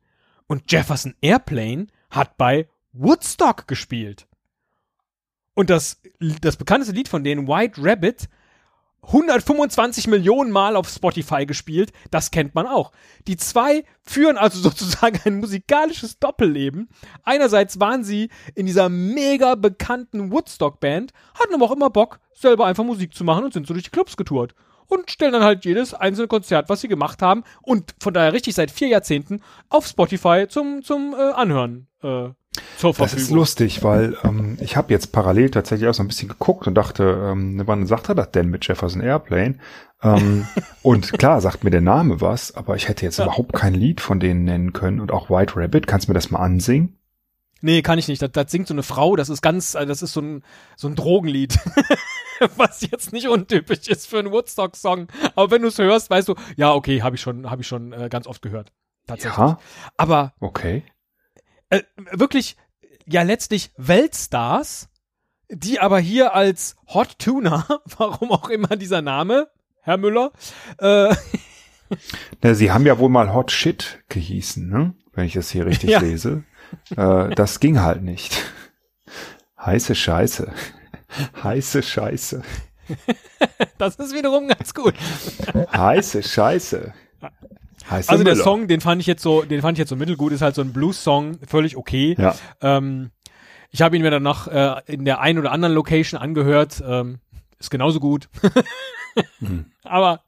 Und 0.48 0.72
Jefferson 0.72 1.16
Airplane 1.22 1.88
hat 2.10 2.38
bei 2.38 2.68
Woodstock 2.92 3.68
gespielt. 3.68 4.28
Und 5.54 5.70
das, 5.70 6.02
das 6.42 6.58
bekannteste 6.58 6.96
Lied 6.96 7.08
von 7.08 7.24
denen, 7.24 7.48
White 7.48 7.82
Rabbit, 7.84 8.30
125 9.04 10.08
Millionen 10.08 10.52
Mal 10.52 10.76
auf 10.76 10.90
Spotify 10.90 11.46
gespielt, 11.46 11.92
das 12.12 12.32
kennt 12.32 12.54
man 12.56 12.68
auch. 12.68 12.92
Die 13.28 13.38
zwei 13.38 13.84
führen 14.02 14.38
also 14.38 14.60
sozusagen 14.70 15.20
ein 15.26 15.40
musikalisches 15.40 16.20
Doppelleben. 16.20 16.90
Einerseits 17.24 17.80
waren 17.80 18.04
sie 18.04 18.30
in 18.56 18.66
dieser 18.66 18.90
mega 18.90 19.56
bekannten 19.56 20.32
Woodstock-Band, 20.32 21.12
hatten 21.40 21.54
aber 21.54 21.66
auch 21.66 21.76
immer 21.76 21.90
Bock, 21.90 22.20
selber 22.34 22.66
einfach 22.66 22.84
Musik 22.84 23.14
zu 23.14 23.24
machen 23.24 23.46
und 23.46 23.54
sind 23.54 23.68
so 23.68 23.74
durch 23.74 23.86
die 23.86 23.92
Clubs 23.92 24.18
getourt. 24.18 24.54
Und 24.88 25.12
stellen 25.12 25.34
dann 25.34 25.44
halt 25.44 25.66
jedes 25.66 25.94
einzelne 25.94 26.28
Konzert, 26.28 26.68
was 26.68 26.82
sie 26.82 26.88
gemacht 26.88 27.22
haben 27.22 27.44
und 27.62 27.94
von 28.00 28.14
daher 28.14 28.34
richtig 28.34 28.56
seit 28.56 28.72
vier 28.72 28.88
Jahrzehnten 28.88 29.42
auf 29.70 29.86
Spotify 29.86 30.48
zum, 30.50 30.82
zum 30.82 31.14
äh, 31.14 31.32
Anhören 31.34 31.88
äh, 32.02 32.30
zur 32.78 32.94
Verfügung. 32.94 33.16
Das 33.18 33.22
ist 33.22 33.32
lustig, 33.32 33.84
weil 33.84 34.18
ähm, 34.24 34.58
ich 34.62 34.78
habe 34.78 34.94
jetzt 34.94 35.12
parallel 35.12 35.52
tatsächlich 35.52 35.90
auch 35.90 35.94
so 35.94 36.04
ein 36.04 36.08
bisschen 36.08 36.30
geguckt 36.30 36.68
und 36.68 36.76
dachte, 36.76 37.32
ähm, 37.32 37.62
wann 37.66 37.86
sagt 37.86 38.10
er 38.10 38.16
das 38.16 38.32
denn 38.32 38.48
mit 38.48 38.68
Jefferson 38.68 39.02
Airplane? 39.02 39.56
Ähm, 40.02 40.48
und 40.82 41.12
klar 41.14 41.42
sagt 41.42 41.64
mir 41.64 41.72
der 41.72 41.82
Name 41.82 42.22
was, 42.22 42.56
aber 42.56 42.76
ich 42.76 42.88
hätte 42.88 43.06
jetzt 43.06 43.20
ja. 43.20 43.26
überhaupt 43.26 43.54
kein 43.54 43.74
Lied 43.74 44.02
von 44.02 44.20
denen 44.20 44.46
nennen 44.46 44.74
können. 44.74 45.00
Und 45.00 45.12
auch 45.12 45.30
White 45.30 45.54
Rabbit, 45.56 45.88
kannst 45.88 46.08
du 46.08 46.12
mir 46.12 46.16
das 46.16 46.32
mal 46.32 46.40
ansingen? 46.40 46.98
Nee, 47.62 47.82
kann 47.82 48.00
ich 48.00 48.08
nicht. 48.08 48.22
Das, 48.22 48.32
das 48.32 48.50
singt 48.52 48.68
so 48.68 48.74
eine 48.74 48.84
Frau, 48.84 49.18
das 49.18 49.30
ist 49.30 49.42
ganz, 49.42 49.76
äh, 49.76 49.86
das 49.86 50.02
ist 50.02 50.14
so 50.14 50.22
ein, 50.22 50.44
so 50.76 50.88
ein 50.88 50.96
Drogenlied. 50.96 51.60
Was 52.56 52.90
jetzt 52.90 53.12
nicht 53.12 53.28
untypisch 53.28 53.90
ist 53.90 54.08
für 54.08 54.20
einen 54.20 54.32
Woodstock-Song. 54.32 55.08
Aber 55.36 55.52
wenn 55.52 55.62
du 55.62 55.68
es 55.68 55.78
hörst, 55.78 56.10
weißt 56.10 56.30
du, 56.30 56.36
ja, 56.56 56.74
okay, 56.74 57.02
habe 57.02 57.18
ich 57.18 57.22
schon, 57.22 57.50
habe 57.50 57.64
ich 57.64 57.68
schon 57.68 57.92
äh, 57.92 58.08
ganz 58.10 58.28
oft 58.28 58.42
gehört. 58.42 58.72
Tatsächlich. 59.08 59.38
Ja? 59.38 59.60
Aber 59.98 60.32
okay 60.40 60.84
äh, 61.70 61.82
wirklich 62.12 62.58
ja 63.06 63.24
letztlich 63.24 63.72
Weltstars, 63.78 64.90
die 65.50 65.80
aber 65.80 66.00
hier 66.00 66.34
als 66.34 66.76
Hot 66.88 67.18
Tuna, 67.20 67.66
warum 67.98 68.32
auch 68.32 68.50
immer 68.50 68.76
dieser 68.76 69.02
Name, 69.02 69.50
Herr 69.82 69.98
Müller, 69.98 70.32
äh, 70.78 71.16
Na, 72.42 72.54
sie 72.54 72.72
haben 72.72 72.86
ja 72.86 73.00
wohl 73.00 73.10
mal 73.10 73.34
Hot 73.34 73.52
Shit 73.52 74.04
gehießen, 74.10 74.70
ne? 74.70 74.94
Wenn 75.14 75.26
ich 75.26 75.34
das 75.34 75.50
hier 75.50 75.66
richtig 75.66 75.90
ja. 75.90 76.00
lese. 76.00 76.44
Äh, 76.96 77.30
das 77.36 77.60
ging 77.60 77.82
halt 77.82 78.04
nicht. 78.04 78.44
Heiße 79.60 79.96
Scheiße. 79.96 80.54
Heiße 81.44 81.82
Scheiße. 81.82 82.44
das 83.78 83.96
ist 83.96 84.14
wiederum 84.14 84.48
ganz 84.48 84.74
gut. 84.74 84.94
Heiße 85.74 86.24
Scheiße. 86.24 86.94
Heißt 87.90 88.10
also 88.10 88.24
der 88.24 88.34
Müller. 88.34 88.44
Song, 88.44 88.68
den 88.68 88.82
fand 88.82 89.02
ich 89.02 89.08
jetzt 89.08 89.24
so, 89.24 89.44
den 89.44 89.62
fand 89.62 89.78
ich 89.78 89.80
jetzt 89.80 89.90
so 89.90 89.96
mittelgut, 89.96 90.32
ist 90.32 90.42
halt 90.42 90.56
so 90.56 90.62
ein 90.62 90.74
Blues-Song, 90.74 91.40
völlig 91.48 91.76
okay. 91.76 92.16
Ja. 92.18 92.36
Ähm, 92.62 93.12
ich 93.72 93.82
habe 93.82 93.96
ihn 93.96 94.02
mir 94.02 94.12
dann 94.12 94.24
noch 94.24 94.48
äh, 94.48 94.82
in 94.88 95.06
der 95.06 95.22
einen 95.22 95.40
oder 95.40 95.52
anderen 95.52 95.74
Location 95.74 96.20
angehört. 96.20 96.84
Ähm, 96.86 97.20
ist 97.60 97.70
genauso 97.70 98.00
gut. 98.00 98.30
mhm. 99.40 99.66
Aber 99.84 100.22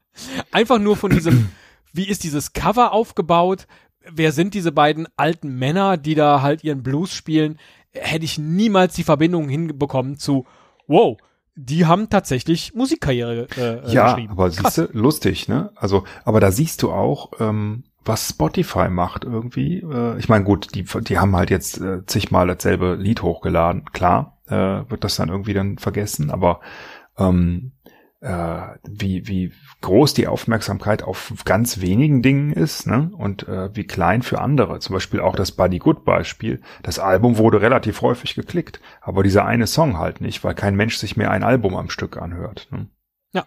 einfach 0.50 0.78
nur 0.78 0.96
von 0.96 1.10
diesem, 1.10 1.50
wie 1.92 2.08
ist 2.08 2.24
dieses 2.24 2.52
Cover 2.52 2.92
aufgebaut? 2.92 3.66
Wer 4.10 4.32
sind 4.32 4.54
diese 4.54 4.72
beiden 4.72 5.06
alten 5.16 5.58
Männer, 5.58 5.96
die 5.96 6.14
da 6.14 6.42
halt 6.42 6.64
ihren 6.64 6.82
Blues 6.82 7.12
spielen? 7.12 7.58
Hätte 7.92 8.24
ich 8.24 8.38
niemals 8.38 8.94
die 8.94 9.04
Verbindung 9.04 9.48
hinbekommen 9.48 10.18
zu, 10.18 10.46
wow, 10.86 11.16
die 11.54 11.86
haben 11.86 12.08
tatsächlich 12.08 12.74
Musikkarriere 12.74 13.46
äh, 13.56 13.92
ja, 13.92 14.06
geschrieben. 14.06 14.28
Ja, 14.28 14.32
aber 14.32 14.50
siehst 14.50 14.78
du, 14.78 14.88
lustig, 14.92 15.48
ne? 15.48 15.70
Also, 15.74 16.04
aber 16.24 16.40
da 16.40 16.50
siehst 16.50 16.82
du 16.82 16.90
auch, 16.90 17.32
ähm, 17.40 17.84
was 18.04 18.30
Spotify 18.30 18.88
macht 18.88 19.24
irgendwie. 19.24 19.80
Äh, 19.80 20.18
ich 20.18 20.28
meine, 20.28 20.44
gut, 20.44 20.74
die, 20.74 20.84
die 20.84 21.18
haben 21.18 21.36
halt 21.36 21.50
jetzt 21.50 21.80
äh, 21.80 22.04
zigmal 22.06 22.46
dasselbe 22.46 22.94
Lied 22.94 23.22
hochgeladen. 23.22 23.84
Klar, 23.92 24.38
äh, 24.46 24.54
wird 24.90 25.04
das 25.04 25.16
dann 25.16 25.28
irgendwie 25.28 25.54
dann 25.54 25.78
vergessen, 25.78 26.30
aber 26.30 26.60
ähm, 27.18 27.72
äh, 27.81 27.81
wie, 28.22 29.26
wie 29.26 29.52
groß 29.80 30.14
die 30.14 30.28
Aufmerksamkeit 30.28 31.02
auf 31.02 31.32
ganz 31.44 31.80
wenigen 31.80 32.22
Dingen 32.22 32.52
ist 32.52 32.86
ne? 32.86 33.10
und 33.16 33.48
äh, 33.48 33.74
wie 33.74 33.84
klein 33.84 34.22
für 34.22 34.40
andere. 34.40 34.78
Zum 34.78 34.94
Beispiel 34.94 35.20
auch 35.20 35.34
das 35.34 35.52
Buddy 35.52 35.80
Good 35.80 36.04
Beispiel. 36.04 36.60
Das 36.82 37.00
Album 37.00 37.36
wurde 37.36 37.60
relativ 37.60 38.00
häufig 38.00 38.34
geklickt, 38.34 38.80
aber 39.00 39.24
dieser 39.24 39.44
eine 39.44 39.66
Song 39.66 39.98
halt 39.98 40.20
nicht, 40.20 40.44
weil 40.44 40.54
kein 40.54 40.76
Mensch 40.76 40.98
sich 40.98 41.16
mehr 41.16 41.32
ein 41.32 41.42
Album 41.42 41.76
am 41.76 41.90
Stück 41.90 42.16
anhört. 42.16 42.68
Ne? 42.70 42.86
Ja. 43.32 43.44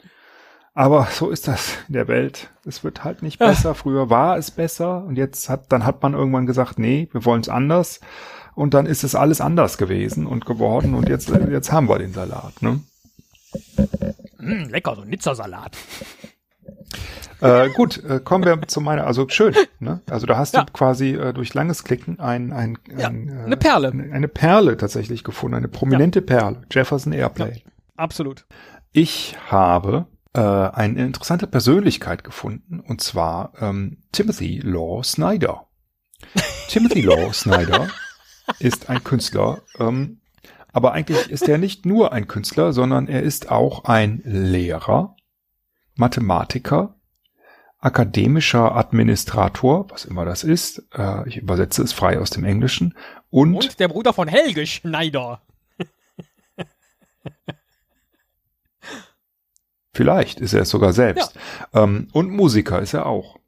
Aber 0.73 1.07
so 1.09 1.30
ist 1.30 1.47
das 1.47 1.78
in 1.88 1.93
der 1.93 2.09
Welt. 2.09 2.51
Es 2.65 2.84
wird 2.84 3.05
halt 3.05 3.23
nicht 3.23 3.39
besser. 3.39 3.71
Ach. 3.71 3.78
Früher 3.78 4.09
war 4.09 4.38
es 4.38 4.51
besser 4.51 5.05
und 5.05 5.15
jetzt 5.15 5.47
hat, 5.47 5.71
dann 5.71 5.86
hat 5.86 6.03
man 6.03 6.13
irgendwann 6.13 6.45
gesagt, 6.45 6.80
nee, 6.80 7.07
wir 7.13 7.23
wollen 7.23 7.39
es 7.39 7.49
anders. 7.49 8.01
Und 8.55 8.73
dann 8.73 8.86
ist 8.86 9.05
es 9.05 9.15
alles 9.15 9.39
anders 9.39 9.78
gewesen 9.78 10.28
und 10.28 10.45
geworden 10.45 10.95
und 10.95 11.07
jetzt, 11.07 11.30
jetzt 11.30 11.71
haben 11.71 11.88
wir 11.88 11.97
den 11.97 12.13
Salat, 12.13 12.61
ne? 12.61 12.82
Mm, 14.45 14.69
lecker, 14.69 14.95
so 14.95 15.01
ein 15.01 15.09
Nizza-Salat. 15.09 15.75
äh, 17.41 17.69
gut, 17.69 18.03
äh, 18.03 18.19
kommen 18.23 18.45
wir 18.45 18.59
zu 18.67 18.81
meiner, 18.81 19.05
also 19.07 19.27
schön, 19.29 19.53
ne? 19.79 20.01
Also 20.09 20.25
da 20.25 20.37
hast 20.37 20.53
Ja. 20.53 20.63
du 20.63 20.71
quasi 20.73 21.11
äh, 21.15 21.33
durch 21.33 21.53
langes 21.53 21.83
Klicken 21.83 22.19
ein, 22.19 22.53
ein, 22.53 22.77
Ja, 22.97 23.07
ein 23.09 23.27
äh, 23.29 23.43
eine 23.43 23.57
Perle. 23.57 23.89
Eine, 23.91 24.13
eine 24.13 24.27
Perle 24.27 24.77
tatsächlich 24.77 25.23
gefunden, 25.23 25.55
eine 25.55 25.67
prominente 25.67 26.21
Perle. 26.21 26.61
Jefferson 26.71 27.13
Airplane. 27.13 27.61
Absolut. 27.97 28.45
Ich 28.91 29.35
habe 29.49 30.05
äh, 30.33 30.39
eine 30.39 31.03
interessante 31.05 31.47
Persönlichkeit 31.47 32.23
gefunden, 32.23 32.79
und 32.79 33.01
zwar 33.01 33.53
ähm, 33.59 33.97
Timothy 34.11 34.59
Law 34.63 35.03
Snyder. 35.03 35.65
Timothy 36.69 37.01
Law 37.01 37.31
Snyder 37.33 37.87
ist 38.59 38.89
ein 38.89 39.03
Künstler, 39.03 39.61
ähm, 39.79 40.19
aber 40.76 40.91
eigentlich 40.91 41.30
ist 41.30 41.47
er 41.47 41.57
nicht 41.57 41.86
nur 41.86 42.11
ein 42.11 42.28
Künstler, 42.28 42.73
sondern 42.73 43.07
er 43.07 43.23
ist 43.23 43.49
auch 43.49 43.86
ein 43.86 44.21
Lehrer, 44.26 45.15
Mathematiker, 45.95 46.99
akademischer 47.80 48.76
Administrator, 48.76 49.89
was 49.89 50.03
immer 50.03 50.26
das 50.26 50.43
ist. 50.43 50.86
Äh, 50.93 51.30
ich 51.30 51.38
übersetze 51.38 51.82
es 51.82 51.93
frei 51.93 52.19
aus 52.19 52.30
dem 52.30 52.43
Englischen. 52.43 52.97
Und, 53.30 53.55
Und 53.55 53.80
der 53.80 53.88
Bruder 53.88 54.11
von 54.11 54.28
Helge 54.28 54.67
Schneider. 54.67 55.41
vielleicht 59.93 60.41
ist 60.41 60.51
er 60.51 60.63
es 60.63 60.69
sogar 60.69 60.91
selbst. 60.91 61.39
Ähm, 61.73 62.09
und 62.11 62.32
Musiker 62.32 62.82
ist 62.82 62.93
er 62.93 63.05
auch. 63.05 63.39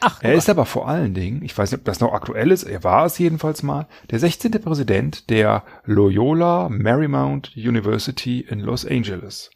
Ach, 0.00 0.22
Er 0.22 0.34
ist 0.34 0.50
aber 0.50 0.66
vor 0.66 0.88
allen 0.88 1.14
Dingen, 1.14 1.42
ich 1.42 1.56
weiß 1.56 1.72
nicht, 1.72 1.80
ob 1.80 1.84
das 1.84 2.00
noch 2.00 2.12
aktuell 2.12 2.50
ist, 2.50 2.64
er 2.64 2.84
war 2.84 3.06
es 3.06 3.18
jedenfalls 3.18 3.62
mal, 3.62 3.86
der 4.10 4.18
16. 4.18 4.52
Präsident 4.52 5.30
der 5.30 5.64
Loyola 5.84 6.68
Marymount 6.68 7.52
University 7.56 8.40
in 8.40 8.60
Los 8.60 8.86
Angeles. 8.86 9.50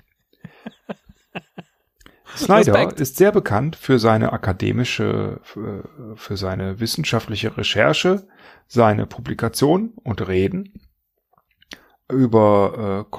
Snyder 2.36 2.74
Respekt. 2.74 3.00
ist 3.00 3.16
sehr 3.16 3.32
bekannt 3.32 3.76
für 3.76 3.98
seine 3.98 4.32
akademische, 4.32 5.40
für, 5.42 5.88
für 6.14 6.36
seine 6.36 6.80
wissenschaftliche 6.80 7.56
Recherche, 7.56 8.26
seine 8.66 9.06
Publikationen 9.06 9.94
und 10.04 10.26
Reden 10.26 10.80
über 12.08 13.06
äh, 13.06 13.10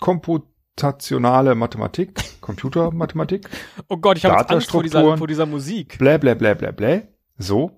Kompu 0.00 0.40
komputationale 0.78 1.54
Mathematik, 1.54 2.10
Computermathematik 2.40 3.48
oh 3.88 3.96
Gott, 3.96 4.18
ich 4.18 4.24
habe 4.24 4.48
Angst 4.48 4.70
vor 4.70 4.82
dieser, 4.82 5.16
vor 5.16 5.26
dieser 5.26 5.46
Musik. 5.46 5.98
blä 5.98 6.18
blä 6.18 6.34
blä 6.34 6.54
blä 6.54 6.72
blä. 6.72 7.02
So. 7.38 7.70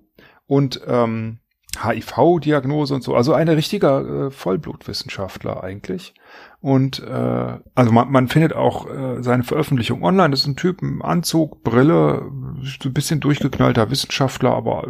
Und 0.47 0.81
ähm, 0.85 1.39
HIV-Diagnose 1.81 2.93
und 2.93 3.03
so. 3.03 3.15
Also 3.15 3.33
ein 3.33 3.47
richtiger 3.47 4.27
äh, 4.27 4.31
Vollblutwissenschaftler 4.31 5.63
eigentlich. 5.63 6.13
Und 6.59 6.99
äh, 6.99 7.59
also 7.75 7.91
man, 7.91 8.11
man 8.11 8.27
findet 8.27 8.53
auch 8.53 8.89
äh, 8.89 9.23
seine 9.23 9.43
Veröffentlichung 9.43 10.03
online. 10.03 10.31
Das 10.31 10.41
ist 10.41 10.47
ein 10.47 10.57
Typ 10.57 10.81
im 10.81 11.01
Anzug, 11.01 11.63
Brille, 11.63 12.29
so 12.61 12.89
ein 12.89 12.93
bisschen 12.93 13.21
durchgeknallter 13.21 13.89
Wissenschaftler, 13.89 14.51
aber 14.51 14.85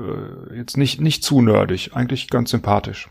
äh, 0.49 0.57
jetzt 0.57 0.75
nicht, 0.75 0.99
nicht 0.99 1.23
zu 1.23 1.41
nerdig. 1.41 1.91
Eigentlich 1.93 2.29
ganz 2.29 2.49
sympathisch. 2.49 3.09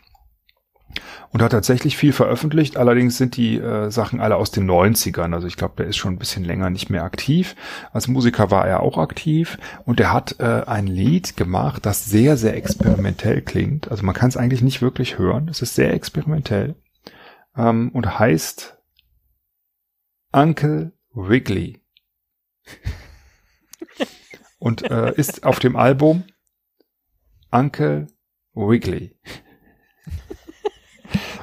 Und 1.30 1.42
hat 1.42 1.52
tatsächlich 1.52 1.96
viel 1.96 2.12
veröffentlicht, 2.12 2.76
allerdings 2.76 3.16
sind 3.16 3.36
die 3.36 3.56
äh, 3.56 3.90
Sachen 3.90 4.20
alle 4.20 4.36
aus 4.36 4.50
den 4.50 4.68
90ern. 4.68 5.32
Also 5.32 5.46
ich 5.46 5.56
glaube, 5.56 5.74
der 5.78 5.86
ist 5.86 5.96
schon 5.96 6.14
ein 6.14 6.18
bisschen 6.18 6.44
länger 6.44 6.70
nicht 6.70 6.90
mehr 6.90 7.04
aktiv. 7.04 7.54
Als 7.92 8.08
Musiker 8.08 8.50
war 8.50 8.66
er 8.66 8.80
auch 8.80 8.98
aktiv 8.98 9.58
und 9.84 10.00
er 10.00 10.12
hat 10.12 10.40
äh, 10.40 10.62
ein 10.66 10.88
Lied 10.88 11.36
gemacht, 11.36 11.86
das 11.86 12.06
sehr, 12.06 12.36
sehr 12.36 12.56
experimentell 12.56 13.42
klingt. 13.42 13.90
Also 13.90 14.04
man 14.04 14.14
kann 14.14 14.28
es 14.28 14.36
eigentlich 14.36 14.62
nicht 14.62 14.82
wirklich 14.82 15.18
hören. 15.18 15.48
Es 15.48 15.62
ist 15.62 15.76
sehr 15.76 15.94
experimentell 15.94 16.74
ähm, 17.56 17.90
und 17.92 18.18
heißt 18.18 18.76
Uncle 20.32 20.92
Wiggly. 21.12 21.80
und 24.58 24.82
äh, 24.90 25.14
ist 25.14 25.44
auf 25.44 25.58
dem 25.58 25.76
Album 25.76 26.24
Uncle 27.50 28.06
Wiggly. 28.54 29.16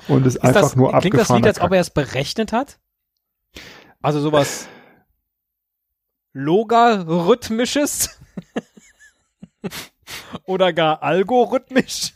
Und 0.07 0.25
ist, 0.25 0.35
Ist 0.35 0.43
einfach 0.43 0.61
das, 0.61 0.75
nur 0.75 0.97
klingt 0.99 1.17
das 1.17 1.29
Lied, 1.29 1.45
als 1.45 1.59
ob 1.59 1.71
er 1.71 1.81
es 1.81 1.89
berechnet 1.89 2.53
hat? 2.53 2.79
Also 4.01 4.19
sowas 4.19 4.67
Logarithmisches? 6.33 8.19
Oder 10.45 10.71
gar 10.71 11.01
algorithmisch? 11.03 12.13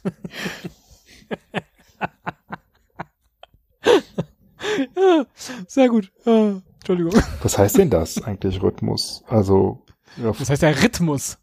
ja, 4.96 5.26
sehr 5.68 5.90
gut. 5.90 6.12
Ja, 6.26 6.62
Entschuldigung. 6.76 7.14
Was 7.42 7.58
heißt 7.58 7.78
denn 7.78 7.90
das 7.90 8.22
eigentlich, 8.22 8.62
Rhythmus? 8.62 9.24
Also, 9.28 9.84
ja, 10.18 10.32
Das 10.32 10.50
heißt 10.50 10.62
ja 10.62 10.70
Rhythmus. 10.70 11.38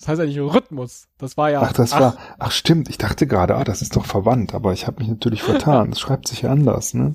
Das 0.00 0.08
heißt 0.08 0.20
eigentlich 0.22 0.40
Rhythmus. 0.40 1.08
Das 1.18 1.36
war 1.36 1.50
ja. 1.50 1.60
ach, 1.60 1.74
das 1.74 1.92
war, 1.92 2.16
ach 2.38 2.52
stimmt, 2.52 2.88
ich 2.88 2.96
dachte 2.96 3.26
gerade, 3.26 3.54
ah, 3.56 3.64
das 3.64 3.82
ist 3.82 3.96
doch 3.96 4.06
verwandt, 4.06 4.54
aber 4.54 4.72
ich 4.72 4.86
habe 4.86 5.00
mich 5.00 5.08
natürlich 5.08 5.42
vertan. 5.42 5.92
Es 5.92 6.00
schreibt 6.00 6.26
sich 6.26 6.42
ja 6.42 6.50
anders, 6.50 6.94
ne? 6.94 7.14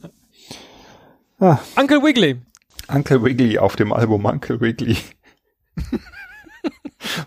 Ah, 1.39 1.57
Uncle 1.75 2.03
Wiggly. 2.03 2.37
Uncle 2.87 3.23
Wiggly 3.23 3.57
auf 3.57 3.75
dem 3.75 3.91
Album 3.91 4.25
Uncle 4.25 4.61
Wiggly. 4.61 4.97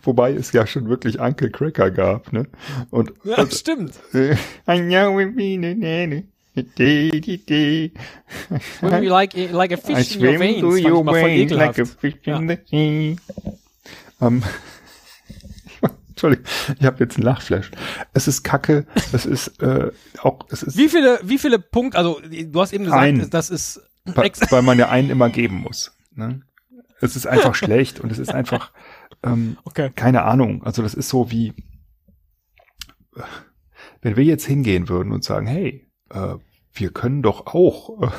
Wobei 0.02 0.32
es 0.32 0.52
ja 0.52 0.64
schon 0.66 0.88
wirklich 0.88 1.18
Uncle 1.18 1.50
Cracker 1.50 1.90
gab, 1.90 2.32
ne? 2.32 2.46
Und 2.90 3.12
Ja, 3.24 3.38
und, 3.38 3.52
stimmt. 3.52 3.94
äh, 4.14 4.34
I 4.68 4.80
know 4.80 5.18
it 5.18 5.34
mean. 5.34 5.62
Swim 8.78 9.02
you 9.02 9.10
like, 9.10 9.34
like 9.52 9.72
a 9.72 9.74
I 9.74 9.76
fish 9.76 10.16
in 10.16 10.24
your 10.24 10.38
veins. 10.38 10.62
your 10.62 11.04
veins 11.04 11.50
like 11.52 11.78
a 11.78 11.84
fish 11.84 12.14
in 12.24 12.48
the 12.48 12.58
sea. 12.68 13.16
Ähm, 14.20 14.42
Entschuldigung, 16.18 16.44
ich 16.80 16.84
habe 16.84 16.98
jetzt 16.98 17.16
einen 17.16 17.24
Lachflash. 17.26 17.70
Es 18.12 18.26
ist 18.26 18.42
Kacke, 18.42 18.86
es 19.12 19.24
ist 19.24 19.62
äh, 19.62 19.92
auch, 20.20 20.40
es 20.50 20.64
ist, 20.64 20.76
Wie 20.76 20.88
viele, 20.88 21.20
wie 21.22 21.38
viele 21.38 21.60
Punkte, 21.60 21.96
also 21.96 22.20
du 22.20 22.60
hast 22.60 22.72
eben 22.72 22.84
gesagt, 22.84 23.00
Ein. 23.02 23.30
das 23.30 23.50
ist 23.50 23.80
weil, 24.04 24.32
weil 24.50 24.62
man 24.62 24.78
ja 24.78 24.88
einen 24.88 25.10
immer 25.10 25.30
geben 25.30 25.56
muss. 25.56 25.96
Ne? 26.14 26.40
Es 27.00 27.14
ist 27.14 27.26
einfach 27.28 27.54
schlecht 27.54 28.00
und 28.00 28.10
es 28.10 28.18
ist 28.18 28.34
einfach, 28.34 28.72
ähm, 29.22 29.58
Okay. 29.64 29.90
keine 29.94 30.22
Ahnung. 30.22 30.64
Also 30.64 30.82
das 30.82 30.94
ist 30.94 31.08
so 31.08 31.30
wie, 31.30 31.54
äh, 33.14 33.20
wenn 34.02 34.16
wir 34.16 34.24
jetzt 34.24 34.44
hingehen 34.46 34.88
würden 34.88 35.12
und 35.12 35.22
sagen, 35.22 35.46
hey, 35.46 35.86
äh, 36.10 36.34
wir 36.72 36.90
können 36.90 37.22
doch 37.22 37.46
auch, 37.46 38.02
äh, 38.02 38.10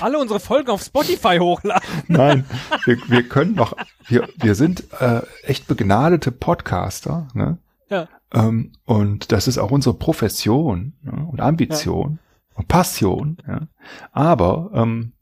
Alle 0.00 0.18
unsere 0.18 0.40
Folgen 0.40 0.70
auf 0.70 0.82
Spotify 0.82 1.38
hochladen. 1.38 1.82
nein, 2.08 2.44
wir, 2.84 2.98
wir 3.08 3.28
können 3.28 3.56
doch, 3.56 3.76
wir, 4.08 4.28
wir 4.36 4.54
sind 4.54 4.84
äh, 5.00 5.22
echt 5.42 5.66
begnadete 5.66 6.32
Podcaster, 6.32 7.28
ne? 7.34 7.58
Ja. 7.88 8.08
Ähm, 8.32 8.72
und 8.84 9.32
das 9.32 9.48
ist 9.48 9.58
auch 9.58 9.70
unsere 9.70 9.94
Profession 9.94 10.94
ne? 11.02 11.26
und 11.30 11.40
Ambition 11.40 12.18
und 12.54 12.68
Passion. 12.68 13.38
Ja? 13.46 13.68
Aber 14.12 14.70
ähm, 14.74 15.12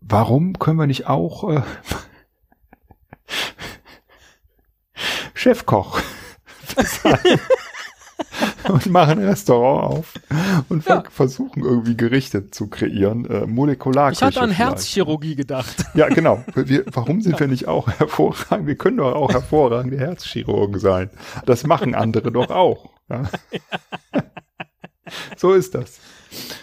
warum 0.00 0.58
können 0.58 0.78
wir 0.78 0.86
nicht 0.86 1.06
auch 1.06 1.50
äh, 1.50 1.62
Chefkoch 5.34 6.00
sein 6.76 7.40
und 8.68 8.86
machen 8.86 9.18
ein 9.18 9.24
Restaurant 9.26 9.84
auf 9.98 10.12
und 10.68 10.84
Ja. 10.86 11.02
versuchen 11.10 11.62
irgendwie 11.64 11.96
Gerichte 11.96 12.50
zu 12.50 12.66
kreieren, 12.68 13.24
äh, 13.26 13.46
Molekularküche 13.46 14.18
Ich 14.20 14.26
hatte 14.26 14.40
an 14.40 14.50
vielleicht. 14.52 14.70
Herzchirurgie 14.70 15.34
gedacht. 15.36 15.84
Ja, 15.94 16.08
genau. 16.08 16.44
Wir, 16.54 16.84
warum 16.92 17.20
sind 17.20 17.38
wir 17.40 17.46
nicht 17.48 17.68
auch 17.68 17.88
hervorragend? 17.88 18.66
Wir 18.66 18.76
können 18.76 18.96
doch 18.98 19.14
auch 19.14 19.30
hervorragende 19.32 19.98
Herzchirurgen 19.98 20.78
sein. 20.80 21.10
Das 21.46 21.66
machen 21.66 21.94
andere 21.94 22.32
doch 22.32 22.50
auch. 22.50 22.90
Ja. 23.08 23.24
So 25.36 25.54
ist 25.54 25.74
das. 25.74 26.00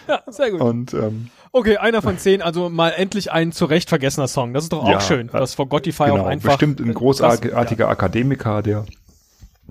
Ja, 0.06 0.22
sehr 0.28 0.52
gut. 0.52 0.60
Und 0.60 0.94
ähm, 0.94 1.30
Okay, 1.50 1.78
einer 1.78 2.02
von 2.02 2.18
zehn, 2.18 2.42
also 2.42 2.68
mal 2.68 2.90
endlich 2.90 3.32
ein 3.32 3.50
zu 3.50 3.64
Recht 3.64 3.88
vergessener 3.88 4.28
Song. 4.28 4.52
Das 4.54 4.64
ist 4.64 4.72
doch 4.72 4.84
auch 4.84 4.88
Ja, 4.90 5.00
schön, 5.00 5.28
äh, 5.28 5.32
dass 5.32 5.54
Forgotify 5.54 6.04
genau, 6.04 6.22
auch 6.22 6.26
einfach. 6.26 6.50
bestimmt 6.50 6.80
ein 6.80 6.92
großartiger 6.94 7.88
Akademiker, 7.88 8.62
der 8.62 8.84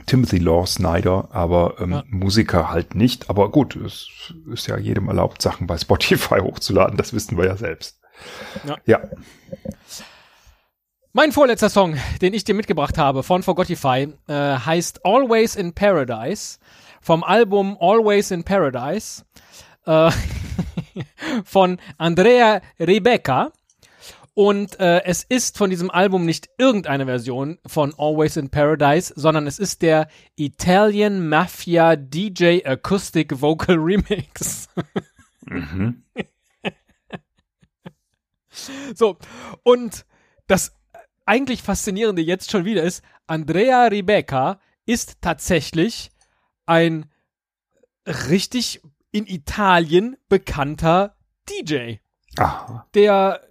Timothy 0.05 0.37
Law 0.37 0.65
Snyder, 0.65 1.29
aber 1.31 1.75
ähm, 1.79 1.91
Ja. 1.91 2.03
Musiker 2.07 2.69
halt 2.69 2.95
nicht. 2.95 3.29
Aber 3.29 3.49
gut, 3.49 3.75
es 3.75 4.09
ist 4.51 4.67
ja 4.67 4.77
jedem 4.77 5.07
erlaubt, 5.07 5.41
Sachen 5.41 5.67
bei 5.67 5.77
Spotify 5.77 6.39
hochzuladen. 6.41 6.97
Das 6.97 7.13
wissen 7.13 7.37
wir 7.37 7.45
ja 7.45 7.57
selbst. 7.57 7.99
Ja. 8.65 8.77
ja. 8.85 9.01
Mein 11.13 11.31
vorletzter 11.31 11.69
Song, 11.69 11.95
den 12.21 12.33
ich 12.33 12.43
dir 12.43 12.55
mitgebracht 12.55 12.97
habe 12.97 13.23
von 13.23 13.41
Forgotify, 13.41 14.09
äh, 14.27 14.33
heißt 14.33 15.05
Always 15.05 15.55
in 15.55 15.73
Paradise 15.73 16.57
vom 17.05 17.23
Album 17.23 17.77
Always 17.79 18.31
in 18.31 18.43
Paradise 18.43 19.23
äh, 19.85 20.09
von 21.45 21.79
Andrea 21.97 22.61
Rebecca. 22.79 23.51
Und 24.35 24.81
äh, 24.81 25.01
es 25.05 25.23
ist 25.23 25.57
von 25.57 25.69
diesem 25.69 25.89
Album 25.89 26.25
nicht 26.25 26.49
irgendeine 26.57 27.05
Version 27.05 27.57
von 27.65 27.93
Always 27.97 28.35
in 28.35 28.49
Paradise, 28.49 29.13
sondern 29.15 29.47
es 29.47 29.59
ist 29.59 29.81
der 29.81 30.09
Italian 30.35 31.29
Mafia 31.29 31.95
DJ 31.95 32.59
Acoustic 32.65 33.41
Vocal 33.41 33.77
Remix. 33.77 34.67
Mhm. 35.45 36.03
So, 38.95 39.17
und 39.63 40.05
das, 40.47 40.73
eigentlich 41.25 41.61
Faszinierende 41.61 42.21
jetzt 42.21 42.51
schon 42.51 42.63
wieder 42.63 42.83
ist, 42.83 43.03
Andrea 43.27 43.87
Rebecca 43.87 44.61
ist 44.85 45.17
tatsächlich 45.19 46.09
ein 46.65 47.11
richtig 48.05 48.81
in 49.11 49.27
Italien 49.27 50.15
bekannter 50.29 51.17
DJ, 51.49 51.95
Aha. 52.37 52.87
der 52.93 53.44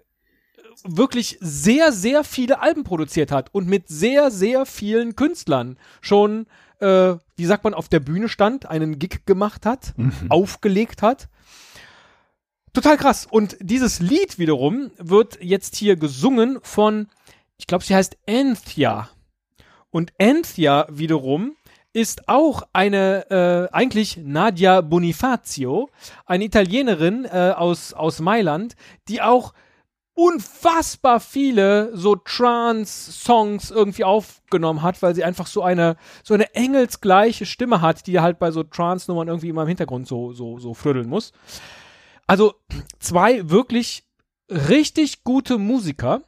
wirklich 0.84 1.38
sehr, 1.40 1.92
sehr 1.92 2.24
viele 2.24 2.60
Alben 2.60 2.84
produziert 2.84 3.32
hat 3.32 3.52
und 3.52 3.66
mit 3.66 3.88
sehr, 3.88 4.30
sehr 4.30 4.66
vielen 4.66 5.16
Künstlern 5.16 5.78
schon, 6.00 6.46
äh, 6.80 7.14
wie 7.36 7.46
sagt 7.46 7.64
man, 7.64 7.74
auf 7.74 7.88
der 7.88 8.00
Bühne 8.00 8.28
stand, 8.28 8.66
einen 8.66 8.98
Gig 8.98 9.26
gemacht 9.26 9.66
hat, 9.66 9.94
aufgelegt 10.28 11.02
hat. 11.02 11.28
Total 12.72 12.96
krass. 12.96 13.26
Und 13.30 13.56
dieses 13.60 14.00
Lied 14.00 14.38
wiederum 14.38 14.90
wird 14.98 15.38
jetzt 15.40 15.76
hier 15.76 15.96
gesungen 15.96 16.58
von, 16.62 17.08
ich 17.56 17.66
glaube, 17.66 17.84
sie 17.84 17.94
heißt 17.94 18.18
Anthea. 18.28 19.08
Und 19.90 20.12
Anthea 20.20 20.86
wiederum 20.90 21.54
ist 21.92 22.28
auch 22.28 22.64
eine, 22.72 23.30
äh, 23.30 23.72
eigentlich 23.72 24.16
Nadia 24.16 24.80
Bonifacio, 24.80 25.88
eine 26.26 26.44
Italienerin 26.44 27.24
äh, 27.24 27.52
aus, 27.56 27.92
aus 27.92 28.18
Mailand, 28.18 28.74
die 29.08 29.22
auch 29.22 29.54
unfassbar 30.14 31.18
viele 31.18 31.96
so 31.96 32.14
Trance-Songs 32.14 33.70
irgendwie 33.72 34.04
aufgenommen 34.04 34.82
hat, 34.82 35.02
weil 35.02 35.14
sie 35.14 35.24
einfach 35.24 35.48
so 35.48 35.62
eine, 35.62 35.96
so 36.22 36.34
eine 36.34 36.54
engelsgleiche 36.54 37.46
Stimme 37.46 37.80
hat, 37.80 38.06
die 38.06 38.20
halt 38.20 38.38
bei 38.38 38.52
so 38.52 38.62
Trance-Nummern 38.62 39.28
irgendwie 39.28 39.48
immer 39.48 39.62
im 39.62 39.68
Hintergrund 39.68 40.06
so, 40.06 40.32
so, 40.32 40.58
so 40.58 40.72
frödeln 40.72 41.08
muss. 41.08 41.32
Also 42.26 42.54
zwei 43.00 43.50
wirklich 43.50 44.04
richtig 44.48 45.24
gute 45.24 45.58
Musiker, 45.58 46.22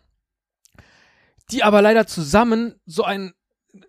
die 1.51 1.63
aber 1.63 1.81
leider 1.81 2.09
zusammen 2.09 2.75
so 2.87 3.05
ein, 3.05 3.35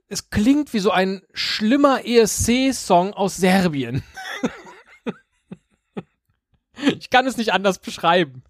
es 0.10 0.30
klingt 0.30 0.74
wie 0.74 0.80
so 0.80 0.92
ein 0.92 1.24
schlimmer 1.34 2.06
ESC-Song 2.06 3.14
aus 3.14 3.38
Serbien. 3.38 4.04
ich 7.00 7.10
kann 7.10 7.26
es 7.26 7.38
nicht 7.38 7.52
anders 7.52 7.80
beschreiben. 7.80 8.44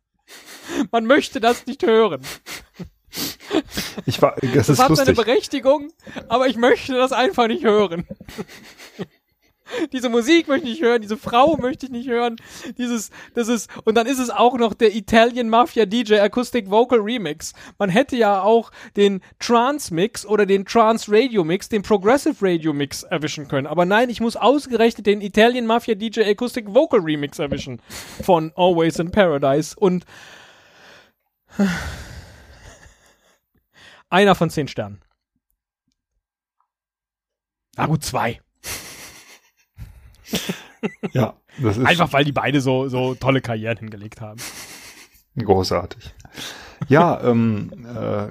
Man 0.92 1.06
möchte 1.06 1.40
das 1.40 1.66
nicht 1.66 1.84
hören. 1.84 2.22
Ich 4.06 4.22
war, 4.22 4.36
das, 4.42 4.52
Das 4.54 4.70
ist 4.70 4.80
hat 4.80 4.96
seine 4.96 5.12
lustig. 5.12 5.26
Berechtigung, 5.26 5.92
aber 6.28 6.48
ich 6.48 6.58
möchte 6.58 6.94
das 6.94 7.12
einfach 7.12 7.48
nicht 7.48 7.64
hören. 7.64 8.06
diese 9.92 10.10
Musik 10.10 10.48
möchte 10.48 10.68
ich 10.68 10.74
nicht 10.74 10.84
hören, 10.84 11.02
diese 11.02 11.18
Frau 11.18 11.58
möchte 11.58 11.88
ich 11.88 11.92
nicht 11.92 12.08
hören, 12.08 12.36
dieses, 12.78 13.10
das 13.34 13.48
ist, 13.48 13.70
und 13.86 13.96
dann 13.96 14.08
ist 14.08 14.20
es 14.20 14.30
auch 14.30 14.58
noch 14.58 14.74
der 14.74 14.96
Italian 14.96 15.50
Mafia 15.50 15.86
DJ 15.86 16.16
Acoustic 16.16 16.70
Vocal 16.70 17.00
Remix. 17.00 17.54
Man 17.78 17.90
hätte 17.90 18.16
ja 18.16 18.42
auch 18.42 18.72
den 18.96 19.22
Trance 19.40 19.94
Mix 19.94 20.26
oder 20.26 20.46
den 20.46 20.66
Trance 20.66 21.12
Radio 21.12 21.44
Mix, 21.44 21.70
den 21.70 21.82
Progressive 21.82 22.36
Radio 22.42 22.74
Mix 22.74 23.04
erwischen 23.04 23.48
können. 23.48 23.68
Aber 23.68 23.86
nein, 23.86 24.10
ich 24.10 24.22
muss 24.22 24.36
ausgerechnet 24.36 25.06
den 25.06 25.22
Italian 25.22 25.66
Mafia 25.66 25.96
DJ 25.96 26.22
Acoustic 26.22 26.74
Vocal 26.74 27.00
Remix 27.00 27.40
erwischen 27.40 27.82
von 28.24 28.52
Always 28.56 29.00
in 29.00 29.12
Paradise 29.12 29.76
und 29.78 30.06
einer 34.10 34.36
von 34.36 34.50
zehn 34.50 34.68
Sternen. 34.68 35.02
Na 37.76 37.86
gut, 37.86 38.04
zwei. 38.04 38.42
Ja, 41.12 41.36
das 41.60 41.78
ist 41.78 41.86
Einfach 41.86 42.12
weil 42.14 42.24
die 42.26 42.32
beide 42.32 42.62
so, 42.62 42.88
so 42.90 43.16
tolle 43.16 43.42
Karrieren 43.42 43.78
hingelegt 43.78 44.22
haben. 44.22 44.40
großartig. 45.38 46.14
Ja, 46.88 47.22
ähm, 47.24 47.72
äh, 47.86 48.30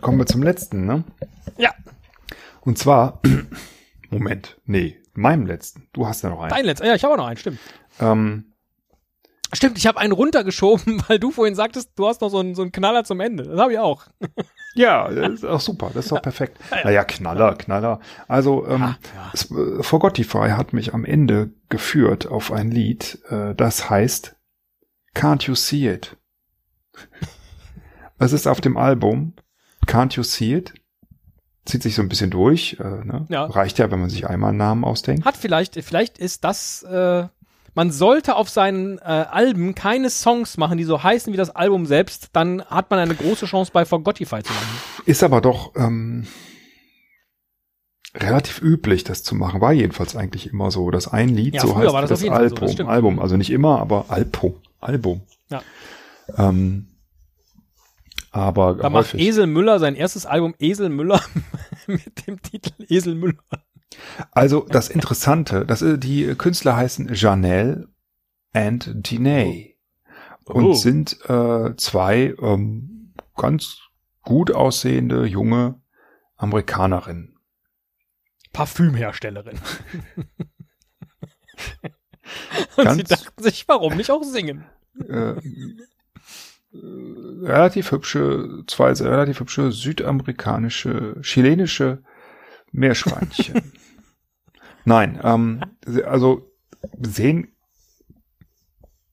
kommen 0.00 0.18
wir 0.18 0.26
zum 0.26 0.42
letzten, 0.42 0.86
ne? 0.86 1.04
Ja, 1.56 1.74
Und 2.62 2.78
zwar, 2.78 3.20
Moment, 4.10 4.58
nee, 4.64 5.00
meinem 5.14 5.46
letzten. 5.46 5.88
Du 5.92 6.06
hast 6.06 6.22
ja 6.22 6.30
noch 6.30 6.40
einen. 6.40 6.50
dein 6.50 6.64
letzter. 6.64 6.86
Ja, 6.86 6.94
ich 6.94 7.04
habe 7.04 7.14
auch 7.14 7.18
noch 7.18 7.26
einen, 7.26 7.36
stimmt. 7.38 7.58
Ähm, 8.00 8.49
Stimmt, 9.52 9.78
ich 9.78 9.86
habe 9.86 9.98
einen 9.98 10.12
runtergeschoben, 10.12 11.02
weil 11.08 11.18
du 11.18 11.30
vorhin 11.30 11.54
sagtest, 11.54 11.90
du 11.96 12.06
hast 12.06 12.20
noch 12.20 12.28
so 12.28 12.38
einen, 12.38 12.54
so 12.54 12.62
einen 12.62 12.72
Knaller 12.72 13.04
zum 13.04 13.20
Ende. 13.20 13.44
Das 13.44 13.58
habe 13.60 13.72
ich 13.72 13.78
auch. 13.78 14.06
ja, 14.74 15.08
das 15.10 15.34
ist 15.34 15.44
auch 15.44 15.60
super, 15.60 15.90
das 15.92 16.06
ist 16.06 16.12
doch 16.12 16.22
perfekt. 16.22 16.58
Naja, 16.84 17.04
Knaller, 17.04 17.54
Knaller. 17.56 18.00
Also, 18.28 18.66
ähm, 18.66 18.80
ja. 18.80 18.96
äh, 19.34 19.82
Forgotify 19.82 20.50
hat 20.50 20.72
mich 20.72 20.94
am 20.94 21.04
Ende 21.04 21.50
geführt 21.68 22.26
auf 22.26 22.52
ein 22.52 22.70
Lied, 22.70 23.18
äh, 23.28 23.54
das 23.54 23.90
heißt 23.90 24.36
Can't 25.14 25.46
You 25.46 25.54
See 25.54 25.88
It? 25.88 26.16
Es 28.22 28.34
ist 28.34 28.46
auf 28.46 28.60
dem 28.60 28.76
Album 28.76 29.32
Can't 29.86 30.14
You 30.14 30.22
See 30.22 30.54
It? 30.54 30.74
Zieht 31.64 31.82
sich 31.82 31.94
so 31.94 32.02
ein 32.02 32.08
bisschen 32.10 32.30
durch. 32.30 32.76
Äh, 32.78 33.04
ne? 33.04 33.26
Ja. 33.30 33.44
Reicht 33.46 33.78
ja, 33.78 33.90
wenn 33.90 34.00
man 34.00 34.10
sich 34.10 34.26
einmal 34.26 34.50
einen 34.50 34.58
Namen 34.58 34.84
ausdenkt. 34.84 35.24
Hat 35.24 35.36
vielleicht, 35.36 35.74
vielleicht 35.82 36.18
ist 36.18 36.44
das, 36.44 36.82
äh, 36.82 37.28
man 37.74 37.90
sollte 37.90 38.36
auf 38.36 38.48
seinen 38.48 38.98
äh, 38.98 39.02
Alben 39.02 39.74
keine 39.74 40.10
Songs 40.10 40.56
machen, 40.56 40.78
die 40.78 40.84
so 40.84 41.02
heißen 41.02 41.32
wie 41.32 41.36
das 41.36 41.50
Album 41.50 41.86
selbst, 41.86 42.28
dann 42.32 42.64
hat 42.64 42.90
man 42.90 42.98
eine 42.98 43.14
große 43.14 43.46
Chance 43.46 43.70
bei 43.72 43.84
Forgotify 43.84 44.42
zu 44.42 44.52
landen. 44.52 45.02
Ist 45.06 45.22
aber 45.22 45.40
doch 45.40 45.74
ähm, 45.76 46.26
relativ 48.14 48.60
üblich, 48.60 49.04
das 49.04 49.22
zu 49.22 49.34
machen. 49.34 49.60
War 49.60 49.72
jedenfalls 49.72 50.16
eigentlich 50.16 50.48
immer 50.48 50.70
so, 50.70 50.90
dass 50.90 51.08
ein 51.08 51.28
Lied 51.28 51.54
Ja, 51.54 51.62
so 51.62 51.76
heißt 51.76 51.94
das 51.94 52.08
das 52.08 52.24
Fall 52.24 52.48
so, 52.48 52.54
das 52.56 52.70
Album. 52.70 52.88
Album, 52.88 53.18
also 53.20 53.36
nicht 53.36 53.50
immer, 53.50 53.80
aber 53.80 54.06
Album. 54.08 54.54
Album. 54.80 55.22
Ja. 55.48 55.62
Ähm, 56.36 56.86
aber 58.32 58.74
Da 58.74 58.90
macht 58.90 59.06
häufig. 59.06 59.20
Esel 59.20 59.46
Müller 59.46 59.78
sein 59.78 59.96
erstes 59.96 60.24
Album 60.26 60.54
Esel 60.58 60.88
Müller 60.88 61.20
mit 61.86 62.26
dem 62.26 62.40
Titel 62.42 62.72
Esel 62.88 63.14
Müller. 63.14 63.42
Also 64.32 64.66
das 64.68 64.88
Interessante, 64.88 65.64
das, 65.66 65.82
ist- 65.82 66.02
die 66.04 66.34
Künstler 66.36 66.76
heißen 66.76 67.10
Janelle 67.14 67.88
and 68.52 68.90
Dinae 68.94 69.76
und 70.44 70.64
Oh. 70.64 70.72
sind 70.74 71.18
äh, 71.28 71.74
zwei 71.76 72.34
ähm, 72.40 73.14
ganz 73.36 73.78
gut 74.22 74.50
aussehende 74.52 75.26
junge 75.26 75.80
Amerikanerinnen. 76.36 77.36
Parfümherstellerin. 78.52 79.58
Und 82.76 82.84
Ganz- 82.84 82.96
sie 82.96 83.04
dachten 83.04 83.42
sich, 83.42 83.66
warum 83.68 83.96
nicht 83.96 84.10
auch 84.10 84.22
singen? 84.24 84.64
äh, 85.08 85.30
äh, 85.32 85.38
relativ 86.72 87.90
hübsche, 87.92 88.64
zwei 88.66 88.92
relativ 88.92 89.40
hübsche 89.40 89.72
südamerikanische, 89.72 91.16
chilenische 91.22 92.02
Meerschweinchen. 92.72 93.72
Nein, 94.84 95.20
ähm, 95.22 95.60
also 96.04 96.50
sehen 96.98 97.48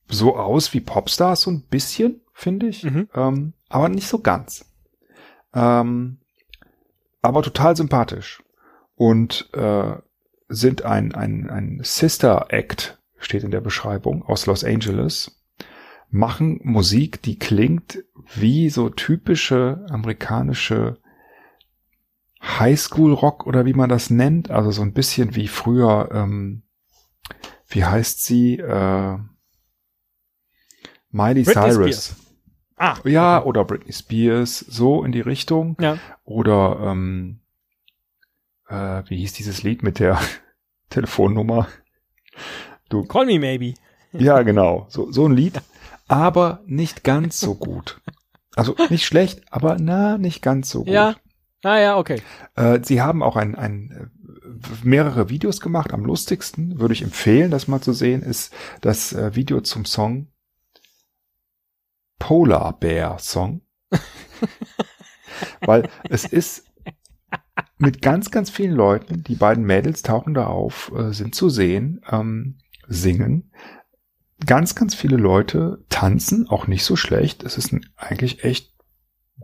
so 0.09 0.37
aus 0.37 0.73
wie 0.73 0.79
Popstars 0.79 1.41
so 1.41 1.51
ein 1.51 1.63
bisschen, 1.63 2.21
finde 2.33 2.67
ich, 2.67 2.83
Mhm. 2.83 3.09
ähm, 3.13 3.53
aber 3.69 3.89
nicht 3.89 4.07
so 4.07 4.19
ganz. 4.19 4.65
Ähm, 5.53 6.19
aber 7.21 7.41
total 7.41 7.75
sympathisch 7.75 8.41
und 8.95 9.49
äh, 9.53 9.95
sind 10.49 10.83
ein, 10.83 11.13
ein, 11.13 11.49
ein 11.49 11.81
Sister 11.83 12.47
Act, 12.49 12.99
steht 13.17 13.43
in 13.43 13.51
der 13.51 13.61
Beschreibung, 13.61 14.23
aus 14.23 14.45
Los 14.45 14.63
Angeles, 14.63 15.43
machen 16.09 16.61
Musik, 16.63 17.21
die 17.21 17.37
klingt 17.37 18.03
wie 18.35 18.69
so 18.69 18.89
typische 18.89 19.85
amerikanische 19.89 20.99
Highschool-Rock 22.47 23.45
oder 23.45 23.65
wie 23.65 23.73
man 23.73 23.89
das 23.89 24.09
nennt, 24.09 24.49
also 24.51 24.71
so 24.71 24.81
ein 24.81 24.93
bisschen 24.93 25.35
wie 25.35 25.47
früher, 25.47 26.09
ähm, 26.13 26.63
wie 27.67 27.83
heißt 27.85 28.23
sie, 28.23 28.57
äh, 28.59 29.17
Miley 31.11 31.43
Britney 31.43 31.53
Cyrus. 31.71 31.73
Spears. 32.05 32.15
Ah, 32.77 32.97
Ja, 33.05 33.43
oder 33.43 33.65
Britney 33.65 33.91
Spears, 33.93 34.59
so 34.59 35.03
in 35.03 35.11
die 35.11 35.21
Richtung. 35.21 35.75
ja. 35.79 35.97
Oder 36.23 36.79
ähm, 36.91 37.39
äh, 38.69 39.03
wie 39.07 39.17
hieß 39.17 39.33
dieses 39.33 39.63
Lied 39.63 39.81
mit 39.83 39.99
der 39.99 40.19
Telefonnummer? 40.89 41.67
Du, 42.89 43.03
Call 43.05 43.25
me 43.25 43.39
maybe. 43.39 43.73
ja, 44.13 44.41
genau, 44.43 44.85
so, 44.89 45.11
so 45.11 45.25
ein 45.27 45.33
Lied, 45.35 45.59
aber 46.07 46.61
nicht 46.65 47.03
ganz 47.03 47.39
so 47.39 47.55
gut. 47.55 47.99
Also 48.55 48.75
nicht 48.89 49.05
schlecht, 49.05 49.41
aber 49.51 49.77
na, 49.79 50.17
nicht 50.17 50.41
ganz 50.41 50.69
so 50.69 50.79
gut. 50.83 50.93
Ja. 50.93 51.15
Ah 51.63 51.79
ja, 51.79 51.97
okay. 51.97 52.21
Äh, 52.55 52.79
sie 52.83 53.01
haben 53.01 53.23
auch 53.23 53.35
ein, 53.35 53.55
ein, 53.55 53.91
äh, 53.91 54.07
mehrere 54.83 55.29
Videos 55.29 55.59
gemacht. 55.59 55.93
Am 55.93 56.05
lustigsten 56.05 56.79
würde 56.79 56.93
ich 56.93 57.01
empfehlen, 57.01 57.51
das 57.51 57.67
mal 57.67 57.81
zu 57.81 57.93
sehen, 57.93 58.21
ist 58.21 58.53
das 58.81 59.13
äh, 59.13 59.35
Video 59.35 59.61
zum 59.61 59.85
Song 59.85 60.27
Polar 62.19 62.79
Bear 62.79 63.19
Song. 63.19 63.61
Weil 65.61 65.89
es 66.09 66.25
ist 66.25 66.65
mit 67.77 68.01
ganz, 68.01 68.31
ganz 68.31 68.49
vielen 68.49 68.73
Leuten, 68.73 69.23
die 69.23 69.35
beiden 69.35 69.63
Mädels 69.63 70.01
tauchen 70.01 70.33
da 70.33 70.47
auf, 70.47 70.91
äh, 70.95 71.13
sind 71.13 71.35
zu 71.35 71.49
sehen, 71.49 72.01
ähm, 72.09 72.57
singen. 72.87 73.51
Ganz, 74.45 74.75
ganz 74.75 74.93
viele 74.93 75.17
Leute 75.17 75.83
tanzen, 75.89 76.47
auch 76.47 76.67
nicht 76.67 76.83
so 76.83 76.95
schlecht. 76.95 77.43
Es 77.43 77.57
ist 77.57 77.71
ein 77.73 77.85
eigentlich 77.95 78.43
echt 78.43 78.76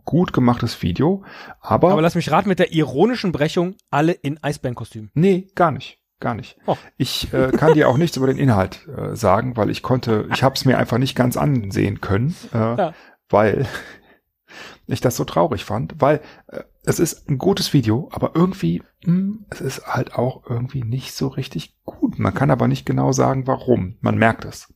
gut 0.06 0.34
gemachtes 0.34 0.82
Video, 0.82 1.24
aber, 1.62 1.92
Aber 1.92 2.02
lass 2.02 2.16
mich 2.16 2.32
raten, 2.32 2.50
mit 2.50 2.60
der 2.60 2.74
ironischen 2.74 3.32
Brechung 3.32 3.76
alle 3.90 4.12
in 4.12 4.42
Eisbärenkostüm. 4.44 5.10
nee, 5.14 5.48
gar 5.56 5.72
nicht, 5.72 6.00
gar 6.20 6.34
nicht. 6.36 6.58
Oh. 6.66 6.76
Ich 6.98 7.34
äh, 7.34 7.52
kann 7.52 7.74
dir 7.74 7.90
auch 7.90 7.98
nichts 7.98 8.18
über 8.18 8.28
den 8.28 8.38
Inhalt 8.38 8.88
äh, 8.88 9.16
sagen, 9.16 9.56
weil 9.58 9.70
ich 9.70 9.82
konnte, 9.84 10.28
ich 10.34 10.44
habe 10.44 10.56
es 10.56 10.66
mir 10.66 10.78
einfach 10.78 10.98
nicht 10.98 11.16
ganz 11.16 11.38
ansehen 11.38 12.02
können, 12.02 12.36
äh, 12.54 12.58
Ja. 12.58 12.94
weil 13.30 13.66
ich 14.88 15.02
das 15.02 15.16
so 15.16 15.24
traurig 15.26 15.64
fand, 15.66 15.96
weil 16.00 16.22
äh, 16.48 16.64
es 16.86 17.00
ist 17.00 17.30
ein 17.30 17.38
gutes 17.38 17.72
Video, 17.74 18.10
aber 18.12 18.32
irgendwie, 18.36 18.84
mh, 19.06 19.38
es 19.50 19.62
ist 19.62 19.88
halt 19.88 20.16
auch 20.16 20.44
irgendwie 20.50 20.84
nicht 20.84 21.14
so 21.14 21.28
richtig 21.30 21.76
gut. 21.86 22.20
Man 22.20 22.34
kann 22.34 22.52
aber 22.52 22.68
nicht 22.68 22.86
genau 22.86 23.14
sagen, 23.14 23.48
warum. 23.48 23.96
Man 24.02 24.18
merkt 24.18 24.44
es. 24.44 24.74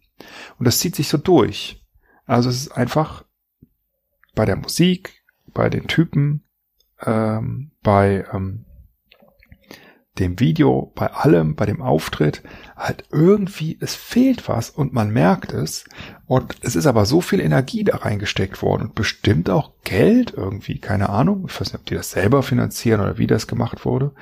Und 0.58 0.66
das 0.66 0.80
zieht 0.80 0.96
sich 0.96 1.10
so 1.10 1.18
durch. 1.18 1.86
Also 2.26 2.50
es 2.50 2.56
ist 2.62 2.72
einfach 2.72 3.26
bei 4.38 4.46
der 4.46 4.56
Musik, 4.56 5.24
bei 5.48 5.70
den 5.70 5.88
Typen, 5.88 6.44
ähm, 7.04 7.72
bei 7.82 8.24
ähm, 8.32 8.66
dem 10.20 10.40
Video, 10.40 10.92
bei 10.96 11.12
allem, 11.12 11.56
bei 11.56 11.66
dem 11.66 11.82
Auftritt, 11.82 12.44
halt 12.76 13.06
irgendwie, 13.12 13.78
es 13.82 13.96
fehlt 13.96 14.48
was 14.48 14.70
und 14.70 14.94
man 14.94 15.12
merkt 15.12 15.54
es. 15.54 15.86
Und 16.28 16.56
es 16.62 16.76
ist 16.76 16.86
aber 16.86 17.06
so 17.06 17.20
viel 17.20 17.40
Energie 17.40 17.84
da 17.84 17.98
reingesteckt 17.98 18.62
worden 18.62 18.84
und 18.84 18.96
bestimmt 18.96 19.50
auch 19.50 19.72
Geld 19.84 20.34
irgendwie, 20.36 20.80
keine 20.80 21.10
Ahnung. 21.10 21.46
Ich 21.50 21.60
weiß 21.60 21.74
nicht, 21.74 21.82
ob 21.82 21.86
die 21.86 21.96
das 21.96 22.12
selber 22.12 22.44
finanzieren 22.44 23.02
oder 23.02 23.18
wie 23.18 23.28
das 23.28 23.48
gemacht 23.48 23.86
wurde. 23.86 24.14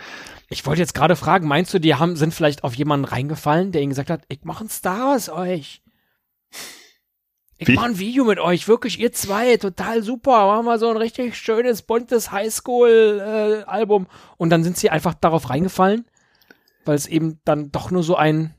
Ich 0.48 0.66
wollte 0.66 0.82
jetzt 0.82 0.96
gerade 0.96 1.18
fragen, 1.18 1.48
meinst 1.48 1.74
du, 1.74 1.80
die 1.80 1.96
haben, 1.96 2.16
sind 2.16 2.34
vielleicht 2.34 2.64
auf 2.64 2.74
jemanden 2.76 3.06
reingefallen, 3.06 3.74
der 3.74 3.82
ihnen 3.82 3.90
gesagt 3.90 4.10
hat, 4.10 4.24
ich 4.30 4.44
mache 4.44 4.64
ein 4.64 4.70
Star 4.70 5.16
aus 5.16 5.28
euch. 5.28 5.82
Ich 7.58 7.70
Wie? 7.70 7.76
mache 7.76 7.86
ein 7.86 8.00
Video 8.00 8.26
mit 8.26 8.40
euch, 8.40 8.68
wirklich 8.68 9.00
ihr 9.00 9.14
zwei, 9.14 9.56
total 9.58 10.04
super. 10.04 10.48
Machen 10.48 10.66
wir 10.66 10.78
so 10.78 10.90
ein 10.90 10.98
richtig 10.98 11.38
schönes, 11.38 11.84
buntes 11.84 12.32
Highschool-Album. 12.32 14.08
Und 14.38 14.50
dann 14.50 14.64
sind 14.64 14.78
sie 14.78 14.90
einfach 14.90 15.14
darauf 15.14 15.50
reingefallen, 15.50 16.06
weil 16.84 16.96
es 16.96 17.08
eben 17.08 17.40
dann 17.46 17.72
doch 17.72 17.92
nur 17.92 18.04
so 18.04 18.16
ein 18.18 18.54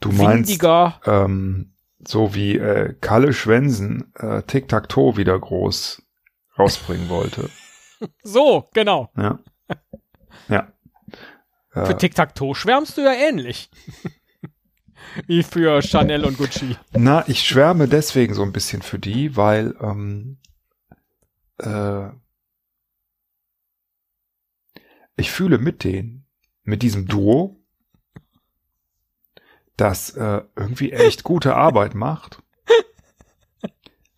Du 0.00 0.10
meinst, 0.10 0.48
windiger. 0.50 1.00
ähm, 1.04 1.74
so 2.06 2.34
wie 2.34 2.56
äh, 2.56 2.94
Kalle 3.00 3.32
Schwensen 3.32 4.12
äh, 4.16 4.42
Tic-Tac-Toe 4.42 5.16
wieder 5.16 5.38
groß 5.38 6.02
rausbringen 6.58 7.08
wollte. 7.08 7.48
So, 8.24 8.68
genau. 8.74 9.10
Ja. 9.16 9.38
Ja. 10.48 10.72
Für 11.70 11.92
Äh, 11.92 11.96
Tic-Tac-Toe 11.96 12.56
schwärmst 12.56 12.96
du 12.98 13.02
ja 13.02 13.12
ähnlich. 13.12 13.70
Wie 15.26 15.42
für 15.42 15.82
Chanel 15.82 16.24
und 16.24 16.38
Gucci. 16.38 16.76
na, 16.92 17.24
ich 17.28 17.42
schwärme 17.46 17.88
deswegen 17.88 18.34
so 18.34 18.42
ein 18.42 18.52
bisschen 18.52 18.82
für 18.82 18.98
die, 18.98 19.36
weil 19.36 19.74
ähm, 19.80 20.38
äh, 21.58 22.08
ich 25.16 25.30
fühle 25.30 25.58
mit 25.58 25.84
denen, 25.84 26.26
mit 26.64 26.82
diesem 26.82 27.06
Duo, 27.06 27.58
das 29.76 30.10
äh, 30.10 30.42
irgendwie 30.56 30.92
echt 30.92 31.22
gute 31.24 31.54
Arbeit 31.56 31.94
macht. 31.94 32.42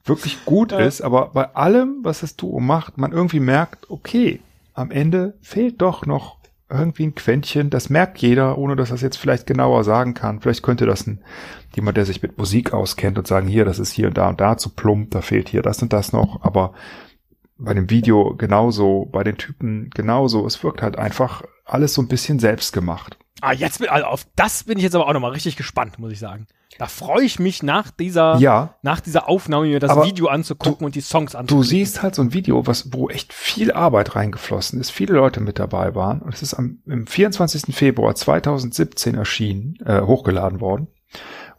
Wirklich 0.07 0.45
gut 0.45 0.73
Ja. 0.73 0.81
ist, 0.81 1.01
aber 1.01 1.29
bei 1.31 1.55
allem, 1.55 2.01
was 2.03 2.21
das 2.21 2.37
Duo 2.37 2.61
macht, 2.61 2.99
man 2.99 3.13
irgendwie 3.13 3.41
merkt, 3.41 3.89
okay, 3.91 4.41
am 4.75 4.91
Ende 4.91 5.39
fehlt 5.41 5.81
doch 5.81 6.05
noch 6.05 6.39
irgendwie 6.71 7.05
ein 7.05 7.15
Quäntchen. 7.15 7.71
Das 7.71 7.91
merkt 7.91 8.19
jeder, 8.19 8.59
ohne 8.59 8.77
dass 8.77 8.91
er 8.91 8.97
es 8.97 9.03
jetzt 9.03 9.17
vielleicht 9.17 9.47
genauer 9.47 9.85
sagen 9.85 10.15
kann. 10.15 10.41
Vielleicht 10.41 10.63
könnte 10.63 10.87
das 10.87 11.07
ein, 11.07 11.23
jemand, 11.75 11.97
der 11.97 12.07
sich 12.07 12.23
mit 12.23 12.39
Musik 12.39 12.73
auskennt 12.73 13.19
und 13.19 13.27
sagen, 13.27 13.47
hier, 13.47 13.65
das 13.65 13.79
ist 13.79 13.93
hier 13.93 14.09
und 14.09 14.19
da 14.19 14.29
und 14.29 14.41
da 14.41 14.57
zu 14.57 14.71
plump, 14.71 15.11
da 15.11 15.21
fehlt 15.21 15.49
hier 15.49 15.63
das 15.63 15.83
und 15.83 15.93
das 15.93 16.13
noch, 16.13 16.43
aber 16.43 16.73
bei 17.59 17.75
dem 17.75 17.91
Video 17.91 18.35
genauso, 18.37 19.09
bei 19.13 19.23
den 19.23 19.37
Typen 19.37 19.91
genauso. 19.91 20.47
Es 20.47 20.63
wirkt 20.65 20.83
halt 20.83 20.99
einfach 20.99 21.43
alles 21.65 21.95
so 21.95 22.03
ein 22.03 22.09
bisschen 22.09 22.39
selbst 22.39 22.73
gemacht. 22.73 23.19
Ah, 23.45 23.53
jetzt 23.53 23.79
bin, 23.79 23.89
also 23.91 24.07
auf 24.07 24.27
das 24.37 24.65
bin 24.65 24.79
ich 24.79 24.85
jetzt 24.85 24.95
aber 24.95 25.07
auch 25.07 25.13
nochmal 25.13 25.33
richtig 25.33 25.57
gespannt, 25.57 25.99
muss 25.99 26.13
ich 26.13 26.19
sagen. 26.19 26.47
Da 26.79 26.87
freue 26.87 27.23
ich 27.23 27.39
mich 27.39 27.63
nach 27.63 27.91
dieser, 27.91 28.37
Ja, 28.39 28.75
nach 28.83 29.01
dieser 29.01 29.29
Aufnahme, 29.29 29.67
mir 29.67 29.81
das 29.81 29.91
Aber 29.91 30.07
Video 30.07 30.29
anzugucken 30.29 30.87
und 30.87 30.95
die 30.95 31.03
Songs 31.03 31.33
du 31.33 31.39
anzugucken. 31.39 31.69
siehst 31.69 32.03
halt 32.03 32.15
so 32.15 32.23
ein 32.23 32.33
Video, 32.33 32.67
was, 32.67 32.93
wo 32.93 33.11
echt 33.11 33.33
viel 33.35 33.71
Arbeit 33.71 34.17
reingeflossen 34.17 34.81
ist, 34.81 34.91
viele 34.91 35.15
Leute 35.15 35.41
mit 35.41 35.59
dabei 35.59 35.95
waren. 35.95 36.21
Und 36.23 36.35
es 36.35 36.43
ist 36.43 36.55
am, 36.55 36.79
im 36.87 37.07
24. 37.07 37.77
Februar 37.77 38.15
2017 38.15 39.15
erschienen, 39.15 39.77
äh, 39.85 40.01
hochgeladen 40.01 40.61
worden 40.61 40.89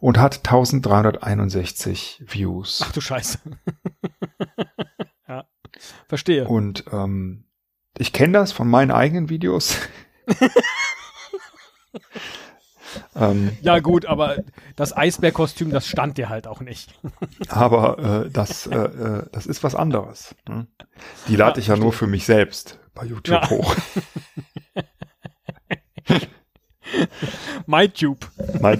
und 0.00 0.18
hat 0.18 0.38
1361 0.38 2.24
Views. 2.26 2.82
Ach 2.84 2.92
du 2.92 3.00
Scheiße. 3.00 3.38
ja. 5.28 5.44
Verstehe. 6.08 6.46
Und 6.48 6.84
ähm, 6.92 7.44
ich 7.96 8.12
kenne 8.12 8.34
das 8.34 8.52
von 8.52 8.68
meinen 8.68 8.90
eigenen 8.90 9.28
Videos. 9.28 9.78
ähm, 13.14 13.56
Ja, 13.62 13.78
gut, 13.80 14.06
aber 14.06 14.36
das 14.76 14.96
Eisbärkostüm, 14.96 15.70
das 15.70 15.86
stand 15.86 16.18
dir 16.18 16.28
halt 16.28 16.46
auch 16.46 16.60
nicht. 16.60 16.98
aber 17.48 18.24
äh, 18.26 18.30
das, 18.30 18.66
äh, 18.66 18.76
äh, 18.76 19.22
das 19.32 19.46
ist 19.46 19.64
was 19.64 19.74
anderes. 19.74 20.34
Ne? 20.48 20.66
Die 21.28 21.36
lade 21.36 21.60
Ja, 21.60 21.62
ich 21.62 21.66
ja 21.68 21.76
nur 21.76 21.92
für 21.92 22.06
mich 22.06 22.24
selbst 22.26 22.78
bei 22.94 23.04
YouTube 23.04 23.42
Ja. 23.42 23.50
hoch. 23.50 23.76
MyTube. 27.66 28.30
Mein, 28.60 28.78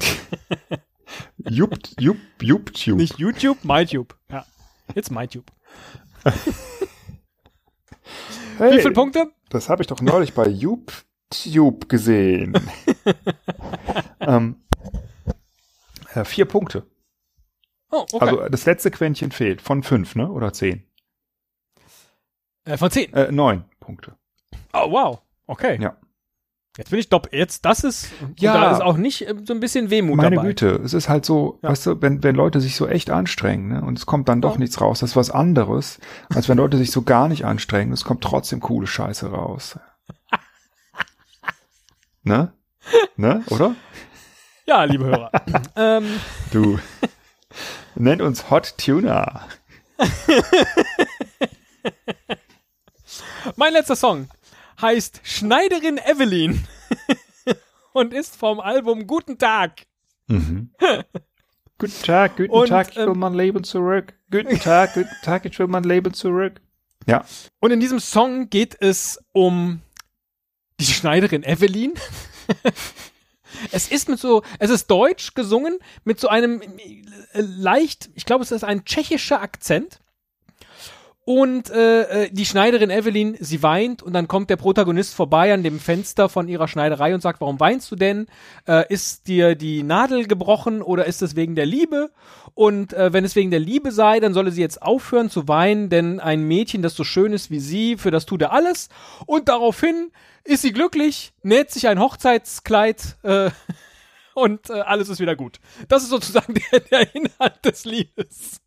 Jup, 1.49 1.77
Jup, 1.99 2.17
YouTube. 2.41 2.97
Nicht 2.97 3.19
YouTube, 3.19 3.65
MyTube. 3.65 4.15
Ja. 4.31 4.45
Jetzt 4.95 5.11
MyTube. 5.11 5.47
hey, 8.59 8.77
Wie 8.77 8.81
viele 8.81 8.93
Punkte? 8.93 9.31
Das 9.49 9.69
habe 9.69 9.83
ich 9.83 9.87
doch 9.87 10.01
neulich 10.01 10.35
bei 10.35 10.49
YouTube 10.49 11.89
gesehen. 11.89 12.55
ähm, 14.21 14.57
äh, 16.15 16.25
vier 16.25 16.45
Punkte. 16.47 16.87
Oh, 17.91 18.05
okay. 18.13 18.19
Also 18.21 18.49
das 18.49 18.67
letzte 18.67 18.91
Quäntchen 18.91 19.31
fehlt. 19.33 19.63
Von 19.63 19.83
fünf, 19.83 20.15
ne? 20.17 20.31
Oder 20.31 20.53
zehn? 20.53 20.83
äh, 22.65 22.77
von 22.77 22.91
10. 22.91 23.13
Äh, 23.15 23.31
neun 23.33 23.65
Punkte. 23.81 24.17
Oh, 24.73 24.91
wow. 24.91 25.21
Okay. 25.47 25.79
Ja. 25.81 25.97
Jetzt 26.77 26.91
bin 26.91 26.99
ich 26.99 27.09
doppelt. 27.09 27.33
Jetzt, 27.33 27.65
das 27.65 27.85
ist, 27.85 28.11
Ja. 28.39 28.53
da 28.53 28.73
ist 28.73 28.83
auch 28.83 28.97
nicht 28.99 29.27
äh, 29.27 29.35
so 29.45 29.55
ein 29.55 29.61
bisschen 29.61 29.89
Wehmut 29.89 30.17
Meine 30.17 30.37
dabei. 30.37 30.49
Güte, 30.49 30.69
es 30.85 30.93
ist 30.93 31.09
halt 31.09 31.25
so, 31.25 31.59
Ja. 31.63 31.71
weißt 31.71 31.87
du, 31.87 32.03
wenn, 32.03 32.23
wenn 32.23 32.35
Leute 32.35 32.61
sich 32.61 32.77
so 32.77 32.87
echt 32.87 33.09
anstrengen, 33.09 33.69
ne, 33.69 33.83
und 33.83 33.97
es 33.97 34.05
kommt 34.05 34.29
dann 34.29 34.43
doch 34.43 34.55
Ja. 34.55 34.59
nichts 34.59 34.81
raus, 34.81 34.99
das 35.01 35.11
ist 35.11 35.17
was 35.17 35.31
anderes, 35.31 36.01
als 36.35 36.49
wenn 36.51 36.59
Leute 36.59 36.77
sich 36.77 36.91
so 36.91 37.01
gar 37.03 37.29
nicht 37.29 37.45
anstrengen, 37.47 37.93
es 37.93 38.05
kommt 38.05 38.23
trotzdem 38.23 38.61
coole 38.61 38.87
Scheiße 38.87 39.31
raus. 39.31 39.79
ne? 42.25 42.53
Ne? 43.17 43.45
Oder? 43.51 43.75
Ja, 44.69 44.83
liebe 44.83 45.05
Hörer. 45.05 45.31
ähm, 45.77 46.19
Du. 46.51 46.81
Nennt 47.95 48.21
uns 48.21 48.51
Hot 48.51 48.75
Tuna. 48.79 49.47
mein 53.55 53.73
letzter 53.73 53.95
Song 53.95 54.29
heißt 54.81 55.21
Schneiderin 55.23 55.99
Evelyn 55.99 56.67
und 57.93 58.13
ist 58.13 58.35
vom 58.37 58.59
Album 58.59 59.07
Guten 59.07 59.39
Tag. 59.39 59.87
Mhm. 60.27 60.71
Guten 61.79 62.03
Tag, 62.03 62.37
guten 62.37 62.51
Und, 62.51 62.69
Tag, 62.69 62.91
ich 62.91 62.97
will 62.97 63.09
ähm, 63.09 63.19
mein 63.19 63.35
Leben 63.35 63.63
zurück. 63.63 64.15
Guten 64.33 64.59
Tag, 64.59 64.95
guten 64.95 65.15
Tag, 65.23 65.45
ich 65.45 65.57
will 65.59 65.69
mein 65.69 65.85
Leben 65.85 66.13
zurück. 66.13 66.61
Ja, 67.07 67.25
Und 67.61 67.71
in 67.71 67.79
diesem 67.79 68.01
Song 68.01 68.51
geht 68.51 68.77
es 68.81 69.23
um 69.33 69.81
die 70.81 70.87
Schneiderin 70.87 71.45
Evelyn. 71.45 71.93
es 73.73 73.89
ist 73.89 74.09
mit 74.09 74.19
so, 74.19 74.43
es 74.59 74.71
ist 74.71 74.87
deutsch 74.89 75.35
gesungen 75.35 75.79
mit 76.05 76.21
so 76.21 76.29
einem 76.29 76.63
äh, 76.63 77.41
leicht, 77.41 78.11
ich 78.15 78.25
glaube, 78.25 78.45
es 78.45 78.53
ist 78.53 78.65
ein 78.65 78.85
tschechischer 78.85 79.41
Akzent. 79.41 80.01
Und 81.29 81.71
äh, 81.71 82.27
äh, 82.27 82.31
die 82.31 82.47
Schneiderin 82.47 82.89
Evelyn, 82.89 83.37
sie 83.41 83.61
weint 83.61 84.01
und 84.01 84.13
dann 84.13 84.29
kommt 84.29 84.49
der 84.49 84.55
Protagonist 84.55 85.13
vorbei 85.13 85.53
an 85.53 85.65
dem 85.65 85.81
Fenster 85.81 86.29
von 86.29 86.47
ihrer 86.47 86.69
Schneiderei 86.69 87.17
und 87.17 87.21
sagt, 87.21 87.41
warum 87.41 87.59
weinst 87.59 87.91
du 87.91 87.97
denn? 87.97 88.29
Äh, 88.69 88.85
ist 88.95 89.27
dir 89.27 89.57
die 89.57 89.83
Nadel 89.83 90.29
gebrochen 90.29 90.83
oder 90.83 91.07
ist 91.07 91.23
es 91.23 91.35
wegen 91.35 91.57
der 91.57 91.67
Liebe? 91.67 92.13
Und 92.55 92.93
äh, 92.93 93.13
wenn 93.13 93.25
es 93.25 93.35
wegen 93.35 93.51
der 93.51 93.59
Liebe 93.59 93.91
sei, 93.91 94.21
dann 94.21 94.35
solle 94.35 94.53
sie 94.53 94.61
jetzt 94.61 94.83
aufhören 94.83 95.29
zu 95.29 95.49
weinen, 95.49 95.89
denn 95.91 96.21
ein 96.21 96.45
Mädchen, 96.45 96.81
das 96.81 96.95
so 96.95 97.03
schön 97.03 97.33
ist 97.33 97.51
wie 97.51 97.59
sie, 97.59 97.97
für 97.97 98.13
das 98.13 98.25
tut 98.25 98.43
er 98.43 98.53
alles. 98.53 98.89
Und 99.27 99.49
daraufhin 99.49 100.13
ist 100.45 100.63
sie 100.63 100.73
glücklich, 100.73 101.33
näht 101.43 101.73
sich 101.73 101.89
ein 101.89 101.99
Hochzeitskleid 101.99 103.17
äh, 103.25 103.51
und 104.37 104.71
äh, 104.71 104.75
alles 104.75 105.09
ist 105.09 105.19
wieder 105.19 105.35
gut. 105.35 105.59
Das 105.89 106.05
ist 106.05 106.11
sozusagen 106.11 106.55
der, 106.71 106.79
der 106.79 107.17
Inhalt 107.17 107.65
des 107.65 107.85
Liedes. 107.85 108.61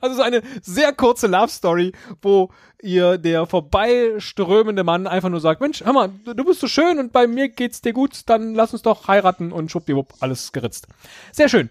Also 0.00 0.16
so 0.16 0.22
eine 0.22 0.42
sehr 0.62 0.92
kurze 0.92 1.26
Love 1.26 1.48
Story, 1.48 1.92
wo 2.22 2.50
ihr 2.82 3.18
der 3.18 3.46
vorbeiströmende 3.46 4.84
Mann 4.84 5.06
einfach 5.06 5.28
nur 5.28 5.40
sagt, 5.40 5.60
Mensch, 5.60 5.84
hör 5.84 5.92
mal, 5.92 6.10
du 6.24 6.44
bist 6.44 6.60
so 6.60 6.68
schön 6.68 6.98
und 6.98 7.12
bei 7.12 7.26
mir 7.26 7.48
geht's 7.48 7.80
dir 7.80 7.92
gut, 7.92 8.20
dann 8.26 8.54
lass 8.54 8.72
uns 8.72 8.82
doch 8.82 9.08
heiraten 9.08 9.50
und 9.52 9.70
schwuppdiwupp, 9.70 10.14
alles 10.20 10.52
geritzt. 10.52 10.86
Sehr 11.32 11.48
schön. 11.48 11.70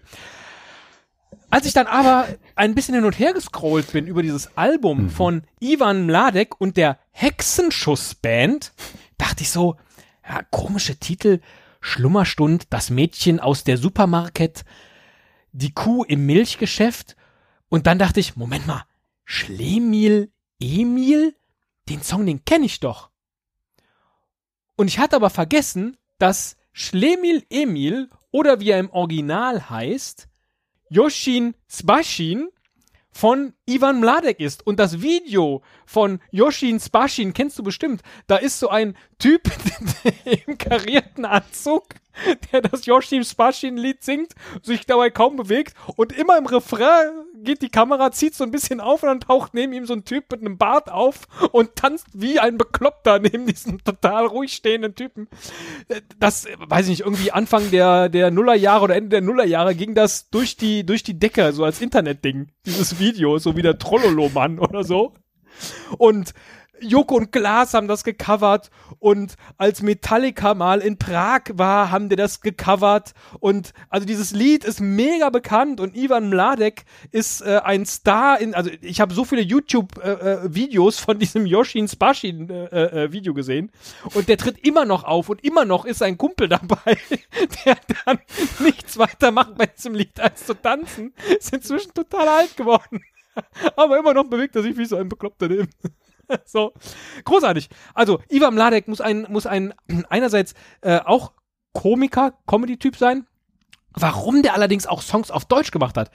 Als 1.50 1.64
ich 1.64 1.72
dann 1.72 1.86
aber 1.86 2.26
ein 2.56 2.74
bisschen 2.74 2.94
hin 2.94 3.04
und 3.06 3.18
her 3.18 3.32
gescrollt 3.32 3.92
bin 3.92 4.06
über 4.06 4.22
dieses 4.22 4.56
Album 4.58 5.04
Mhm. 5.04 5.10
von 5.10 5.42
Ivan 5.60 6.04
Mladek 6.04 6.60
und 6.60 6.76
der 6.76 6.98
Hexenschussband, 7.12 8.72
dachte 9.16 9.42
ich 9.42 9.50
so, 9.50 9.76
ja, 10.28 10.42
komische 10.50 10.96
Titel, 10.96 11.40
Schlummerstund, 11.80 12.66
das 12.70 12.90
Mädchen 12.90 13.40
aus 13.40 13.64
der 13.64 13.78
Supermarket, 13.78 14.64
die 15.52 15.72
Kuh 15.72 16.04
im 16.04 16.26
Milchgeschäft. 16.26 17.16
Und 17.68 17.86
dann 17.86 17.98
dachte 17.98 18.20
ich, 18.20 18.36
Moment 18.36 18.66
mal, 18.66 18.84
Schlemil 19.24 20.30
Emil? 20.60 21.34
Den 21.88 22.02
Song, 22.02 22.26
den 22.26 22.44
kenne 22.44 22.66
ich 22.66 22.80
doch. 22.80 23.10
Und 24.76 24.88
ich 24.88 24.98
hatte 24.98 25.16
aber 25.16 25.30
vergessen, 25.30 25.96
dass 26.18 26.56
Schlemil 26.72 27.44
Emil 27.50 28.08
oder 28.30 28.60
wie 28.60 28.70
er 28.70 28.78
im 28.78 28.90
Original 28.90 29.68
heißt, 29.70 30.28
Yoshin 30.90 31.54
Spashin 31.68 32.48
von 33.10 33.52
Ivan 33.66 34.00
Mladek 34.00 34.38
ist. 34.38 34.66
Und 34.66 34.78
das 34.78 35.02
Video 35.02 35.62
von 35.86 36.20
Yoshin 36.30 36.78
Spashin 36.78 37.32
kennst 37.32 37.58
du 37.58 37.62
bestimmt. 37.62 38.02
Da 38.26 38.36
ist 38.36 38.60
so 38.60 38.68
ein 38.68 38.96
Typ 39.18 39.42
im 40.46 40.56
karierten 40.56 41.24
Anzug, 41.24 41.86
der 42.52 42.62
das 42.62 42.86
Yoshin 42.86 43.24
Spashin 43.24 43.76
Lied 43.76 44.04
singt, 44.04 44.34
sich 44.62 44.86
dabei 44.86 45.10
kaum 45.10 45.36
bewegt 45.36 45.74
und 45.96 46.12
immer 46.12 46.38
im 46.38 46.46
Refrain 46.46 47.24
geht 47.44 47.62
die 47.62 47.68
Kamera, 47.68 48.10
zieht 48.10 48.34
so 48.34 48.44
ein 48.44 48.50
bisschen 48.50 48.80
auf 48.80 49.02
und 49.02 49.08
dann 49.08 49.20
taucht 49.20 49.54
neben 49.54 49.72
ihm 49.72 49.86
so 49.86 49.94
ein 49.94 50.04
Typ 50.04 50.30
mit 50.30 50.40
einem 50.40 50.58
Bart 50.58 50.90
auf 50.90 51.26
und 51.52 51.76
tanzt 51.76 52.06
wie 52.14 52.38
ein 52.38 52.58
Bekloppter 52.58 53.18
neben 53.20 53.46
diesem 53.46 53.82
total 53.82 54.26
ruhig 54.26 54.52
stehenden 54.52 54.94
Typen. 54.94 55.28
Äh, 55.88 56.00
Das, 56.18 56.46
weiß 56.58 56.86
ich 56.86 56.98
nicht, 56.98 57.00
irgendwie 57.00 57.32
Anfang 57.32 57.70
der, 57.70 58.08
der 58.08 58.30
Nullerjahre 58.30 58.84
oder 58.84 58.96
Ende 58.96 59.10
der 59.10 59.20
Nullerjahre 59.20 59.74
ging 59.74 59.94
das 59.94 60.30
durch 60.30 60.56
die, 60.56 60.84
durch 60.84 61.02
die 61.02 61.18
Decke, 61.18 61.52
so 61.52 61.64
als 61.64 61.80
Internetding, 61.80 62.48
dieses 62.66 62.98
Video, 62.98 63.38
so 63.38 63.56
wie 63.56 63.62
der 63.62 63.78
Trollolo-Mann 63.78 64.58
oder 64.58 64.84
so. 64.84 65.14
Und 65.96 66.34
Joko 66.80 67.16
und 67.16 67.32
Glas 67.32 67.74
haben 67.74 67.88
das 67.88 68.04
gecovert 68.04 68.70
und 68.98 69.34
als 69.56 69.82
Metallica 69.82 70.54
mal 70.54 70.80
in 70.80 70.98
Prag 70.98 71.42
war, 71.54 71.90
haben 71.90 72.08
die 72.08 72.16
das 72.16 72.40
gecovert 72.40 73.12
und 73.40 73.72
also 73.88 74.06
dieses 74.06 74.32
Lied 74.32 74.64
ist 74.64 74.80
mega 74.80 75.30
bekannt 75.30 75.80
und 75.80 75.96
Ivan 75.96 76.28
Mladek 76.28 76.84
ist 77.10 77.40
äh, 77.42 77.60
ein 77.64 77.86
Star 77.86 78.40
in, 78.40 78.54
also 78.54 78.70
ich 78.80 79.00
habe 79.00 79.14
so 79.14 79.24
viele 79.24 79.42
YouTube-Videos 79.42 80.98
von 80.98 81.18
diesem 81.18 81.46
Yoshin 81.46 81.88
Spashin 81.88 82.50
äh, 82.50 83.04
äh, 83.04 83.12
Video 83.12 83.34
gesehen 83.34 83.70
und 84.14 84.28
der 84.28 84.38
tritt 84.38 84.58
immer 84.66 84.84
noch 84.84 85.04
auf 85.04 85.28
und 85.28 85.44
immer 85.44 85.64
noch 85.64 85.84
ist 85.84 86.02
ein 86.02 86.18
Kumpel 86.18 86.48
dabei, 86.48 86.96
der 87.64 87.76
dann 88.04 88.18
nichts 88.60 88.98
weiter 88.98 89.30
macht 89.30 89.56
bei 89.56 89.66
diesem 89.66 89.94
Lied 89.94 90.18
als 90.20 90.46
zu 90.46 90.54
tanzen, 90.54 91.12
ist 91.38 91.52
inzwischen 91.52 91.94
total 91.94 92.28
alt 92.28 92.56
geworden. 92.56 93.02
Aber 93.76 93.98
immer 93.98 94.14
noch 94.14 94.24
bewegt 94.24 94.56
er 94.56 94.62
sich 94.62 94.76
wie 94.76 94.84
so 94.84 94.96
ein 94.96 95.08
Bekloppter 95.08 95.48
neben. 95.48 95.68
so, 96.44 96.72
großartig. 97.24 97.68
Also, 97.94 98.20
Ivan 98.28 98.54
Mladek 98.54 98.88
muss 98.88 99.00
ein, 99.00 99.26
muss 99.28 99.46
ein, 99.46 99.74
einerseits 100.08 100.54
äh, 100.80 101.00
auch 101.00 101.32
Komiker, 101.72 102.34
Comedy-Typ 102.46 102.96
sein. 102.96 103.26
Warum 103.92 104.42
der 104.42 104.54
allerdings 104.54 104.86
auch 104.86 105.02
Songs 105.02 105.30
auf 105.30 105.44
Deutsch 105.44 105.70
gemacht 105.70 105.96
hat, 105.96 106.10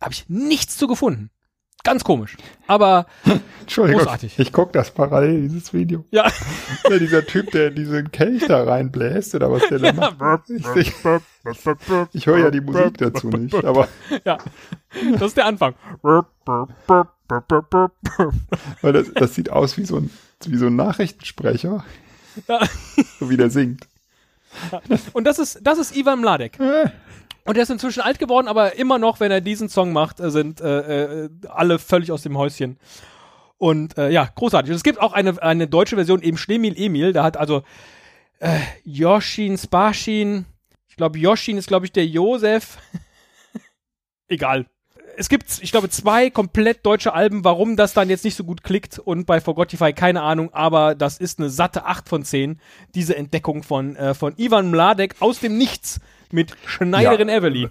habe 0.00 0.12
ich 0.12 0.28
nichts 0.28 0.76
zu 0.76 0.86
gefunden. 0.86 1.30
Ganz 1.84 2.02
komisch. 2.02 2.36
Aber, 2.66 3.06
Entschuldigung, 3.60 4.02
Großartig. 4.02 4.38
ich 4.38 4.52
guck 4.52 4.72
das 4.72 4.90
parallel, 4.90 5.42
dieses 5.42 5.72
Video. 5.72 6.04
ja, 6.10 6.26
Ja, 6.90 6.98
dieser 6.98 7.24
Typ, 7.26 7.50
der 7.52 7.68
in 7.68 7.74
diesen 7.76 8.10
Kelch 8.10 8.44
da 8.46 8.64
reinbläst 8.64 9.34
oder 9.34 9.50
was 9.52 9.62
der 9.68 9.78
da 9.78 9.92
macht. 9.92 10.48
Ich, 10.50 10.66
ich, 10.76 10.92
ich 12.12 12.26
höre 12.26 12.38
ja 12.38 12.50
die 12.50 12.60
Musik 12.62 12.98
dazu 12.98 13.28
nicht, 13.28 13.54
aber 13.64 13.86
ja. 14.24 14.38
Das 15.12 15.22
ist 15.28 15.36
der 15.36 15.46
Anfang. 15.46 15.74
weil 18.82 18.92
das, 18.92 19.12
das 19.14 19.34
sieht 19.34 19.50
aus 19.50 19.76
wie 19.76 19.84
so 19.84 19.96
ein, 19.98 20.10
wie 20.46 20.56
so 20.56 20.66
ein 20.66 20.76
Nachrichtensprecher, 20.76 21.84
Ja. 22.48 22.60
so 23.20 23.30
wie 23.30 23.36
der 23.36 23.50
singt. 23.50 23.86
Und 25.12 25.24
das 25.24 25.38
ist, 25.38 25.60
das 25.62 25.78
ist 25.78 25.96
Ivan 25.96 26.20
Mladek. 26.20 26.58
Und 27.44 27.56
er 27.56 27.62
ist 27.62 27.70
inzwischen 27.70 28.00
alt 28.00 28.18
geworden, 28.18 28.48
aber 28.48 28.76
immer 28.76 28.98
noch, 28.98 29.20
wenn 29.20 29.30
er 29.30 29.42
diesen 29.42 29.68
Song 29.68 29.92
macht, 29.92 30.18
äh, 30.18 30.30
sind 30.30 30.60
äh, 30.60 31.24
äh, 31.24 31.30
alle 31.48 31.78
völlig 31.78 32.10
aus 32.10 32.22
dem 32.22 32.38
Häuschen. 32.38 32.78
Und 33.58 33.96
äh, 33.98 34.10
ja, 34.10 34.28
großartig. 34.34 34.70
Und 34.70 34.76
es 34.76 34.82
gibt 34.82 35.00
auch 35.00 35.12
eine, 35.12 35.40
eine 35.42 35.68
deutsche 35.68 35.96
Version, 35.96 36.22
eben 36.22 36.38
Schlemil 36.38 36.74
Emil. 36.76 37.12
Da 37.12 37.22
hat 37.22 37.36
also 37.36 37.62
äh, 38.40 38.58
Yoshin 38.84 39.58
Spashin, 39.58 40.46
ich 40.88 40.96
glaube, 40.96 41.18
Yoshin 41.18 41.58
ist, 41.58 41.68
glaube 41.68 41.86
ich, 41.86 41.92
der 41.92 42.06
Josef. 42.06 42.78
Egal. 44.28 44.66
Es 45.16 45.28
gibt, 45.28 45.60
ich 45.60 45.70
glaube, 45.70 45.90
zwei 45.90 46.30
komplett 46.30 46.84
deutsche 46.84 47.12
Alben, 47.12 47.44
warum 47.44 47.76
das 47.76 47.94
dann 47.94 48.10
jetzt 48.10 48.24
nicht 48.24 48.36
so 48.36 48.44
gut 48.44 48.64
klickt 48.64 48.98
und 48.98 49.26
bei 49.26 49.40
Forgotify 49.40 49.92
keine 49.92 50.22
Ahnung, 50.22 50.52
aber 50.52 50.94
das 50.94 51.18
ist 51.18 51.38
eine 51.38 51.50
satte 51.50 51.84
8 51.84 52.08
von 52.08 52.24
10, 52.24 52.60
diese 52.94 53.16
Entdeckung 53.16 53.62
von, 53.62 53.94
äh, 53.96 54.14
von 54.14 54.34
Ivan 54.36 54.70
Mladek 54.70 55.16
aus 55.20 55.38
dem 55.38 55.56
Nichts 55.56 56.00
mit 56.34 56.54
Schneiderin 56.66 57.28
Ja. 57.28 57.36
Evelyn. 57.36 57.70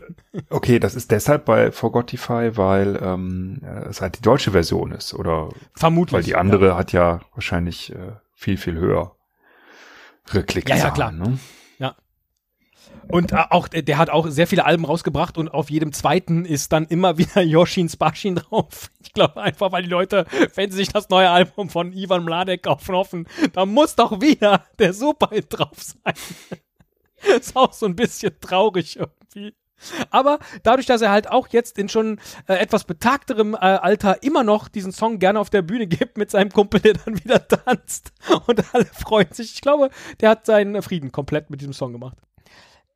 Okay, 0.49 0.79
das 0.79 0.95
ist 0.95 1.11
deshalb 1.11 1.45
bei 1.45 1.71
Forgotify, 1.71 2.57
weil 2.57 2.99
ähm, 3.01 3.61
äh, 3.63 3.89
es 3.89 4.01
halt 4.01 4.17
die 4.17 4.21
deutsche 4.21 4.51
Version 4.51 4.91
ist 4.91 5.13
oder 5.13 5.49
Vermutlich. 5.75 6.13
weil 6.13 6.23
die 6.23 6.35
andere 6.35 6.75
hat 6.75 6.91
ja 6.91 7.21
wahrscheinlich 7.33 7.93
äh, 7.93 8.13
viel, 8.33 8.57
viel 8.57 8.75
höher 8.75 9.15
Klickzahlen. 10.25 10.79
Ja, 10.79 10.87
ja, 10.87 10.91
klar. 10.91 11.11
Ne? 11.11 11.37
Und 13.09 13.31
äh, 13.31 13.43
auch, 13.49 13.67
der, 13.67 13.97
hat 13.97 14.09
auch 14.09 14.27
sehr 14.27 14.47
viele 14.47 14.65
Alben 14.65 14.85
rausgebracht 14.85 15.37
und 15.37 15.49
auf 15.49 15.69
jedem 15.69 15.91
zweiten 15.91 16.45
ist 16.45 16.71
dann 16.71 16.85
immer 16.85 17.17
wieder 17.17 17.41
Yoshin 17.41 17.89
Spashin 17.89 18.35
drauf. 18.35 18.91
Ich 19.01 19.13
glaube 19.13 19.41
einfach, 19.41 19.71
weil 19.71 19.83
die 19.83 19.89
Leute, 19.89 20.25
wenn 20.55 20.71
sie 20.71 20.77
sich 20.77 20.89
das 20.89 21.09
neue 21.09 21.29
Album 21.29 21.69
von 21.69 21.91
Ivan 21.93 22.23
Mladek 22.23 22.63
kaufen, 22.63 22.95
hoffen, 22.95 23.27
da 23.53 23.65
muss 23.65 23.95
doch 23.95 24.21
wieder 24.21 24.63
der 24.79 24.93
Superhit 24.93 25.47
drauf 25.49 25.77
sein. 25.77 26.13
ist 27.37 27.55
auch 27.55 27.73
so 27.73 27.85
ein 27.85 27.95
bisschen 27.95 28.39
traurig 28.39 28.97
irgendwie. 28.97 29.55
Aber 30.11 30.39
dadurch, 30.63 30.85
dass 30.85 31.01
er 31.01 31.11
halt 31.11 31.29
auch 31.29 31.47
jetzt 31.49 31.77
in 31.77 31.89
schon 31.89 32.19
äh, 32.47 32.53
etwas 32.53 32.85
betagterem 32.85 33.53
äh, 33.53 33.57
Alter 33.57 34.23
immer 34.23 34.43
noch 34.43 34.67
diesen 34.67 34.91
Song 34.91 35.19
gerne 35.19 35.39
auf 35.39 35.49
der 35.49 35.61
Bühne 35.61 35.87
gibt 35.87 36.17
mit 36.17 36.31
seinem 36.31 36.51
Kumpel, 36.51 36.79
der 36.79 36.93
dann 36.93 37.21
wieder 37.21 37.45
tanzt 37.65 38.11
und 38.47 38.63
alle 38.73 38.85
freuen 38.85 39.31
sich. 39.31 39.55
Ich 39.55 39.61
glaube, 39.61 39.89
der 40.21 40.29
hat 40.29 40.45
seinen 40.45 40.81
Frieden 40.81 41.11
komplett 41.11 41.49
mit 41.49 41.59
diesem 41.61 41.73
Song 41.73 41.91
gemacht. 41.91 42.17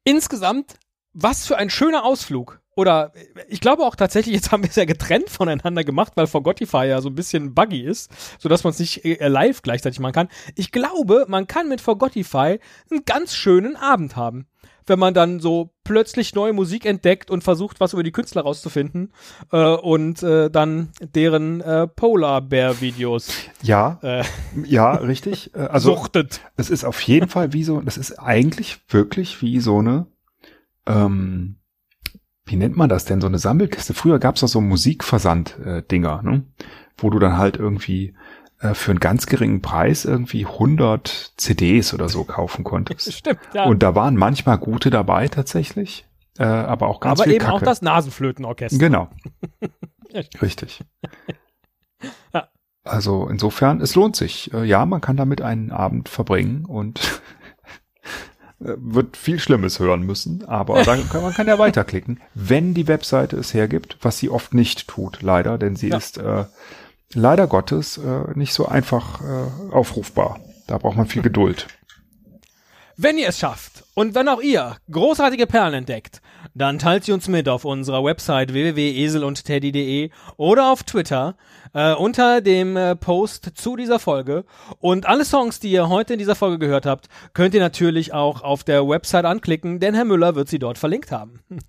Insgesamt, 0.03 0.75
was 1.13 1.45
für 1.45 1.57
ein 1.57 1.69
schöner 1.69 2.05
Ausflug. 2.05 2.61
Oder 2.77 3.11
ich 3.49 3.59
glaube 3.59 3.81
auch 3.83 3.95
tatsächlich, 3.95 4.35
jetzt 4.35 4.51
haben 4.51 4.61
wir 4.61 4.69
es 4.69 4.75
ja 4.75 4.85
getrennt 4.85 5.31
voneinander 5.31 5.83
gemacht, 5.83 6.13
weil 6.15 6.27
Forgotify 6.27 6.85
ja 6.87 7.01
so 7.01 7.09
ein 7.09 7.15
bisschen 7.15 7.55
buggy 7.55 7.81
ist, 7.81 8.11
sodass 8.39 8.63
man 8.63 8.69
es 8.71 8.77
nicht 8.77 9.03
äh, 9.03 9.27
live 9.27 9.63
gleichzeitig 9.63 9.99
machen 9.99 10.13
kann. 10.13 10.27
Ich 10.55 10.71
glaube, 10.71 11.25
man 11.27 11.47
kann 11.47 11.69
mit 11.69 11.81
Forgotify 11.81 12.59
einen 12.91 13.03
ganz 13.05 13.33
schönen 13.35 13.75
Abend 13.75 14.15
haben. 14.15 14.45
Wenn 14.85 14.99
man 14.99 15.15
dann 15.15 15.39
so 15.39 15.71
plötzlich 15.83 16.35
neue 16.35 16.53
Musik 16.53 16.85
entdeckt 16.85 17.31
und 17.31 17.43
versucht, 17.43 17.79
was 17.79 17.93
über 17.93 18.03
die 18.03 18.11
Künstler 18.11 18.43
rauszufinden 18.43 19.11
äh, 19.51 19.57
und 19.73 20.21
äh, 20.21 20.49
dann 20.51 20.89
deren 21.01 21.59
äh, 21.61 21.87
Polar 21.87 22.41
Bear 22.41 22.79
Videos 22.79 23.29
Ja, 23.63 23.99
äh, 24.03 24.23
ja, 24.65 24.91
richtig. 24.91 25.53
Äh, 25.55 25.61
Also 25.61 25.95
suchtet. 25.95 26.41
es 26.57 26.69
ist 26.69 26.85
auf 26.85 27.01
jeden 27.01 27.27
Fall 27.27 27.53
wie 27.53 27.63
so, 27.63 27.81
das 27.81 27.97
ist 27.97 28.19
eigentlich 28.19 28.79
wirklich 28.87 29.41
wie 29.41 29.59
so 29.59 29.79
eine, 29.79 30.05
ähm, 30.85 31.55
wie 32.47 32.55
nennt 32.55 32.75
man 32.77 32.89
das 32.89 33.05
denn, 33.05 33.21
so 33.21 33.27
eine 33.27 33.39
Sammelkiste. 33.39 33.93
Früher 33.93 34.19
gab's 34.19 34.41
doch 34.41 34.47
so 34.47 34.61
Musikversand-Dinger, 34.61 36.21
ne? 36.23 36.43
wo 36.97 37.09
du 37.09 37.19
dann 37.19 37.37
halt 37.37 37.57
irgendwie 37.57 38.15
äh, 38.59 38.73
für 38.73 38.91
einen 38.91 38.99
ganz 38.99 39.27
geringen 39.27 39.61
Preis 39.61 40.03
irgendwie 40.05 40.45
100 40.45 41.33
CDs 41.37 41.93
oder 41.93 42.09
so 42.09 42.23
kaufen 42.23 42.63
konntest. 42.63 43.13
Stimmt, 43.19 43.39
ja. 43.53 43.65
Und 43.65 43.83
da 43.83 43.93
waren 43.95 44.15
manchmal 44.15 44.57
gute 44.57 44.89
dabei 44.89 45.27
tatsächlich, 45.27 46.05
äh, 46.39 46.43
aber 46.43 46.87
auch 46.87 46.99
ganz 46.99 47.19
Aber 47.19 47.25
viel 47.25 47.33
eben 47.35 47.45
Kacke. 47.45 47.55
auch 47.55 47.61
das 47.61 47.81
Nasenflötenorchester. 47.81 48.79
Genau. 48.79 49.09
Richtig. 50.41 50.83
Ja. 52.33 52.47
Also 52.83 53.27
insofern, 53.27 53.81
es 53.81 53.95
lohnt 53.95 54.15
sich. 54.15 54.53
Äh, 54.53 54.63
Ja, 54.65 54.85
man 54.85 55.01
kann 55.01 55.17
damit 55.17 55.41
einen 55.41 55.71
Abend 55.71 56.09
verbringen 56.09 56.65
und 56.65 56.99
äh, 56.99 57.36
wird 58.59 59.17
viel 59.17 59.39
Schlimmes 59.39 59.79
hören 59.79 60.01
müssen, 60.01 60.43
aber 60.47 60.81
dann 60.83 61.07
kann, 61.09 61.21
man 61.21 61.33
kann 61.33 61.47
ja 61.47 61.59
weiterklicken, 61.59 62.19
wenn 62.33 62.73
die 62.73 62.87
Webseite 62.87 63.37
es 63.37 63.53
hergibt, 63.53 63.97
was 64.01 64.17
sie 64.17 64.29
oft 64.29 64.53
nicht 64.53 64.87
tut, 64.87 65.21
leider, 65.21 65.57
denn 65.57 65.75
sie 65.75 65.89
Ja. 65.89 65.97
ist 65.97 66.17
äh, 66.17 66.45
leider 67.13 67.47
Gottes 67.47 67.97
äh, 67.97 68.23
nicht 68.35 68.53
so 68.53 68.65
einfach 68.67 69.21
äh, 69.21 69.73
aufrufbar. 69.73 70.39
Da 70.67 70.77
braucht 70.77 70.97
man 70.97 71.07
viel 71.07 71.21
Geduld. 71.29 71.67
Wenn 72.99 73.19
ihr 73.19 73.27
es 73.27 73.37
schafft 73.37 73.83
und 73.93 74.15
wenn 74.15 74.27
auch 74.27 74.41
ihr 74.41 74.75
großartige 74.89 75.45
Perlen 75.45 75.75
entdeckt, 75.75 76.19
dann 76.55 76.79
teilt 76.79 77.03
sie 77.03 77.11
uns 77.11 77.27
mit 77.27 77.47
auf 77.47 77.63
unserer 77.63 78.03
Website 78.03 78.53
www.eselundteddy.de 78.53 80.09
oder 80.35 80.71
auf 80.71 80.81
Twitter 80.81 81.37
äh, 81.75 81.93
unter 81.93 82.41
dem 82.41 82.75
äh, 82.75 82.95
Post 82.95 83.51
zu 83.53 83.75
dieser 83.75 83.99
Folge. 83.99 84.45
Und 84.79 85.05
alle 85.05 85.25
Songs, 85.25 85.59
die 85.59 85.69
ihr 85.69 85.89
heute 85.89 86.13
in 86.13 86.19
dieser 86.19 86.33
Folge 86.33 86.57
gehört 86.57 86.87
habt, 86.87 87.07
könnt 87.35 87.53
ihr 87.53 87.59
natürlich 87.59 88.15
auch 88.15 88.41
auf 88.41 88.63
der 88.63 88.87
Website 88.87 89.25
anklicken, 89.25 89.79
denn 89.79 89.93
Herr 89.93 90.05
Müller 90.05 90.33
wird 90.33 90.49
sie 90.49 90.57
dort 90.57 90.79
verlinkt 90.79 91.11
haben. 91.11 91.41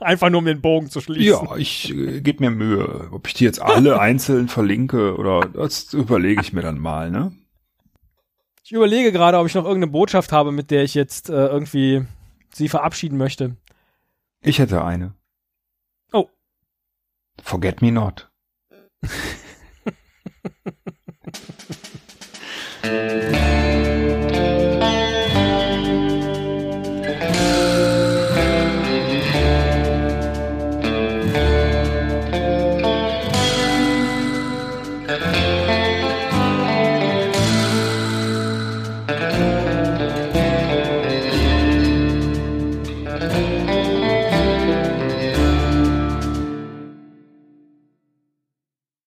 Einfach 0.00 0.30
nur 0.30 0.38
um 0.38 0.46
den 0.46 0.62
Bogen 0.62 0.88
zu 0.88 1.02
schließen. 1.02 1.46
Ja, 1.46 1.56
ich 1.58 1.94
äh, 1.94 2.22
gebe 2.22 2.42
mir 2.42 2.50
Mühe. 2.50 3.10
Ob 3.12 3.28
ich 3.28 3.34
die 3.34 3.44
jetzt 3.44 3.60
alle 3.60 4.00
einzeln 4.00 4.48
verlinke 4.48 5.18
oder 5.18 5.42
das 5.42 5.92
überlege 5.92 6.40
ich 6.40 6.54
mir 6.54 6.62
dann 6.62 6.78
mal, 6.78 7.10
ne? 7.10 7.32
Ich 8.66 8.72
überlege 8.72 9.12
gerade, 9.12 9.38
ob 9.38 9.46
ich 9.46 9.54
noch 9.54 9.62
irgendeine 9.62 9.92
Botschaft 9.92 10.32
habe, 10.32 10.50
mit 10.50 10.72
der 10.72 10.82
ich 10.82 10.94
jetzt 10.94 11.30
äh, 11.30 11.46
irgendwie 11.46 12.04
sie 12.52 12.68
verabschieden 12.68 13.16
möchte. 13.16 13.56
Ich 14.40 14.58
hätte 14.58 14.84
eine. 14.84 15.14
Oh. 16.12 16.28
Forget 17.40 17.80
me 17.80 17.92
not. 17.92 18.28